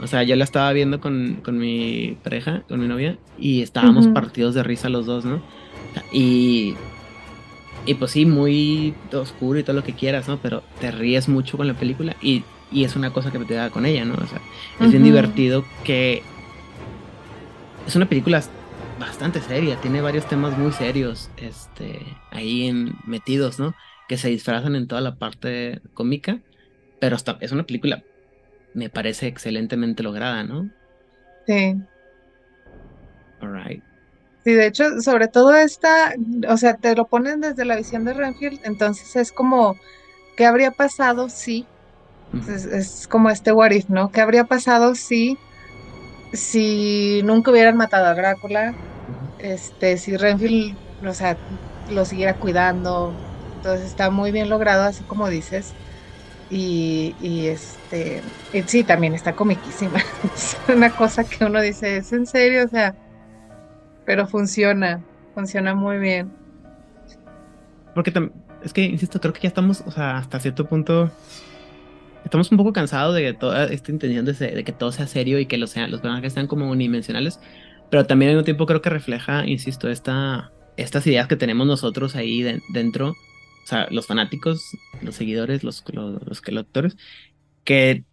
o 0.00 0.06
sea, 0.06 0.22
yo 0.22 0.36
la 0.36 0.44
estaba 0.44 0.72
viendo 0.72 1.00
con, 1.00 1.40
con 1.42 1.58
mi 1.58 2.16
pareja, 2.22 2.62
con 2.68 2.80
mi 2.80 2.86
novia, 2.86 3.18
y 3.38 3.62
estábamos 3.62 4.08
partidos 4.08 4.54
de 4.54 4.62
risa 4.62 4.88
los 4.88 5.06
dos, 5.06 5.24
¿no? 5.24 5.42
Y, 6.12 6.74
y 7.88 7.94
pues 7.94 8.10
sí, 8.10 8.26
muy 8.26 8.94
oscuro 9.14 9.58
y 9.58 9.62
todo 9.62 9.74
lo 9.74 9.82
que 9.82 9.94
quieras, 9.94 10.28
¿no? 10.28 10.36
Pero 10.42 10.62
te 10.78 10.90
ríes 10.90 11.26
mucho 11.26 11.56
con 11.56 11.66
la 11.66 11.72
película 11.72 12.14
y, 12.20 12.44
y 12.70 12.84
es 12.84 12.96
una 12.96 13.14
cosa 13.14 13.32
que 13.32 13.38
te 13.38 13.54
da 13.54 13.70
con 13.70 13.86
ella, 13.86 14.04
¿no? 14.04 14.12
O 14.12 14.26
sea, 14.26 14.42
es 14.78 14.90
bien 14.90 15.04
divertido 15.04 15.64
que 15.84 16.22
es 17.86 17.96
una 17.96 18.06
película 18.06 18.42
bastante 19.00 19.40
seria, 19.40 19.80
tiene 19.80 20.02
varios 20.02 20.28
temas 20.28 20.58
muy 20.58 20.70
serios 20.72 21.30
este, 21.38 21.98
ahí 22.30 22.66
en, 22.66 22.92
metidos, 23.06 23.58
¿no? 23.58 23.74
Que 24.06 24.18
se 24.18 24.28
disfrazan 24.28 24.76
en 24.76 24.86
toda 24.86 25.00
la 25.00 25.14
parte 25.14 25.80
cómica, 25.94 26.40
pero 27.00 27.16
es 27.40 27.52
una 27.52 27.64
película, 27.64 28.02
me 28.74 28.90
parece 28.90 29.28
excelentemente 29.28 30.02
lograda, 30.02 30.44
¿no? 30.44 30.68
Sí. 31.46 31.74
Alright. 33.40 33.87
Sí, 34.48 34.54
de 34.54 34.66
hecho, 34.66 35.00
sobre 35.02 35.28
todo 35.28 35.54
esta, 35.56 36.14
o 36.48 36.56
sea, 36.56 36.76
te 36.78 36.94
lo 36.96 37.06
ponen 37.08 37.40
desde 37.40 37.64
la 37.66 37.76
visión 37.76 38.04
de 38.04 38.14
Renfield, 38.14 38.60
entonces 38.64 39.14
es 39.16 39.30
como, 39.32 39.78
¿qué 40.36 40.46
habría 40.46 40.72
pasado 40.72 41.28
si? 41.30 41.70
es, 42.46 43.06
como 43.08 43.30
este 43.30 43.52
what 43.52 43.72
if, 43.72 43.86
¿no? 43.88 44.10
¿Qué 44.10 44.20
habría 44.22 44.44
pasado 44.44 44.94
si 44.96 45.40
si 46.32 47.22
nunca 47.24 47.50
hubieran 47.52 47.76
matado 47.76 48.06
a 48.06 48.14
Drácula, 48.14 48.74
este, 49.38 49.98
si 49.98 50.16
Renfield, 50.16 50.78
o 51.06 51.14
sea, 51.14 51.38
lo 51.86 52.04
siguiera 52.06 52.34
cuidando, 52.38 53.18
entonces 53.56 53.86
está 53.88 54.10
muy 54.10 54.32
bien 54.32 54.48
logrado, 54.50 54.84
así 54.84 55.04
como 55.04 55.28
dices. 55.30 55.76
Y, 56.48 57.14
y 57.18 57.48
este, 57.48 58.22
sí, 58.66 58.84
también 58.84 59.14
está 59.14 59.34
comiquísima. 59.34 60.00
es 60.22 60.56
una 60.68 60.94
cosa 60.94 61.24
que 61.24 61.44
uno 61.44 61.60
dice, 61.60 61.98
es 61.98 62.12
en 62.12 62.26
serio, 62.26 62.64
o 62.64 62.68
sea, 62.68 62.94
pero 64.08 64.26
funciona, 64.26 65.04
funciona 65.34 65.74
muy 65.74 65.98
bien. 65.98 66.32
Porque 67.94 68.10
es 68.64 68.72
que, 68.72 68.80
insisto, 68.80 69.20
creo 69.20 69.34
que 69.34 69.42
ya 69.42 69.48
estamos, 69.48 69.82
o 69.84 69.90
sea, 69.90 70.16
hasta 70.16 70.40
cierto 70.40 70.66
punto 70.66 71.10
estamos 72.24 72.50
un 72.50 72.56
poco 72.56 72.72
cansados 72.72 73.14
de 73.14 73.34
toda 73.34 73.66
esta 73.66 73.92
intención 73.92 74.24
de, 74.24 74.64
que 74.64 74.72
todo 74.72 74.92
sea 74.92 75.06
serio 75.06 75.38
y 75.38 75.44
que 75.44 75.58
los, 75.58 75.76
los 75.76 76.00
personajes 76.00 76.32
sean 76.32 76.46
como 76.46 76.70
unidimensionales, 76.70 77.38
pero 77.90 78.06
también 78.06 78.30
al 78.30 78.36
mismo 78.36 78.46
tiempo 78.46 78.64
creo 78.64 78.80
que 78.80 78.88
refleja, 78.88 79.46
insisto, 79.46 79.90
esta, 79.90 80.52
estas 80.78 81.06
ideas 81.06 81.28
que 81.28 81.36
tenemos 81.36 81.66
nosotros 81.66 82.16
ahí 82.16 82.42
dentro, 82.70 83.10
o 83.10 83.66
sea, 83.66 83.88
los 83.90 84.06
fanáticos, 84.06 84.62
los 85.02 85.16
seguidores, 85.16 85.64
los, 85.64 85.84
los, 85.92 86.26
los, 86.26 86.48
lectores, 86.48 86.96
que 87.62 88.04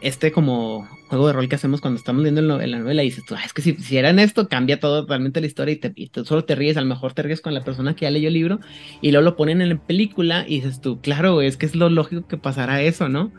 este 0.00 0.32
como 0.32 0.88
juego 1.14 1.28
de 1.28 1.32
rol 1.32 1.48
que 1.48 1.54
hacemos 1.54 1.80
cuando 1.80 1.98
estamos 1.98 2.22
leyendo 2.22 2.58
la 2.58 2.78
novela 2.78 3.02
y 3.02 3.06
dices 3.06 3.24
tú, 3.24 3.34
es 3.34 3.52
que 3.52 3.62
si 3.62 3.70
hicieran 3.70 4.18
esto 4.18 4.48
cambia 4.48 4.80
todo 4.80 5.02
totalmente 5.02 5.40
la 5.40 5.46
historia 5.46 5.78
y, 5.94 6.08
te, 6.08 6.24
solo 6.24 6.44
te 6.44 6.54
ríes, 6.54 6.76
a 6.76 6.80
lo 6.80 6.86
mejor 6.86 7.12
te 7.12 7.22
ríes 7.22 7.40
con 7.40 7.54
la 7.54 7.64
persona 7.64 7.94
que 7.94 8.02
ya 8.02 8.10
leyó 8.10 8.28
el 8.28 8.34
libro 8.34 8.60
y 9.00 9.10
luego 9.10 9.24
lo 9.24 9.36
ponen 9.36 9.60
en 9.60 9.70
la 9.70 9.76
película 9.78 10.44
y 10.46 10.60
dices 10.60 10.80
tú, 10.80 11.00
claro, 11.00 11.42
es 11.42 11.56
que 11.56 11.66
es 11.66 11.74
lo 11.74 11.88
lógico 11.90 12.26
que 12.26 12.36
pasará 12.36 12.82
eso, 12.82 13.08
¿no? 13.08 13.32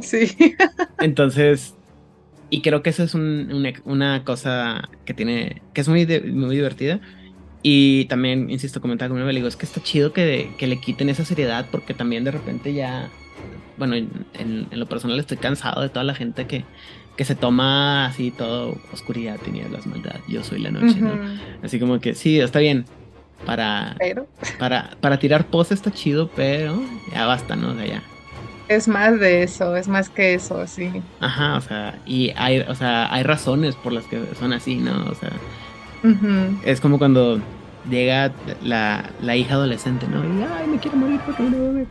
Sí. 0.00 0.36
Entonces, 0.98 1.74
y 2.50 2.62
creo 2.62 2.82
que 2.82 2.90
eso 2.90 3.02
es 3.02 3.14
una 3.14 4.24
cosa 4.24 4.88
que 5.04 5.14
tiene, 5.14 5.62
que 5.74 5.80
es 5.82 5.88
muy, 5.88 6.06
muy 6.06 6.56
divertida. 6.56 7.00
Y 7.62 8.04
también, 8.06 8.50
insisto, 8.50 8.80
comentaba 8.80 9.08
con 9.12 9.24
mi 9.24 9.34
digo, 9.34 9.48
es 9.48 9.56
que 9.56 9.66
está 9.66 9.82
chido 9.82 10.12
que, 10.12 10.50
que 10.58 10.66
le 10.66 10.80
quiten 10.80 11.08
esa 11.08 11.24
seriedad 11.24 11.66
porque 11.70 11.92
también 11.92 12.24
de 12.24 12.30
repente 12.30 12.72
ya 12.72 13.10
bueno, 13.78 13.94
en, 13.96 14.66
lo 14.70 14.86
personal 14.86 15.18
estoy 15.18 15.36
cansado 15.36 15.80
de 15.82 15.88
toda 15.88 16.04
la 16.04 16.14
gente 16.14 16.46
que, 16.46 16.64
que 17.16 17.24
se 17.24 17.34
toma 17.34 18.06
así 18.06 18.30
todo 18.30 18.76
oscuridad, 18.92 19.38
tinieblas, 19.38 19.86
maldad, 19.86 20.20
yo 20.28 20.42
soy 20.42 20.60
la 20.60 20.70
noche, 20.70 21.00
¿no? 21.00 21.12
Así 21.62 21.78
como 21.78 22.00
que 22.00 22.14
sí, 22.14 22.40
está 22.40 22.58
bien. 22.58 22.84
Para, 23.46 23.96
para, 24.58 24.90
para 25.00 25.18
tirar 25.20 25.46
pose 25.46 25.72
está 25.72 25.92
chido, 25.92 26.28
pero 26.34 26.82
ya 27.12 27.24
basta, 27.24 27.54
¿no? 27.54 27.72
De 27.74 27.88
ya. 27.88 28.02
Es 28.68 28.88
más 28.88 29.18
de 29.18 29.44
eso, 29.44 29.76
es 29.76 29.88
más 29.88 30.10
que 30.10 30.34
eso, 30.34 30.66
sí. 30.66 30.90
Ajá, 31.20 31.56
o 31.56 31.60
sea, 31.60 31.98
y 32.04 32.32
hay, 32.36 32.60
o 32.60 32.74
sea, 32.74 33.12
hay 33.12 33.22
razones 33.22 33.76
por 33.76 33.92
las 33.92 34.04
que 34.04 34.20
son 34.38 34.52
así, 34.52 34.76
¿no? 34.76 35.06
O 35.06 35.14
sea, 35.14 35.30
es 36.64 36.80
como 36.80 36.98
cuando 36.98 37.40
llega 37.88 38.32
la, 38.62 39.10
la, 39.22 39.36
hija 39.36 39.54
adolescente, 39.54 40.06
¿no? 40.08 40.22
Y, 40.24 40.42
ay, 40.42 40.66
me 40.66 40.78
quiero 40.78 40.96
morir 40.96 41.20
porque 41.24 41.42
me, 41.42 41.84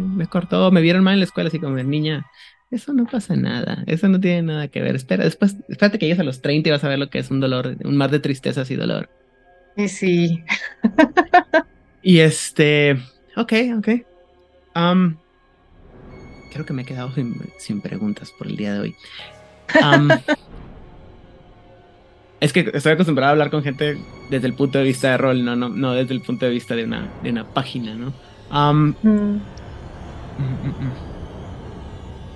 me, 0.00 0.26
cortó, 0.26 0.70
me 0.70 0.80
vieron 0.80 1.02
mal 1.02 1.14
en 1.14 1.20
la 1.20 1.24
escuela, 1.24 1.48
así 1.48 1.58
como 1.58 1.76
de 1.76 1.84
niña. 1.84 2.26
Eso 2.70 2.92
no 2.92 3.06
pasa 3.06 3.34
nada, 3.34 3.82
eso 3.86 4.08
no 4.08 4.20
tiene 4.20 4.42
nada 4.42 4.68
que 4.68 4.82
ver. 4.82 4.94
Espera, 4.94 5.24
después, 5.24 5.56
espérate 5.68 5.98
que 5.98 6.06
llegues 6.06 6.20
a 6.20 6.24
los 6.24 6.42
30 6.42 6.68
y 6.68 6.72
vas 6.72 6.84
a 6.84 6.88
ver 6.88 6.98
lo 6.98 7.08
que 7.08 7.18
es 7.18 7.30
un 7.30 7.40
dolor, 7.40 7.76
un 7.82 7.96
mar 7.96 8.10
de 8.10 8.20
tristezas 8.20 8.70
y 8.70 8.76
dolor. 8.76 9.08
Y 9.76 9.88
sí. 9.88 10.44
y 12.02 12.18
este, 12.18 12.98
ok, 13.36 13.52
ok. 13.78 13.88
Um, 14.76 15.16
creo 16.52 16.66
que 16.66 16.72
me 16.72 16.82
he 16.82 16.84
quedado 16.84 17.10
sin, 17.12 17.36
sin 17.58 17.80
preguntas 17.80 18.30
por 18.36 18.48
el 18.48 18.56
día 18.56 18.74
de 18.74 18.80
hoy. 18.80 18.96
Um, 19.82 20.08
es 22.40 22.52
que 22.52 22.70
estoy 22.72 22.92
acostumbrado 22.92 23.30
a 23.30 23.32
hablar 23.32 23.50
con 23.50 23.62
gente 23.62 23.98
desde 24.30 24.46
el 24.46 24.54
punto 24.54 24.78
de 24.78 24.84
vista 24.84 25.10
de 25.10 25.16
rol, 25.18 25.44
no, 25.44 25.56
no, 25.56 25.68
no 25.68 25.92
desde 25.92 26.14
el 26.14 26.20
punto 26.20 26.46
de 26.46 26.52
vista 26.52 26.76
de 26.76 26.84
una, 26.84 27.08
de 27.22 27.30
una 27.30 27.44
página, 27.44 27.94
¿no? 27.94 28.12
Mm, 28.50 28.94
mm, 29.02 29.40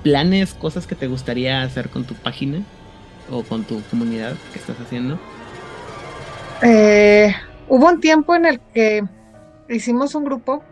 ¿Planes, 0.02 0.54
cosas 0.54 0.86
que 0.86 0.96
te 0.96 1.06
gustaría 1.06 1.62
hacer 1.62 1.88
con 1.88 2.04
tu 2.04 2.14
página 2.14 2.62
o 3.30 3.44
con 3.44 3.62
tu 3.64 3.80
comunidad 3.90 4.34
que 4.52 4.58
estás 4.58 4.78
haciendo? 4.80 5.18
Eh, 6.62 7.34
hubo 7.68 7.88
un 7.88 8.00
tiempo 8.00 8.34
en 8.34 8.46
el 8.46 8.60
que 8.74 9.04
hicimos 9.68 10.14
un 10.14 10.24
grupo, 10.24 10.64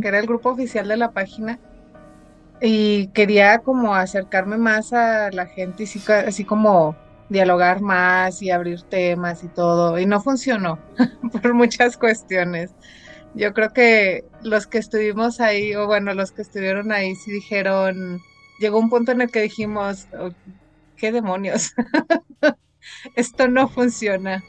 que 0.00 0.08
era 0.08 0.18
el 0.18 0.26
grupo 0.26 0.50
oficial 0.50 0.86
de 0.88 0.96
la 0.96 1.10
página, 1.10 1.58
y 2.62 3.08
quería 3.08 3.58
como 3.58 3.94
acercarme 3.94 4.56
más 4.56 4.92
a 4.92 5.30
la 5.32 5.46
gente, 5.46 5.84
y 5.84 6.12
así 6.12 6.44
como 6.44 6.96
dialogar 7.28 7.80
más 7.80 8.42
y 8.42 8.50
abrir 8.50 8.82
temas 8.82 9.42
y 9.44 9.48
todo, 9.48 9.98
y 9.98 10.06
no 10.06 10.20
funcionó 10.20 10.78
por 11.42 11.54
muchas 11.54 11.96
cuestiones. 11.96 12.70
Yo 13.34 13.52
creo 13.52 13.72
que 13.72 14.24
los 14.42 14.66
que 14.66 14.78
estuvimos 14.78 15.40
ahí, 15.40 15.74
o 15.74 15.86
bueno, 15.86 16.14
los 16.14 16.32
que 16.32 16.42
estuvieron 16.42 16.92
ahí, 16.92 17.14
sí 17.16 17.30
dijeron, 17.30 18.20
llegó 18.58 18.78
un 18.78 18.88
punto 18.88 19.12
en 19.12 19.20
el 19.20 19.30
que 19.30 19.42
dijimos, 19.42 20.08
oh, 20.18 20.30
¿qué 20.96 21.12
demonios? 21.12 21.74
Esto 23.14 23.48
no 23.48 23.68
funciona. 23.68 24.42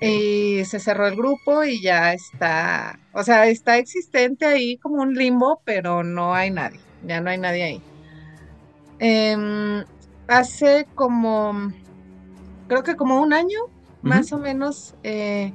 Y 0.00 0.64
se 0.64 0.78
cerró 0.78 1.08
el 1.08 1.16
grupo 1.16 1.64
y 1.64 1.82
ya 1.82 2.12
está, 2.12 3.00
o 3.12 3.24
sea, 3.24 3.48
está 3.48 3.78
existente 3.78 4.46
ahí 4.46 4.76
como 4.78 5.02
un 5.02 5.14
limbo, 5.14 5.60
pero 5.64 6.04
no 6.04 6.34
hay 6.34 6.52
nadie, 6.52 6.78
ya 7.04 7.20
no 7.20 7.30
hay 7.30 7.38
nadie 7.38 7.64
ahí. 7.64 7.82
Em, 9.00 9.84
hace 10.28 10.86
como, 10.94 11.72
creo 12.68 12.84
que 12.84 12.96
como 12.96 13.20
un 13.22 13.32
año, 13.32 13.58
más 14.02 14.32
o 14.32 14.38
menos, 14.38 14.96
eh, 15.02 15.54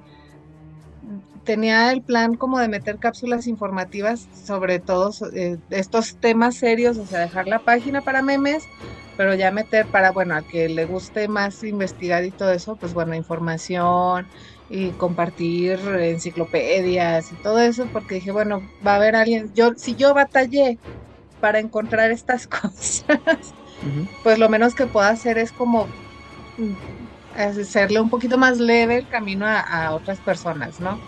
tenía 1.43 1.91
el 1.91 2.03
plan 2.03 2.35
como 2.35 2.59
de 2.59 2.69
meter 2.69 2.99
cápsulas 2.99 3.47
informativas 3.47 4.29
sobre 4.31 4.79
todos 4.79 5.21
eh, 5.33 5.57
estos 5.69 6.17
temas 6.19 6.57
serios, 6.57 6.97
o 6.97 7.05
sea, 7.05 7.19
dejar 7.19 7.47
la 7.47 7.59
página 7.63 8.01
para 8.01 8.21
memes, 8.21 8.71
pero 9.15 9.35
ya 9.35 9.51
meter 9.51 9.89
para, 9.89 10.11
bueno, 10.11 10.35
a 10.35 10.43
que 10.43 10.69
le 10.69 10.85
guste 10.85 11.27
más 11.27 11.61
investigar 11.63 12.25
y 12.25 12.31
todo 12.31 12.51
eso, 12.53 12.77
pues 12.77 12.93
bueno, 12.93 13.15
información 13.15 14.29
y 14.67 14.95
compartir 14.95 15.79
enciclopedias 15.99 17.31
y 17.31 17.37
todo 17.37 17.59
eso, 17.59 17.89
porque 17.89 18.15
dije, 18.15 18.31
bueno, 18.31 18.69
va 18.85 18.93
a 18.93 18.95
haber 18.97 19.15
alguien, 19.15 19.51
yo, 19.53 19.73
si 19.75 19.95
yo 19.95 20.13
batallé 20.13 20.79
para 21.39 21.59
encontrar 21.59 22.11
estas 22.11 22.47
cosas, 22.49 23.55
pues 24.21 24.39
lo 24.39 24.49
menos 24.49 24.75
que 24.75 24.87
puedo 24.87 25.07
hacer 25.07 25.37
es 25.37 25.53
como 25.53 25.93
hacerle 27.33 28.01
un 28.01 28.09
poquito 28.09 28.37
más 28.37 28.59
leve 28.59 28.97
el 28.97 29.07
camino 29.07 29.45
a 29.47 29.93
otras 29.93 30.21
personas, 30.21 30.79
¿no? 30.79 31.01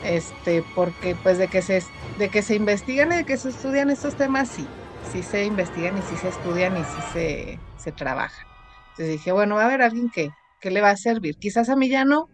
este, 0.00 0.64
porque 0.74 1.16
pues 1.16 1.38
de 1.38 1.48
que 1.48 1.62
se 1.62 1.80
de 2.14 2.30
que 2.30 2.42
se 2.42 2.54
investigan 2.54 3.12
y 3.12 3.16
de 3.16 3.24
que 3.24 3.38
se 3.38 3.48
estudian 3.48 3.90
estos 3.90 4.16
temas, 4.16 4.50
sí, 4.50 4.74
sí 5.00 5.22
se 5.22 5.44
investigan 5.46 5.96
y 5.96 6.02
sí 6.02 6.16
se 6.18 6.28
estudian 6.28 6.76
y 6.76 6.84
sí 6.84 7.02
se, 7.02 7.62
se 7.74 7.92
trabajan. 7.92 8.46
Entonces 8.90 9.12
dije, 9.14 9.32
bueno, 9.32 9.54
va 9.56 9.62
a 9.62 9.66
haber 9.66 9.82
alguien 9.82 10.10
que, 10.10 10.30
que 10.60 10.70
le 10.70 10.80
va 10.82 10.90
a 10.90 10.96
servir. 10.96 11.36
Quizás 11.38 11.68
a 11.70 11.76
mí 11.76 11.88
ya 11.88 12.04
no, 12.04 12.28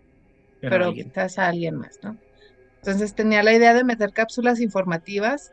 pero, 0.61 0.93
quizás 0.93 1.39
a 1.39 1.49
alguien 1.49 1.77
más, 1.77 1.99
¿no? 2.03 2.19
Entonces 2.83 3.15
tenía 3.15 3.43
la 3.43 3.55
idea 3.55 3.75
de 3.75 3.85
meter 3.85 4.13
cápsulas 4.13 4.61
informativas. 4.61 5.53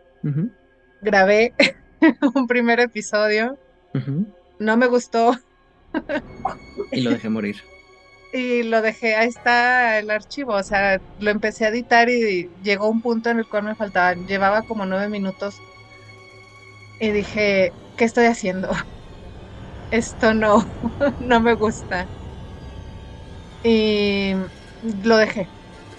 Grabé 1.02 1.54
un 2.36 2.48
primer 2.48 2.80
episodio. 2.80 3.58
No 4.60 4.78
me 4.78 4.88
gustó. 4.88 5.34
Y 6.92 7.02
lo 7.02 7.12
dejé 7.12 7.30
morir 7.30 7.64
y 8.34 8.64
lo 8.64 8.82
dejé, 8.82 9.16
ahí 9.16 9.30
está 9.30 10.00
el 10.00 10.10
archivo, 10.10 10.54
o 10.54 10.64
sea, 10.64 11.02
lo 11.20 11.32
empecé 11.32 11.66
a 11.66 11.70
editar 11.70 12.10
y 12.10 12.50
llegó 12.62 12.90
un 12.90 13.02
punto 13.02 13.30
en 13.30 13.40
el 13.40 13.48
cual 13.48 13.64
me 13.64 13.76
faltaba, 13.76 14.14
llevaba 14.14 14.64
como 14.64 14.86
nueve 14.86 15.08
minutos 15.10 15.56
y 17.00 17.12
dije, 17.12 17.74
¿qué 17.96 18.06
estoy 18.06 18.26
haciendo? 18.26 18.70
Esto 19.92 20.34
no, 20.34 20.66
no 21.20 21.40
me 21.40 21.56
gusta. 21.56 22.10
Y 23.64 24.34
lo 24.82 25.18
dejé, 25.18 25.50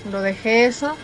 lo 0.05 0.20
dejé 0.20 0.66
eso. 0.66 0.99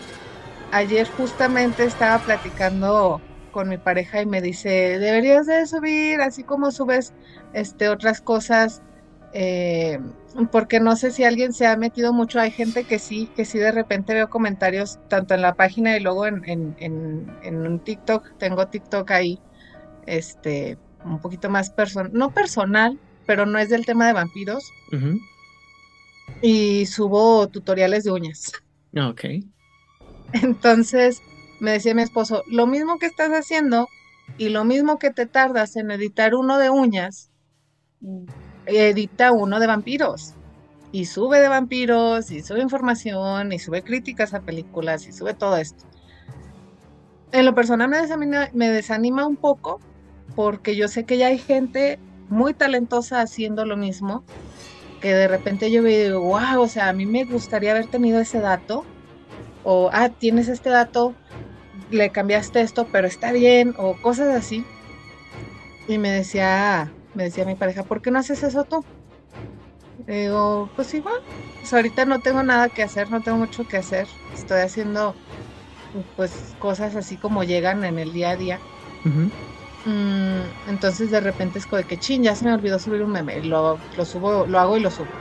Ayer 0.71 1.09
justamente 1.09 1.83
estaba 1.83 2.19
platicando 2.19 3.21
con 3.53 3.69
mi 3.69 3.77
pareja 3.77 4.21
y 4.21 4.25
me 4.25 4.41
dice, 4.41 4.99
deberías 4.99 5.45
de 5.45 5.65
subir, 5.65 6.19
así 6.19 6.43
como 6.43 6.71
subes 6.71 7.13
este, 7.53 7.87
otras 7.87 8.19
cosas 8.19 8.81
eh, 9.33 9.99
porque 10.51 10.79
no 10.79 10.95
sé 10.95 11.11
si 11.11 11.23
alguien 11.23 11.53
se 11.53 11.65
ha 11.65 11.75
metido 11.75 12.13
mucho, 12.13 12.39
hay 12.39 12.51
gente 12.51 12.83
que 12.83 12.99
sí, 12.99 13.29
que 13.35 13.45
sí 13.45 13.57
de 13.57 13.71
repente 13.71 14.13
veo 14.13 14.29
comentarios 14.29 14.99
tanto 15.09 15.33
en 15.33 15.41
la 15.41 15.55
página 15.55 15.97
y 15.97 15.99
luego 15.99 16.27
en, 16.27 16.43
en, 16.79 17.55
un 17.55 17.79
TikTok, 17.79 18.37
tengo 18.37 18.67
TikTok 18.67 19.09
ahí, 19.11 19.39
este, 20.05 20.77
un 21.03 21.19
poquito 21.19 21.49
más 21.49 21.71
personal, 21.71 22.11
no 22.13 22.31
personal, 22.31 22.99
pero 23.25 23.45
no 23.47 23.57
es 23.57 23.69
del 23.69 23.85
tema 23.85 24.05
de 24.07 24.13
vampiros. 24.13 24.71
Y 26.41 26.85
subo 26.85 27.47
tutoriales 27.47 28.03
de 28.03 28.11
uñas. 28.11 28.51
Ah, 28.95 29.09
ok. 29.09 29.25
Entonces 30.33 31.21
me 31.63 31.71
decía 31.71 31.95
mi 31.95 32.01
esposo, 32.01 32.43
lo 32.47 32.67
mismo 32.67 32.99
que 32.99 33.05
estás 33.05 33.29
haciendo 33.29 33.87
y 34.37 34.49
lo 34.49 34.65
mismo 34.65 34.99
que 34.99 35.11
te 35.11 35.25
tardas 35.25 35.77
en 35.77 35.91
editar 35.91 36.35
uno 36.35 36.57
de 36.57 36.69
uñas, 36.69 37.31
edita 38.65 39.31
uno 39.31 39.61
de 39.61 39.67
vampiros 39.67 40.33
y 40.91 41.05
sube 41.05 41.39
de 41.39 41.47
vampiros 41.47 42.31
y 42.31 42.41
sube 42.41 42.59
información 42.59 43.53
y 43.53 43.59
sube 43.59 43.81
críticas 43.81 44.33
a 44.33 44.41
películas 44.41 45.07
y 45.07 45.13
sube 45.13 45.33
todo 45.33 45.55
esto. 45.55 45.85
En 47.31 47.45
lo 47.45 47.55
personal 47.55 47.87
me 47.87 48.01
desanima, 48.01 48.49
me 48.51 48.67
desanima 48.67 49.25
un 49.25 49.37
poco 49.37 49.79
porque 50.35 50.75
yo 50.75 50.89
sé 50.89 51.05
que 51.05 51.17
ya 51.17 51.27
hay 51.27 51.37
gente 51.37 51.97
muy 52.27 52.53
talentosa 52.53 53.21
haciendo 53.21 53.63
lo 53.63 53.77
mismo 53.77 54.25
que 54.99 55.13
de 55.13 55.29
repente 55.29 55.71
yo 55.71 55.81
veo 55.81 55.97
y 55.97 56.03
digo, 56.07 56.19
wow, 56.19 56.61
o 56.61 56.67
sea, 56.67 56.89
a 56.89 56.93
mí 56.93 57.05
me 57.05 57.23
gustaría 57.23 57.71
haber 57.71 57.87
tenido 57.87 58.19
ese 58.19 58.41
dato 58.41 58.83
o, 59.63 59.89
ah, 59.93 60.09
tienes 60.09 60.49
este 60.49 60.69
dato, 60.69 61.15
le 61.93 62.11
cambiaste 62.11 62.61
esto, 62.61 62.89
pero 62.91 63.07
está 63.07 63.31
bien 63.31 63.73
o 63.77 63.97
cosas 63.99 64.29
así. 64.35 64.67
Y 65.85 65.97
me 65.97 66.11
decía, 66.11 66.93
me 67.13 67.23
decía 67.25 67.45
mi 67.45 67.55
pareja, 67.55 67.85
¿por 67.85 68.01
qué 68.01 68.11
no 68.11 68.19
haces 68.19 68.43
eso 68.43 68.65
tú? 68.65 68.85
digo, 69.97 70.71
pues 70.75 70.93
igual, 70.93 71.15
pues 71.59 71.73
ahorita 71.73 72.05
no 72.05 72.19
tengo 72.21 72.43
nada 72.43 72.69
que 72.69 72.83
hacer, 72.83 73.09
no 73.09 73.21
tengo 73.21 73.37
mucho 73.37 73.65
que 73.65 73.77
hacer, 73.77 74.07
estoy 74.33 74.61
haciendo 74.61 75.17
pues 76.15 76.55
cosas 76.59 76.95
así 76.95 77.17
como 77.17 77.43
llegan 77.43 77.83
en 77.85 77.99
el 77.99 78.11
día 78.13 78.31
a 78.31 78.37
día. 78.37 78.63
Mm, 79.85 80.51
entonces 80.65 81.09
de 81.09 81.19
repente 81.21 81.57
es 81.59 81.65
como 81.67 81.77
de 81.79 81.85
que 81.85 81.97
chin, 81.97 82.23
ya 82.23 82.35
se 82.35 82.45
me 82.45 82.53
olvidó 82.53 82.79
subir 82.79 83.01
un 83.03 83.11
meme, 83.11 83.41
lo, 83.43 83.83
lo 83.93 84.05
subo, 84.05 84.45
lo 84.47 84.59
hago 84.59 84.77
y 84.77 84.81
lo 84.81 84.91
subo. 84.91 85.15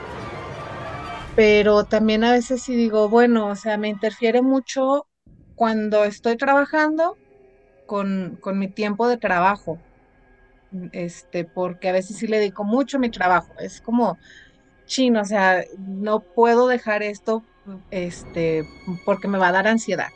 Pero 1.34 1.84
también 1.84 2.24
a 2.24 2.32
veces 2.32 2.62
sí 2.62 2.74
digo, 2.76 3.08
bueno, 3.08 3.48
o 3.48 3.56
sea, 3.56 3.78
me 3.78 3.88
interfiere 3.88 4.42
mucho 4.42 5.06
cuando 5.62 6.02
estoy 6.02 6.36
trabajando 6.36 7.16
con, 7.86 8.36
con 8.40 8.58
mi 8.58 8.66
tiempo 8.66 9.06
de 9.06 9.16
trabajo 9.16 9.78
este, 10.90 11.44
porque 11.44 11.88
a 11.88 11.92
veces 11.92 12.16
sí 12.16 12.26
le 12.26 12.40
dedico 12.40 12.64
mucho 12.64 12.96
a 12.96 13.00
mi 13.00 13.10
trabajo. 13.10 13.54
Es 13.60 13.80
como 13.80 14.18
chino, 14.86 15.20
o 15.20 15.24
sea, 15.24 15.62
no 15.78 16.18
puedo 16.18 16.66
dejar 16.66 17.04
esto, 17.04 17.44
este, 17.92 18.64
porque 19.04 19.28
me 19.28 19.38
va 19.38 19.50
a 19.50 19.52
dar 19.52 19.68
ansiedad. 19.68 20.08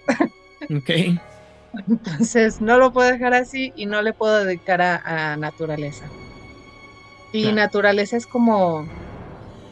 Ok. 0.64 0.90
Entonces, 1.89 2.60
no 2.60 2.78
lo 2.78 2.93
puedo 2.93 3.09
dejar 3.09 3.32
así 3.32 3.73
y 3.77 3.86
no 3.86 4.02
le 4.02 4.14
puedo 4.14 4.44
dedicar 4.44 4.82
a, 4.82 5.36
naturaleza. 5.36 6.06
Y 7.32 7.52
naturaleza 7.52 8.16
es 8.16 8.27
como, 8.27 8.85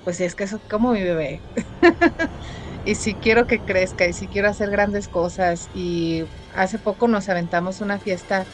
pues 0.04 0.20
es 0.20 0.36
que 0.36 0.44
es 0.44 0.54
como 0.70 0.92
mi 0.92 1.02
bebé. 1.02 1.40
y 2.84 2.94
si 2.94 3.14
quiero 3.14 3.46
que 3.46 3.60
crezca 3.60 4.06
y 4.06 4.12
si 4.12 4.26
quiero 4.26 4.48
hacer 4.48 4.70
grandes 4.70 5.08
cosas. 5.08 5.70
Y 5.74 6.24
hace 6.54 6.78
poco 6.78 7.08
nos 7.08 7.28
aventamos 7.28 7.80
una 7.80 7.98
fiesta 7.98 8.44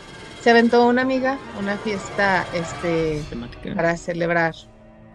se 0.40 0.50
aventó 0.50 0.86
una 0.86 1.02
amiga 1.02 1.38
una 1.58 1.76
fiesta 1.76 2.46
este 2.54 3.22
para 3.74 3.96
celebrar 3.96 4.54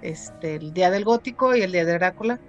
este 0.01 0.55
el 0.55 0.71
día 0.73 0.91
del 0.91 1.03
gótico 1.03 1.55
y 1.55 1.61
el 1.61 1.71
día 1.71 1.85
de 1.85 1.93
Drácula. 1.93 2.39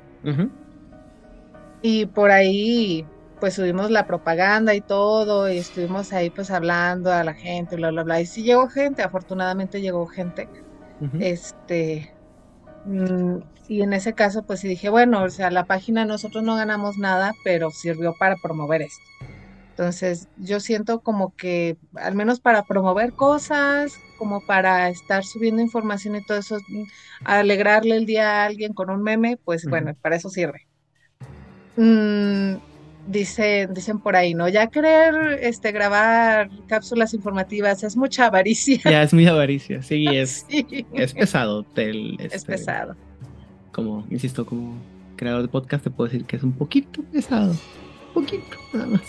Y 1.82 2.06
por 2.06 2.30
ahí 2.30 3.06
pues 3.40 3.54
subimos 3.54 3.90
la 3.90 4.06
propaganda 4.06 4.74
y 4.74 4.80
todo 4.80 5.50
y 5.50 5.58
estuvimos 5.58 6.12
ahí 6.12 6.30
pues 6.30 6.50
hablando 6.50 7.12
a 7.12 7.22
la 7.24 7.34
gente 7.34 7.76
bla 7.76 7.90
bla 7.90 8.02
bla. 8.02 8.20
Y 8.20 8.26
sí 8.26 8.42
llegó 8.42 8.68
gente 8.68 9.02
afortunadamente 9.02 9.80
llegó 9.80 10.06
gente. 10.06 10.48
Este 11.18 12.15
y 13.68 13.82
en 13.82 13.92
ese 13.92 14.14
caso 14.14 14.44
pues 14.44 14.60
sí 14.60 14.68
dije 14.68 14.88
bueno 14.88 15.24
o 15.24 15.30
sea 15.30 15.50
la 15.50 15.66
página 15.66 16.04
nosotros 16.04 16.44
no 16.44 16.56
ganamos 16.56 16.98
nada 16.98 17.32
pero 17.44 17.70
sirvió 17.70 18.14
para 18.18 18.36
promover 18.36 18.82
esto 18.82 19.16
entonces, 19.76 20.26
yo 20.36 20.58
siento 20.58 21.02
como 21.02 21.34
que, 21.36 21.76
al 21.96 22.14
menos 22.14 22.40
para 22.40 22.62
promover 22.64 23.12
cosas, 23.12 23.92
como 24.16 24.40
para 24.40 24.88
estar 24.88 25.22
subiendo 25.22 25.60
información 25.60 26.16
y 26.16 26.22
todo 26.24 26.38
eso, 26.38 26.56
alegrarle 27.24 27.96
el 27.96 28.06
día 28.06 28.42
a 28.42 28.46
alguien 28.46 28.72
con 28.72 28.88
un 28.88 29.02
meme, 29.02 29.36
pues 29.44 29.66
bueno, 29.68 29.92
para 30.00 30.16
eso 30.16 30.30
sirve. 30.30 30.60
Mm, 31.76 32.56
dice, 33.06 33.68
dicen 33.72 33.98
por 33.98 34.16
ahí, 34.16 34.34
¿no? 34.34 34.48
Ya 34.48 34.66
querer 34.68 35.38
este, 35.42 35.72
grabar 35.72 36.50
cápsulas 36.66 37.14
informativas 37.14 37.82
es 37.84 37.96
mucha 37.96 38.26
avaricia. 38.26 38.80
Ya, 38.84 39.02
es 39.02 39.12
muy 39.12 39.26
avaricia, 39.26 39.82
sí, 39.82 40.06
es, 40.12 40.46
es 40.94 41.14
pesado. 41.14 41.66
es 41.76 42.34
este, 42.34 42.52
pesado. 42.52 42.96
Como, 43.72 44.06
insisto, 44.10 44.46
como 44.46 44.76
creador 45.16 45.42
de 45.42 45.48
podcast, 45.48 45.84
te 45.84 45.90
puedo 45.90 46.08
decir 46.08 46.26
que 46.26 46.36
es 46.36 46.42
un 46.42 46.52
poquito 46.52 47.02
pesado. 47.12 47.54
poquito, 48.14 48.56
nada 48.72 48.86
más. 48.86 49.02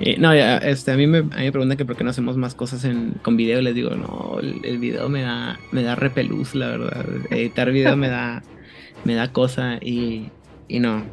Eh, 0.00 0.16
no, 0.18 0.34
ya, 0.34 0.58
este, 0.58 0.92
a 0.92 0.96
mí 0.96 1.06
me, 1.06 1.18
a 1.18 1.22
mí 1.22 1.44
me 1.44 1.52
preguntan 1.52 1.78
que 1.78 1.86
por 1.86 1.96
qué 1.96 2.04
no 2.04 2.10
hacemos 2.10 2.36
más 2.36 2.54
cosas 2.54 2.84
en, 2.84 3.14
con 3.22 3.36
video. 3.36 3.62
Les 3.62 3.74
digo, 3.74 3.90
no, 3.90 4.38
el, 4.40 4.78
video 4.78 5.08
me 5.08 5.22
da, 5.22 5.58
me 5.72 5.82
da 5.82 5.94
repelús, 5.94 6.54
la 6.54 6.68
verdad. 6.68 7.06
Editar 7.30 7.70
video 7.70 7.96
me 7.96 8.08
da, 8.08 8.42
me 9.04 9.14
da 9.14 9.32
cosa 9.32 9.78
y, 9.80 10.30
y 10.68 10.80
no. 10.80 11.04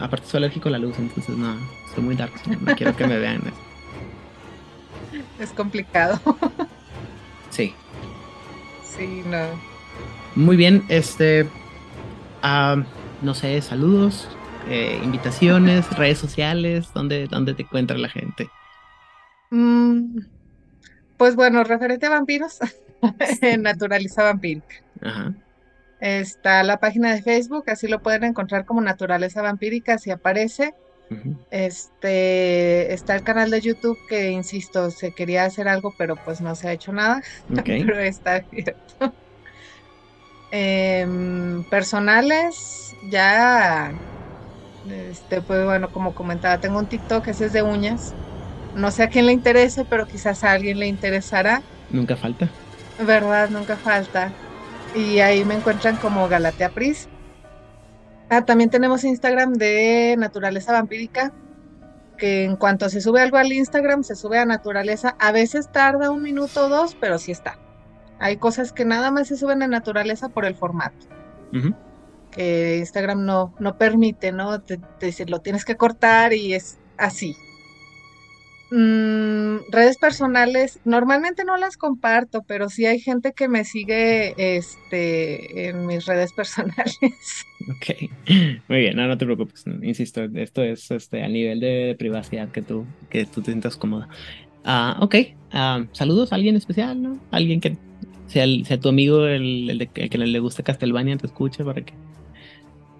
Aparte 0.00 0.26
soy 0.26 0.38
alérgico 0.38 0.68
a 0.68 0.72
la 0.72 0.78
luz, 0.78 0.98
entonces 0.98 1.36
no, 1.36 1.56
soy 1.94 2.04
muy 2.04 2.16
dark. 2.16 2.32
No 2.60 2.74
quiero 2.76 2.94
que 2.94 3.06
me 3.06 3.18
vean. 3.18 3.42
Es 5.38 5.50
complicado. 5.50 6.20
Sí. 7.50 7.74
Sí, 8.84 9.22
no. 9.26 9.46
Muy 10.34 10.56
bien, 10.56 10.84
este, 10.88 11.48
ah, 12.42 12.82
no 13.22 13.34
sé, 13.34 13.62
saludos, 13.62 14.28
eh, 14.68 15.00
invitaciones, 15.02 15.90
redes 15.96 16.18
sociales, 16.18 16.88
¿dónde, 16.94 17.26
¿dónde 17.28 17.54
te 17.54 17.62
encuentra 17.62 17.96
la 17.96 18.10
gente? 18.10 18.50
Mm, 19.50 20.18
pues 21.16 21.36
bueno, 21.36 21.64
referente 21.64 22.06
a 22.06 22.10
vampiros, 22.10 22.58
Naturaliza 23.58 24.24
Vampírica. 24.24 24.76
Ajá. 25.00 25.32
Está 26.00 26.62
la 26.62 26.78
página 26.78 27.14
de 27.14 27.22
Facebook, 27.22 27.64
así 27.70 27.88
lo 27.88 28.02
pueden 28.02 28.24
encontrar 28.24 28.64
como 28.64 28.80
Naturaleza 28.80 29.42
Vampírica, 29.42 29.98
si 29.98 30.10
aparece. 30.10 30.74
Este, 31.50 32.92
está 32.92 33.14
el 33.14 33.22
canal 33.22 33.50
de 33.50 33.60
YouTube 33.60 33.98
que, 34.08 34.30
insisto, 34.30 34.90
se 34.90 35.12
quería 35.14 35.44
hacer 35.44 35.68
algo, 35.68 35.94
pero 35.96 36.16
pues 36.16 36.40
no 36.40 36.54
se 36.54 36.68
ha 36.68 36.72
hecho 36.72 36.92
nada, 36.92 37.22
Ok. 37.48 37.64
pero 37.64 37.98
está 38.00 38.36
abierto. 38.36 39.16
Em, 40.50 41.64
personales, 41.68 42.98
ya, 43.10 44.00
este, 44.84 45.42
pues 45.42 45.64
bueno, 45.64 45.90
como 45.90 46.14
comentaba, 46.14 46.60
tengo 46.60 46.78
un 46.78 46.88
TikTok, 46.88 47.26
ese 47.28 47.46
es 47.46 47.52
de 47.52 47.62
uñas. 47.62 48.16
No 48.72 48.90
sé 48.90 49.04
a 49.04 49.08
quién 49.08 49.26
le 49.26 49.32
interese, 49.32 49.84
pero 49.86 50.06
quizás 50.06 50.44
a 50.44 50.52
alguien 50.52 50.78
le 50.78 50.86
interesará. 50.86 51.66
Nunca 51.88 52.16
falta. 52.16 52.48
¿Verdad? 52.98 53.50
Nunca 53.50 53.78
falta. 53.78 54.38
Y 54.96 55.20
ahí 55.20 55.44
me 55.44 55.54
encuentran 55.54 55.96
como 55.96 56.26
Galatea 56.26 56.70
Pris. 56.70 57.08
Ah, 58.30 58.44
también 58.44 58.70
tenemos 58.70 59.04
Instagram 59.04 59.52
de 59.52 60.16
Naturaleza 60.18 60.72
Vampírica, 60.72 61.32
que 62.16 62.44
en 62.44 62.56
cuanto 62.56 62.88
se 62.88 63.02
sube 63.02 63.20
algo 63.20 63.36
al 63.36 63.52
Instagram, 63.52 64.02
se 64.02 64.16
sube 64.16 64.38
a 64.38 64.46
Naturaleza. 64.46 65.14
A 65.20 65.32
veces 65.32 65.70
tarda 65.70 66.10
un 66.10 66.22
minuto 66.22 66.66
o 66.66 66.68
dos, 66.70 66.96
pero 66.98 67.18
sí 67.18 67.30
está. 67.30 67.58
Hay 68.18 68.38
cosas 68.38 68.72
que 68.72 68.86
nada 68.86 69.10
más 69.10 69.28
se 69.28 69.36
suben 69.36 69.62
a 69.62 69.68
Naturaleza 69.68 70.30
por 70.30 70.46
el 70.46 70.54
formato, 70.54 71.06
que 72.30 72.78
Instagram 72.78 73.26
no, 73.26 73.54
no 73.58 73.76
permite, 73.76 74.32
¿no? 74.32 74.62
Te, 74.62 74.78
te 74.98 75.26
lo 75.26 75.40
tienes 75.40 75.66
que 75.66 75.76
cortar 75.76 76.32
y 76.32 76.54
es 76.54 76.78
así. 76.96 77.36
Mm, 78.70 79.58
redes 79.70 79.96
personales, 79.96 80.80
normalmente 80.84 81.44
no 81.44 81.56
las 81.56 81.76
comparto, 81.76 82.42
pero 82.48 82.68
sí 82.68 82.84
hay 82.84 82.98
gente 83.00 83.32
que 83.32 83.48
me 83.48 83.64
sigue 83.64 84.34
este, 84.36 85.68
en 85.68 85.86
mis 85.86 86.04
redes 86.06 86.32
personales. 86.36 86.98
Ok, 87.68 88.10
muy 88.68 88.78
bien, 88.78 88.96
no, 88.96 89.06
no 89.06 89.16
te 89.16 89.24
preocupes, 89.24 89.64
insisto, 89.82 90.24
esto 90.34 90.62
es 90.62 90.90
este, 90.90 91.22
a 91.22 91.28
nivel 91.28 91.60
de 91.60 91.94
privacidad 91.98 92.50
que 92.50 92.62
tú, 92.62 92.86
que 93.08 93.26
tú 93.26 93.40
te 93.42 93.52
sientas 93.52 93.76
cómoda. 93.76 94.08
Ah, 94.64 94.98
ok, 95.00 95.14
ah, 95.52 95.84
saludos 95.92 96.32
a 96.32 96.34
alguien 96.34 96.56
especial, 96.56 97.00
¿no? 97.00 97.20
Alguien 97.30 97.60
que 97.60 97.76
sea, 98.26 98.44
el- 98.44 98.66
sea 98.66 98.80
tu 98.80 98.88
amigo, 98.88 99.26
el, 99.26 99.70
el 99.70 99.78
de, 99.78 99.90
el 99.94 100.10
que 100.10 100.18
le 100.18 100.38
guste 100.40 100.64
Castlevania, 100.64 101.16
te 101.16 101.26
escuche 101.28 101.64
para 101.64 101.82
que... 101.82 101.94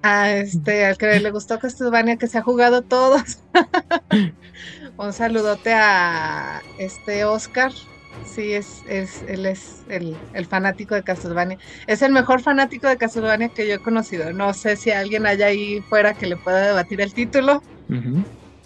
A 0.03 0.31
este, 0.33 0.85
al 0.85 0.97
que 0.97 1.19
le 1.19 1.31
gustó 1.33 1.59
Castlevania, 1.59 2.17
que 2.17 2.29
se 2.29 2.39
ha 2.39 2.43
jugado 2.43 2.83
todos. 2.83 3.23
Un 4.97 5.13
saludote 5.13 5.73
a 5.75 6.61
este 6.77 7.25
Oscar. 7.25 7.73
Sí, 8.21 8.55
es, 8.55 8.83
es, 8.87 9.23
él 9.23 9.47
es 9.47 9.83
el, 9.87 10.23
el 10.33 10.47
fanático 10.47 10.95
de 10.95 11.05
Castlevania. 11.05 11.59
Es 11.87 12.03
el 12.03 12.13
mejor 12.13 12.41
fanático 12.43 12.89
de 12.89 12.97
Castlevania 12.97 13.51
que 13.51 13.69
yo 13.69 13.75
he 13.75 13.81
conocido. 13.81 14.33
No 14.33 14.53
sé 14.55 14.77
si 14.77 14.91
alguien 14.91 15.27
allá 15.27 15.47
ahí 15.47 15.81
fuera 15.89 16.15
que 16.15 16.27
le 16.27 16.37
pueda 16.39 16.67
debatir 16.67 17.01
el 17.01 17.13
título, 17.15 17.61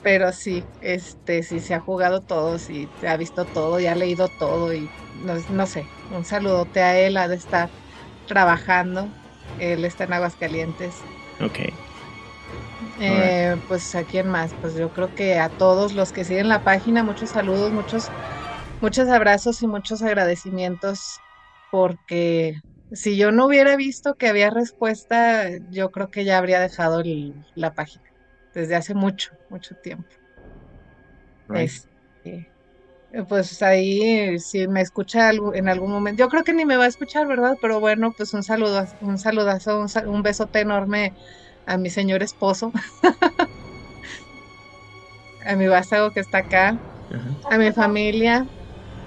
pero 0.02 0.32
sí, 0.32 0.68
este, 0.80 1.42
sí 1.42 1.60
se 1.60 1.74
ha 1.74 1.80
jugado 1.80 2.22
todos 2.22 2.68
y 2.70 2.92
ha 3.06 3.16
visto 3.16 3.46
todo 3.46 3.80
y 3.80 3.86
ha 3.86 3.94
leído 3.94 4.28
todo 4.30 4.72
y 4.74 4.92
no, 5.12 5.34
no 5.48 5.66
sé. 5.66 5.90
Un 6.08 6.24
saludote 6.24 6.80
a 6.82 6.98
él, 6.98 7.16
ha 7.16 7.28
de 7.28 7.36
estar 7.36 7.70
trabajando. 8.26 9.14
Él 9.56 9.84
está 9.84 10.04
en 10.04 10.14
Aguascalientes. 10.14 11.08
Ok, 11.40 11.58
Eh, 13.02 13.56
pues 13.66 13.94
a 13.94 14.04
quién 14.04 14.28
más, 14.28 14.54
pues 14.60 14.74
yo 14.74 14.90
creo 14.92 15.12
que 15.12 15.38
a 15.38 15.48
todos 15.50 15.94
los 15.94 16.12
que 16.12 16.24
siguen 16.24 16.48
la 16.50 16.62
página, 16.62 17.02
muchos 17.04 17.30
saludos, 17.30 17.72
muchos, 17.72 18.12
muchos 18.80 19.08
abrazos 19.08 19.62
y 19.62 19.68
muchos 19.68 20.02
agradecimientos, 20.02 21.22
porque 21.70 22.54
si 22.92 23.16
yo 23.18 23.32
no 23.32 23.46
hubiera 23.46 23.76
visto 23.76 24.14
que 24.16 24.28
había 24.28 24.50
respuesta, 24.50 25.48
yo 25.70 25.90
creo 25.92 26.10
que 26.10 26.24
ya 26.24 26.38
habría 26.38 26.60
dejado 26.60 27.00
el- 27.00 27.46
la 27.54 27.74
página 27.74 28.04
desde 28.54 28.76
hace 28.76 28.94
mucho, 28.94 29.30
mucho 29.48 29.74
tiempo. 29.76 30.14
right. 31.48 31.74
Este, 32.22 32.52
pues 33.28 33.62
ahí 33.62 34.38
si 34.40 34.68
me 34.68 34.80
escucha 34.82 35.30
en 35.32 35.68
algún 35.68 35.90
momento, 35.92 36.22
yo 36.24 36.28
creo 36.28 36.44
que 36.44 36.52
ni 36.54 36.64
me 36.66 36.76
va 36.76 36.84
a 36.84 36.88
escuchar, 36.88 37.26
¿verdad? 37.28 37.56
Pero 37.60 37.80
bueno, 37.80 38.12
pues 38.16 38.34
un 38.34 38.42
saludo, 38.44 38.84
un 39.00 39.18
saludazo, 39.18 39.80
un, 39.80 39.88
sa- 39.88 40.08
un 40.08 40.22
besote 40.22 40.60
enorme 40.60 41.14
a 41.70 41.78
mi 41.78 41.90
señor 41.90 42.22
esposo, 42.22 42.72
a 45.46 45.56
mi 45.56 45.66
vástago 45.68 46.12
que 46.12 46.20
está 46.20 46.38
acá, 46.38 46.78
Ajá. 47.10 47.30
a 47.50 47.58
mi 47.58 47.72
familia. 47.72 48.46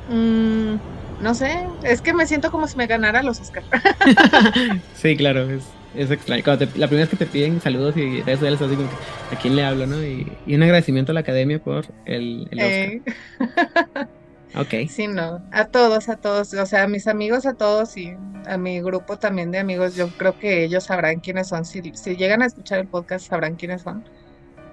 Mm, 0.09 0.75
no 1.21 1.35
sé, 1.35 1.55
es 1.83 2.01
que 2.01 2.13
me 2.13 2.25
siento 2.27 2.51
como 2.51 2.67
si 2.67 2.77
me 2.77 2.87
ganara 2.87 3.23
los 3.23 3.39
Oscar. 3.39 3.63
sí, 4.93 5.15
claro, 5.15 5.49
es, 5.49 5.65
es 5.93 6.11
extraño. 6.11 6.43
Cuando 6.43 6.67
te- 6.67 6.79
la 6.79 6.87
primera 6.87 7.05
vez 7.05 7.09
que 7.09 7.17
te 7.25 7.31
piden 7.31 7.61
saludos 7.61 7.95
y 7.97 8.21
redes 8.23 8.39
sociales, 8.39 8.61
así 8.61 8.75
como 8.75 8.89
que, 8.89 8.97
¿a 9.29 9.35
quién 9.37 9.55
le 9.55 9.63
hablo, 9.63 9.87
no? 9.87 10.03
Y, 10.03 10.39
y 10.45 10.55
un 10.55 10.63
agradecimiento 10.63 11.11
a 11.11 11.15
la 11.15 11.21
academia 11.21 11.59
por 11.59 11.85
el, 12.05 12.47
el 12.51 12.63
Oscar. 12.63 12.91
Ok, 14.55 14.73
Sí, 14.85 15.07
no, 15.07 15.47
a 15.51 15.65
todos, 15.67 16.09
a 16.09 16.17
todos, 16.17 16.53
o 16.53 16.65
sea, 16.65 16.83
a 16.83 16.87
mis 16.87 17.07
amigos, 17.07 17.45
a 17.45 17.55
todos 17.55 17.95
y 17.97 18.21
a 18.45 18.57
mi 18.57 18.81
grupo 18.81 19.17
también 19.17 19.51
de 19.51 19.59
amigos, 19.59 19.95
yo 19.95 20.15
creo 20.17 20.37
que 20.37 20.63
ellos 20.65 20.85
sabrán 20.85 21.19
quiénes 21.21 21.47
son, 21.47 21.65
si, 21.65 21.81
si 21.95 22.15
llegan 22.17 22.41
a 22.41 22.45
escuchar 22.47 22.79
el 22.79 22.89
podcast 22.89 23.27
sabrán 23.27 23.55
quiénes 23.55 23.81
son, 23.83 24.03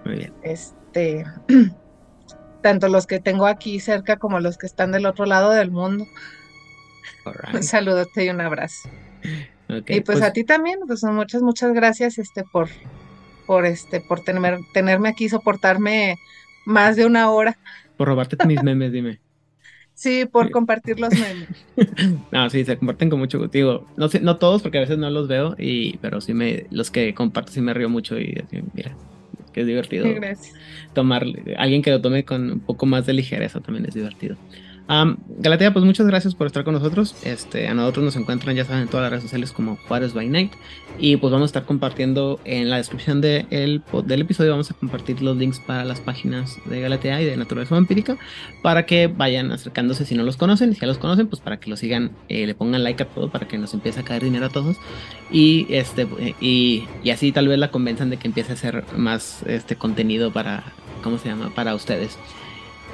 muy 0.05 0.17
bien. 0.17 0.35
este, 0.43 1.25
tanto 2.63 2.89
los 2.89 3.07
que 3.07 3.21
tengo 3.21 3.47
aquí 3.47 3.81
cerca 3.81 4.19
como 4.19 4.41
los 4.41 4.59
que 4.59 4.67
están 4.67 4.93
del 4.93 5.07
otro 5.07 5.27
lado 5.27 5.53
del 5.53 5.71
mundo, 5.71 6.07
un 7.53 7.63
Alright. 7.63 7.63
saludote 7.63 8.25
y 8.25 8.31
un 8.31 8.41
abrazo. 8.41 8.89
Ok, 9.69 9.91
Y 9.91 10.01
pues, 10.03 10.23
a 10.23 10.33
ti 10.33 10.45
también, 10.45 10.81
pues 10.87 11.03
muchas, 11.05 11.43
muchas 11.43 11.73
gracias, 11.73 12.19
este, 12.19 12.45
por, 12.45 12.69
por 13.47 13.67
este, 13.67 14.01
por 14.01 14.21
tener, 14.23 14.59
tenerme 14.73 15.09
aquí, 15.09 15.29
soportarme 15.29 16.17
más 16.67 16.97
de 16.97 17.07
una 17.07 17.31
hora, 17.31 17.59
por 17.97 18.09
robarte 18.09 18.37
mis 18.47 18.63
memes, 18.63 18.93
dime. 18.93 19.21
Sí, 20.01 20.25
por 20.25 20.51
compartir 20.51 20.99
los 20.99 21.11
memes. 21.11 21.49
No, 22.33 22.49
sí, 22.51 22.65
se 22.65 22.77
comparten 22.77 23.11
con 23.11 23.19
mucho 23.19 23.39
gusto. 23.39 23.53
Digo, 23.53 23.87
no 23.97 24.09
sé, 24.09 24.21
no 24.21 24.37
todos, 24.37 24.63
porque 24.63 24.79
a 24.79 24.83
veces 24.83 24.99
no 24.99 25.11
los 25.11 25.29
veo, 25.29 25.55
y, 25.59 25.99
pero 25.99 26.21
sí 26.21 26.35
me, 26.35 26.67
los 26.71 26.91
que 26.91 27.15
comparto 27.15 27.53
sí 27.53 27.61
me 27.61 27.75
río 27.75 27.89
mucho 27.89 28.19
y 28.19 28.35
así, 28.45 28.63
mira, 28.75 28.97
que 29.53 29.61
es 29.63 29.67
divertido. 29.67 30.07
Gracias. 30.15 30.55
tomar, 30.95 31.25
alguien 31.57 31.83
que 31.83 31.91
lo 31.91 32.01
tome 32.01 32.25
con 32.25 32.53
un 32.53 32.61
poco 32.61 32.87
más 32.87 33.07
de 33.07 33.13
ligereza 33.13 33.61
también 33.61 33.87
es 33.87 33.95
divertido. 33.95 34.37
Galatea, 35.39 35.73
pues 35.73 35.85
muchas 35.85 36.05
gracias 36.09 36.35
por 36.35 36.49
estar 36.49 36.65
con 36.65 36.75
nosotros. 36.75 37.15
Este, 37.23 37.69
a 37.69 37.75
nosotros 37.75 38.05
nos 38.05 38.17
encuentran, 38.17 38.57
ya 38.57 38.65
saben, 38.65 38.83
en 38.83 38.89
todas 38.89 39.05
las 39.05 39.11
redes 39.13 39.23
sociales 39.23 39.53
como 39.53 39.77
Juárez 39.87 40.15
by 40.15 40.29
Night. 40.29 40.53
Y 40.99 41.17
pues 41.17 41.33
vamos 41.33 41.45
a 41.45 41.51
estar 41.51 41.65
compartiendo 41.65 42.41
en 42.45 42.71
la 42.71 42.79
descripción 42.79 43.21
de 43.21 43.47
el 43.51 43.83
del 44.05 44.23
episodio, 44.23 44.51
vamos 44.51 44.69
a 44.73 44.75
compartir 44.75 45.23
los 45.23 45.37
links 45.37 45.61
para 45.61 45.85
las 45.85 46.01
páginas 46.01 46.57
de 46.65 46.81
Galatea 46.81 47.23
y 47.23 47.25
de 47.25 47.37
Naturaleza 47.37 47.77
Vampírica 47.77 48.19
para 48.63 48.85
que 48.85 49.07
vayan 49.07 49.53
acercándose 49.53 50.05
si 50.05 50.17
no 50.17 50.25
los 50.25 50.37
conocen. 50.37 50.75
Si 50.75 50.81
ya 50.81 50.89
los 50.89 50.99
conocen, 50.99 51.29
pues 51.29 51.41
para 51.41 51.61
que 51.61 51.71
lo 51.71 51.77
sigan, 51.77 52.11
eh, 52.29 52.45
le 52.47 52.57
pongan 52.57 52.83
like 52.83 53.05
a 53.05 53.07
todo 53.07 53.31
para 53.31 53.47
que 53.47 53.59
nos 53.59 53.73
empiece 53.75 54.01
a 54.01 54.03
caer 54.03 54.25
dinero 54.25 54.47
a 54.47 54.51
todos. 54.51 54.77
Y, 55.31 55.69
este, 55.71 56.09
y, 56.41 56.89
y 57.05 57.11
así 57.11 57.31
tal 57.31 57.47
vez 57.47 57.61
la 57.61 57.71
convenzan 57.71 58.11
de 58.11 58.17
que 58.17 58.27
empiece 58.27 58.51
a 58.51 58.55
hacer 58.55 58.85
más 58.97 59.45
este 59.47 59.77
contenido 59.77 60.33
para, 60.33 60.65
¿cómo 61.05 61.17
se 61.19 61.29
llama? 61.29 61.53
Para 61.55 61.77
ustedes. 61.77 62.19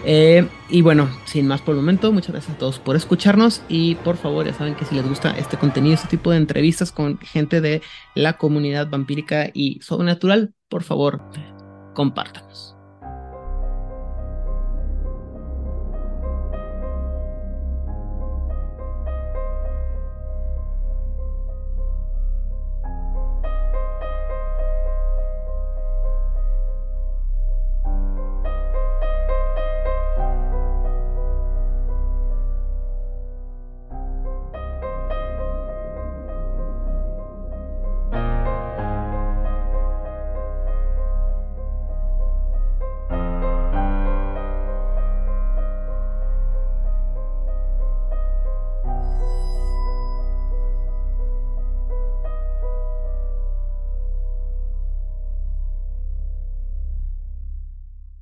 Eh, 0.05 0.49
y 0.69 0.83
bueno, 0.83 1.09
sin 1.25 1.47
más 1.49 1.63
por 1.63 1.75
el 1.75 1.81
momento, 1.81 2.13
muchas 2.13 2.33
gracias 2.33 2.55
a 2.55 2.59
todos 2.59 2.79
por 2.79 2.97
escucharnos 2.97 3.63
y 3.69 3.97
por 3.97 4.17
favor, 4.17 4.47
ya 4.47 4.55
saben 4.55 4.77
que 4.77 4.85
si 4.85 4.95
les 4.95 5.07
gusta 5.09 5.31
este 5.37 5.57
contenido, 5.57 5.95
este 5.95 6.09
tipo 6.09 6.31
de 6.31 6.37
entrevistas 6.37 6.93
con 6.93 7.19
gente 7.19 7.61
de 7.61 7.83
la 8.15 8.35
comunidad 8.39 8.89
vampírica 8.89 9.51
y 9.53 9.81
sobrenatural, 9.81 10.55
por 10.69 10.83
favor, 10.83 11.23
compártanos. 11.95 12.76